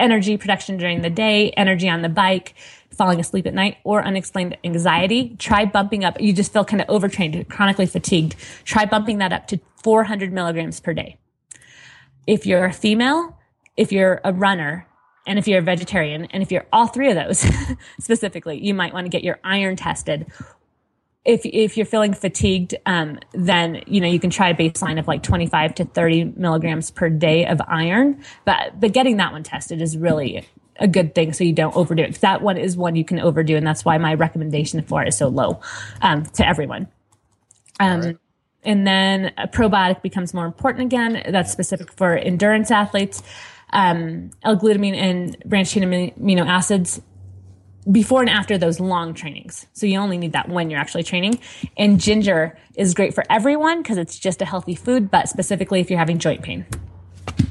energy 0.00 0.36
production 0.36 0.76
during 0.76 1.02
the 1.02 1.10
day, 1.10 1.50
energy 1.50 1.88
on 1.88 2.02
the 2.02 2.08
bike, 2.08 2.54
falling 2.90 3.20
asleep 3.20 3.46
at 3.46 3.54
night, 3.54 3.76
or 3.84 4.02
unexplained 4.02 4.56
anxiety, 4.64 5.36
try 5.38 5.64
bumping 5.64 6.04
up. 6.04 6.20
You 6.20 6.32
just 6.32 6.52
feel 6.52 6.64
kind 6.64 6.82
of 6.82 6.88
overtrained, 6.88 7.48
chronically 7.48 7.86
fatigued. 7.86 8.36
Try 8.64 8.84
bumping 8.84 9.18
that 9.18 9.32
up 9.32 9.46
to 9.48 9.60
400 9.82 10.32
milligrams 10.32 10.80
per 10.80 10.92
day. 10.92 11.18
If 12.26 12.46
you're 12.46 12.64
a 12.64 12.72
female, 12.72 13.38
if 13.76 13.92
you're 13.92 14.20
a 14.24 14.32
runner, 14.32 14.86
and 15.26 15.38
if 15.38 15.46
you're 15.46 15.60
a 15.60 15.62
vegetarian, 15.62 16.24
and 16.26 16.42
if 16.42 16.50
you're 16.50 16.66
all 16.72 16.86
three 16.86 17.10
of 17.10 17.14
those 17.14 17.46
specifically, 18.00 18.58
you 18.62 18.74
might 18.74 18.92
want 18.92 19.04
to 19.04 19.10
get 19.10 19.22
your 19.22 19.38
iron 19.44 19.76
tested. 19.76 20.26
If, 21.24 21.42
if 21.44 21.76
you're 21.76 21.86
feeling 21.86 22.14
fatigued, 22.14 22.74
um, 22.86 23.18
then, 23.32 23.82
you 23.86 24.00
know, 24.00 24.06
you 24.06 24.18
can 24.18 24.30
try 24.30 24.48
a 24.48 24.54
baseline 24.54 24.98
of 24.98 25.06
like 25.06 25.22
25 25.22 25.74
to 25.76 25.84
30 25.84 26.24
milligrams 26.36 26.90
per 26.90 27.10
day 27.10 27.46
of 27.46 27.60
iron. 27.68 28.22
But, 28.46 28.80
but 28.80 28.92
getting 28.92 29.18
that 29.18 29.32
one 29.32 29.42
tested 29.42 29.82
is 29.82 29.98
really 29.98 30.46
a 30.76 30.88
good 30.88 31.14
thing 31.14 31.34
so 31.34 31.44
you 31.44 31.52
don't 31.52 31.76
overdo 31.76 32.04
it. 32.04 32.20
That 32.22 32.40
one 32.40 32.56
is 32.56 32.76
one 32.76 32.96
you 32.96 33.04
can 33.04 33.20
overdo. 33.20 33.56
And 33.56 33.66
that's 33.66 33.84
why 33.84 33.98
my 33.98 34.14
recommendation 34.14 34.82
for 34.82 35.02
it 35.02 35.08
is 35.08 35.18
so 35.18 35.28
low, 35.28 35.60
um, 36.00 36.24
to 36.24 36.46
everyone. 36.46 36.88
Um, 37.78 38.00
right. 38.00 38.16
And 38.62 38.86
then 38.86 39.32
a 39.36 39.46
probiotic 39.46 40.02
becomes 40.02 40.32
more 40.32 40.46
important 40.46 40.84
again. 40.84 41.22
That's 41.28 41.52
specific 41.52 41.92
for 41.92 42.16
endurance 42.16 42.70
athletes 42.70 43.22
um, 43.72 44.30
L-glutamine 44.42 44.94
and 44.94 45.36
branched 45.44 45.72
chain 45.72 45.84
amino 45.84 46.46
acids 46.46 47.00
before 47.90 48.20
and 48.20 48.30
after 48.30 48.58
those 48.58 48.80
long 48.80 49.14
trainings. 49.14 49.66
So 49.72 49.86
you 49.86 49.98
only 49.98 50.18
need 50.18 50.32
that 50.32 50.48
when 50.48 50.70
you're 50.70 50.80
actually 50.80 51.02
training. 51.02 51.38
And 51.76 52.00
ginger 52.00 52.58
is 52.74 52.94
great 52.94 53.14
for 53.14 53.24
everyone 53.30 53.82
because 53.82 53.98
it's 53.98 54.18
just 54.18 54.42
a 54.42 54.44
healthy 54.44 54.74
food, 54.74 55.10
but 55.10 55.28
specifically 55.28 55.80
if 55.80 55.90
you're 55.90 55.98
having 55.98 56.18
joint 56.18 56.42
pain. 56.42 56.66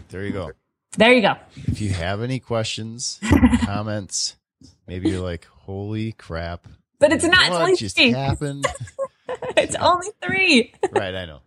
There 0.09 0.25
you 0.25 0.31
go. 0.31 0.51
There 0.97 1.13
you 1.13 1.21
go. 1.21 1.35
If 1.55 1.81
you 1.81 1.89
have 1.89 2.21
any 2.21 2.39
questions, 2.39 3.19
comments, 3.61 4.35
maybe 4.87 5.09
you're 5.09 5.21
like, 5.21 5.45
holy 5.45 6.13
crap. 6.13 6.67
But 6.99 7.13
it's 7.13 7.23
not. 7.23 7.37
What 7.37 7.47
it's 7.47 7.55
only 7.55 7.75
just 7.75 7.95
three. 7.95 8.11
happened? 8.11 8.65
it's 9.57 9.75
only 9.75 10.09
three. 10.21 10.73
right, 10.91 11.15
I 11.15 11.25
know. 11.25 11.39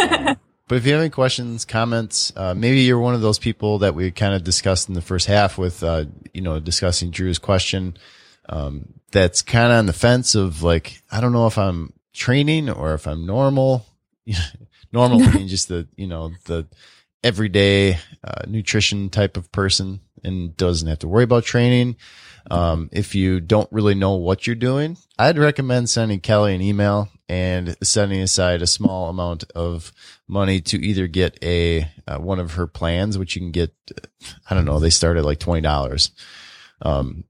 Um, 0.00 0.36
but 0.68 0.76
if 0.76 0.86
you 0.86 0.92
have 0.92 1.00
any 1.00 1.10
questions, 1.10 1.64
comments, 1.64 2.32
uh, 2.36 2.54
maybe 2.54 2.82
you're 2.82 2.98
one 2.98 3.14
of 3.14 3.20
those 3.20 3.38
people 3.38 3.80
that 3.80 3.94
we 3.94 4.10
kind 4.10 4.34
of 4.34 4.44
discussed 4.44 4.88
in 4.88 4.94
the 4.94 5.02
first 5.02 5.26
half 5.26 5.58
with, 5.58 5.82
uh, 5.82 6.04
you 6.32 6.40
know, 6.40 6.60
discussing 6.60 7.10
Drew's 7.10 7.38
question. 7.38 7.96
Um, 8.48 8.94
that's 9.10 9.42
kind 9.42 9.72
of 9.72 9.78
on 9.78 9.86
the 9.86 9.92
fence 9.92 10.34
of 10.34 10.62
like, 10.62 11.02
I 11.10 11.20
don't 11.20 11.32
know 11.32 11.46
if 11.46 11.58
I'm 11.58 11.92
training 12.12 12.70
or 12.70 12.94
if 12.94 13.06
I'm 13.06 13.26
normal. 13.26 13.86
normal 14.92 15.18
being 15.32 15.48
just 15.48 15.68
the, 15.68 15.88
you 15.96 16.06
know, 16.06 16.32
the 16.46 16.66
everyday 17.22 17.98
uh, 18.24 18.42
nutrition 18.48 19.10
type 19.10 19.36
of 19.36 19.50
person 19.52 20.00
and 20.24 20.56
doesn't 20.56 20.88
have 20.88 21.00
to 21.00 21.08
worry 21.08 21.24
about 21.24 21.44
training. 21.44 21.96
Um, 22.50 22.90
if 22.92 23.14
you 23.14 23.40
don't 23.40 23.70
really 23.70 23.94
know 23.94 24.14
what 24.14 24.46
you're 24.46 24.56
doing, 24.56 24.96
I'd 25.18 25.38
recommend 25.38 25.88
sending 25.88 26.20
Kelli 26.20 26.54
an 26.54 26.60
email 26.60 27.08
and 27.28 27.76
setting 27.82 28.20
aside 28.20 28.62
a 28.62 28.66
small 28.66 29.08
amount 29.08 29.44
of 29.54 29.92
money 30.26 30.60
to 30.60 30.84
either 30.84 31.06
get 31.06 31.38
a 31.42 31.88
uh, 32.06 32.18
one 32.18 32.40
of 32.40 32.54
her 32.54 32.66
plans, 32.66 33.16
which 33.16 33.36
you 33.36 33.42
can 33.42 33.52
get. 33.52 33.72
I 34.50 34.54
don't 34.54 34.64
know. 34.64 34.80
They 34.80 34.90
start 34.90 35.16
at 35.16 35.24
like 35.24 35.38
twenty 35.38 35.60
dollars, 35.60 36.10
um, 36.82 37.24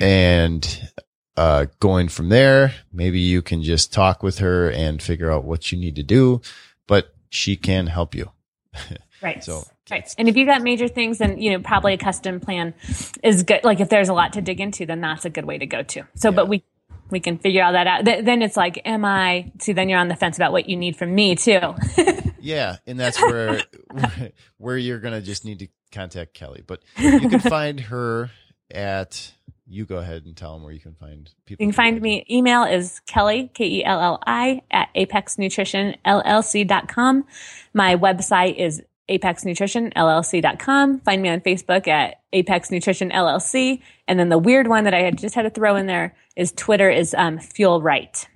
and 0.00 0.88
uh, 1.36 1.66
going 1.78 2.08
from 2.08 2.28
there, 2.28 2.74
maybe 2.92 3.20
you 3.20 3.42
can 3.42 3.62
just 3.62 3.92
talk 3.92 4.22
with 4.22 4.38
her 4.38 4.70
and 4.70 5.02
figure 5.02 5.30
out 5.30 5.44
what 5.44 5.70
you 5.70 5.78
need 5.78 5.96
to 5.96 6.02
do. 6.02 6.40
But 6.86 7.14
she 7.28 7.56
can 7.56 7.86
help 7.86 8.14
you. 8.14 8.30
Right. 9.22 9.44
so 9.44 9.64
Right. 9.90 10.14
And 10.18 10.28
if 10.28 10.36
you 10.36 10.46
got 10.46 10.62
major 10.62 10.88
things, 10.88 11.18
then, 11.18 11.38
you 11.38 11.50
know, 11.50 11.60
probably 11.60 11.94
a 11.94 11.98
custom 11.98 12.40
plan 12.40 12.74
is 13.22 13.42
good. 13.42 13.64
Like 13.64 13.80
if 13.80 13.88
there's 13.88 14.08
a 14.08 14.14
lot 14.14 14.34
to 14.34 14.40
dig 14.40 14.60
into, 14.60 14.86
then 14.86 15.00
that's 15.00 15.24
a 15.24 15.30
good 15.30 15.44
way 15.44 15.58
to 15.58 15.66
go 15.66 15.82
to. 15.82 16.04
So, 16.14 16.30
yeah. 16.30 16.36
but 16.36 16.48
we 16.48 16.64
we 17.10 17.18
can 17.18 17.38
figure 17.38 17.64
all 17.64 17.72
that 17.72 17.88
out. 17.88 18.04
Th- 18.04 18.24
then 18.24 18.40
it's 18.40 18.56
like, 18.56 18.80
am 18.84 19.04
I? 19.04 19.50
See, 19.58 19.72
then 19.72 19.88
you're 19.88 19.98
on 19.98 20.06
the 20.06 20.14
fence 20.14 20.36
about 20.36 20.52
what 20.52 20.68
you 20.68 20.76
need 20.76 20.96
from 20.96 21.12
me 21.12 21.34
too. 21.34 21.74
yeah, 22.40 22.76
and 22.86 23.00
that's 23.00 23.20
where 23.20 23.62
where 24.58 24.78
you're 24.78 25.00
gonna 25.00 25.20
just 25.20 25.44
need 25.44 25.58
to 25.58 25.68
contact 25.90 26.38
Kelli. 26.38 26.64
But 26.64 26.82
you 26.96 27.28
can 27.28 27.40
find 27.40 27.80
her 27.80 28.30
at. 28.70 29.32
You 29.70 29.86
go 29.86 29.98
ahead 29.98 30.24
and 30.24 30.36
tell 30.36 30.54
them 30.54 30.64
where 30.64 30.72
you 30.72 30.80
can 30.80 30.94
find 30.94 31.30
people. 31.46 31.64
You 31.64 31.68
can 31.68 31.74
find 31.74 32.02
me. 32.02 32.26
Email 32.28 32.64
is 32.64 33.00
Kelli 33.08 33.54
K 33.54 33.64
E 33.66 33.84
L 33.84 34.00
L 34.00 34.18
I 34.26 34.62
at 34.70 34.92
apexnutritionllc.com. 34.94 37.24
My 37.72 37.96
website 37.96 38.56
is 38.56 38.82
apexnutritionllc.com. 39.08 41.00
Find 41.00 41.22
me 41.22 41.28
on 41.28 41.40
Facebook 41.40 41.88
at 41.88 42.20
Apex 42.32 42.70
Nutrition 42.70 43.10
LLC. 43.10 43.80
And 44.08 44.18
then 44.18 44.28
the 44.28 44.38
weird 44.38 44.68
one 44.68 44.84
that 44.84 44.94
I 44.94 45.00
had 45.00 45.18
just 45.18 45.34
had 45.34 45.42
to 45.42 45.50
throw 45.50 45.76
in 45.76 45.86
there 45.86 46.16
is 46.36 46.52
Twitter 46.52 46.90
is 46.90 47.14
um, 47.14 47.38
Fuel 47.38 47.80
Right. 47.80 48.28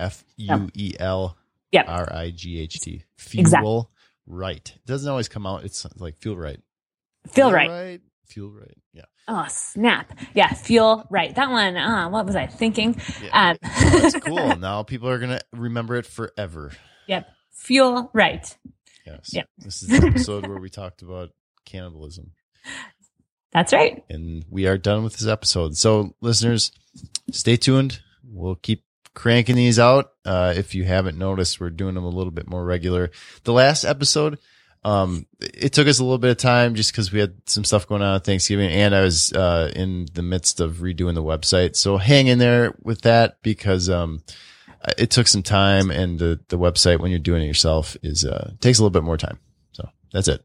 F 0.00 0.24
U 0.36 0.70
E 0.74 0.94
L 0.98 1.36
R 1.86 2.12
I 2.12 2.30
G 2.30 2.58
H 2.60 2.80
T. 2.80 3.04
Fuel 3.18 3.40
exactly. 3.40 3.82
Right. 4.26 4.72
It 4.74 4.86
doesn't 4.86 5.10
always 5.10 5.28
come 5.28 5.46
out. 5.46 5.64
It's 5.64 5.86
like 5.96 6.18
Fuel 6.20 6.36
Right. 6.36 6.60
Feel, 7.28 7.52
right. 7.52 7.70
right. 7.70 8.00
Fuel 8.26 8.50
Right. 8.50 8.76
Yeah. 8.92 9.04
Oh, 9.28 9.46
snap. 9.48 10.18
Yeah. 10.34 10.52
Fuel 10.52 11.06
Right. 11.10 11.34
That 11.34 11.50
one, 11.50 11.76
uh, 11.76 12.08
what 12.08 12.26
was 12.26 12.36
I 12.36 12.46
thinking? 12.46 13.00
Yeah. 13.22 13.50
Um, 13.50 13.58
that's 13.62 14.16
cool. 14.20 14.56
Now 14.56 14.82
people 14.82 15.08
are 15.08 15.18
going 15.18 15.30
to 15.38 15.40
remember 15.52 15.96
it 15.96 16.06
forever. 16.06 16.72
Yep. 17.08 17.26
Fuel 17.52 18.10
Right. 18.12 18.56
Yes. 19.06 19.30
Yep. 19.32 19.48
This 19.58 19.82
is 19.82 19.88
the 19.88 20.06
episode 20.06 20.46
where 20.46 20.58
we 20.58 20.70
talked 20.70 21.02
about 21.02 21.30
cannibalism. 21.64 22.32
That's 23.52 23.72
right. 23.72 24.02
And 24.10 24.44
we 24.50 24.66
are 24.66 24.78
done 24.78 25.04
with 25.04 25.14
this 25.16 25.28
episode. 25.28 25.76
So, 25.76 26.14
listeners, 26.20 26.72
stay 27.30 27.56
tuned. 27.56 28.00
We'll 28.24 28.56
keep 28.56 28.82
cranking 29.14 29.54
these 29.56 29.78
out. 29.78 30.10
Uh, 30.24 30.54
if 30.56 30.74
you 30.74 30.84
haven't 30.84 31.18
noticed, 31.18 31.60
we're 31.60 31.70
doing 31.70 31.94
them 31.94 32.04
a 32.04 32.08
little 32.08 32.32
bit 32.32 32.48
more 32.48 32.64
regular. 32.64 33.10
The 33.44 33.52
last 33.52 33.84
episode, 33.84 34.38
um, 34.84 35.26
it 35.40 35.72
took 35.72 35.88
us 35.88 35.98
a 35.98 36.04
little 36.04 36.18
bit 36.18 36.30
of 36.30 36.36
time 36.36 36.74
just 36.74 36.92
because 36.92 37.10
we 37.10 37.18
had 37.18 37.34
some 37.46 37.64
stuff 37.64 37.88
going 37.88 38.02
on 38.02 38.16
at 38.16 38.24
Thanksgiving 38.24 38.70
and 38.70 38.94
I 38.94 39.00
was, 39.00 39.32
uh, 39.32 39.72
in 39.74 40.06
the 40.12 40.22
midst 40.22 40.60
of 40.60 40.76
redoing 40.76 41.14
the 41.14 41.22
website. 41.22 41.74
So 41.74 41.96
hang 41.96 42.26
in 42.26 42.38
there 42.38 42.74
with 42.82 43.02
that 43.02 43.40
because, 43.42 43.88
um, 43.88 44.22
it 44.98 45.10
took 45.10 45.26
some 45.26 45.42
time 45.42 45.90
and 45.90 46.18
the, 46.18 46.38
the 46.48 46.58
website 46.58 47.00
when 47.00 47.10
you're 47.10 47.18
doing 47.18 47.42
it 47.42 47.46
yourself 47.46 47.96
is, 48.02 48.26
uh, 48.26 48.52
takes 48.60 48.78
a 48.78 48.82
little 48.82 48.90
bit 48.90 49.04
more 49.04 49.16
time. 49.16 49.38
So 49.72 49.88
that's 50.12 50.28
it. 50.28 50.44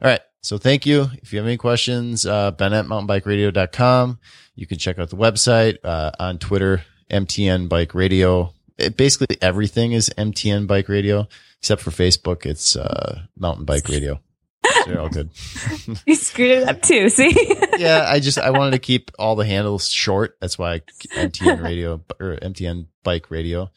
All 0.00 0.08
right. 0.08 0.20
So 0.40 0.56
thank 0.56 0.86
you. 0.86 1.10
If 1.22 1.32
you 1.32 1.38
have 1.38 1.46
any 1.46 1.58
questions, 1.58 2.24
uh, 2.24 2.52
ben 2.52 2.72
at 2.72 2.86
mountainbikeradio.com. 2.86 4.18
You 4.54 4.66
can 4.66 4.78
check 4.78 4.98
out 4.98 5.10
the 5.10 5.16
website, 5.16 5.76
uh, 5.84 6.10
on 6.18 6.38
Twitter, 6.38 6.84
MTN 7.10 7.68
Bike 7.68 7.94
Radio. 7.94 8.54
It, 8.78 8.96
basically 8.96 9.36
everything 9.42 9.92
is 9.92 10.10
MTN 10.16 10.66
Bike 10.66 10.88
Radio 10.88 11.28
except 11.64 11.80
for 11.80 11.90
Facebook. 11.90 12.44
It's, 12.44 12.76
uh, 12.76 13.22
Mountain 13.38 13.64
Bike 13.64 13.88
Radio. 13.88 14.20
They're 14.86 15.00
all 15.00 15.08
good. 15.08 15.30
you 16.06 16.14
screwed 16.14 16.50
it 16.50 16.68
up 16.68 16.82
too. 16.82 17.08
See? 17.08 17.34
yeah. 17.78 18.04
I 18.06 18.20
just, 18.20 18.36
I 18.36 18.50
wanted 18.50 18.72
to 18.72 18.78
keep 18.78 19.10
all 19.18 19.34
the 19.34 19.46
handles 19.46 19.88
short. 19.88 20.36
That's 20.42 20.58
why 20.58 20.82
MTN 21.14 21.62
Radio 21.62 22.02
or 22.20 22.36
MTN 22.36 22.88
Bike 23.02 23.30
Radio 23.30 23.70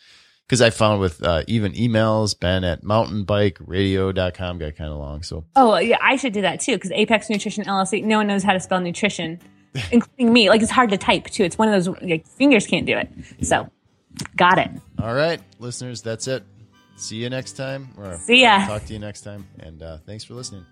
because 0.45 0.61
I 0.61 0.69
found 0.69 0.99
with 0.99 1.23
uh, 1.23 1.43
even 1.47 1.71
emails, 1.73 2.37
Ben 2.37 2.65
at 2.65 2.83
mountainbikeradio.com 2.83 4.57
got 4.57 4.75
kind 4.75 4.91
of 4.91 4.97
long. 4.97 5.23
So, 5.23 5.45
oh, 5.55 5.77
yeah, 5.77 5.97
I 6.01 6.17
should 6.17 6.33
do 6.33 6.41
that 6.41 6.59
too 6.59 6.73
because 6.73 6.91
Apex 6.91 7.29
Nutrition 7.29 7.63
LLC, 7.63 8.03
no 8.03 8.17
one 8.17 8.27
knows 8.27 8.43
how 8.43 8.51
to 8.51 8.59
spell 8.59 8.81
nutrition, 8.81 9.39
including 9.91 10.33
me. 10.33 10.49
Like, 10.49 10.61
it's 10.61 10.71
hard 10.71 10.89
to 10.89 10.97
type 10.97 11.25
too. 11.25 11.43
It's 11.43 11.57
one 11.57 11.69
of 11.69 11.73
those, 11.73 12.01
like, 12.01 12.27
fingers 12.27 12.67
can't 12.67 12.85
do 12.85 12.97
it. 12.97 13.09
So, 13.41 13.69
Got 14.35 14.57
it. 14.57 14.71
All 15.01 15.13
right, 15.13 15.39
listeners, 15.59 16.01
that's 16.01 16.27
it. 16.27 16.43
See 16.97 17.17
you 17.17 17.29
next 17.29 17.53
time. 17.53 17.89
Or 17.97 18.17
See 18.17 18.41
ya. 18.41 18.65
Talk 18.65 18.85
to 18.85 18.93
you 18.93 18.99
next 18.99 19.21
time. 19.21 19.47
And 19.59 19.81
uh, 19.81 19.97
thanks 20.05 20.23
for 20.23 20.33
listening. 20.33 20.65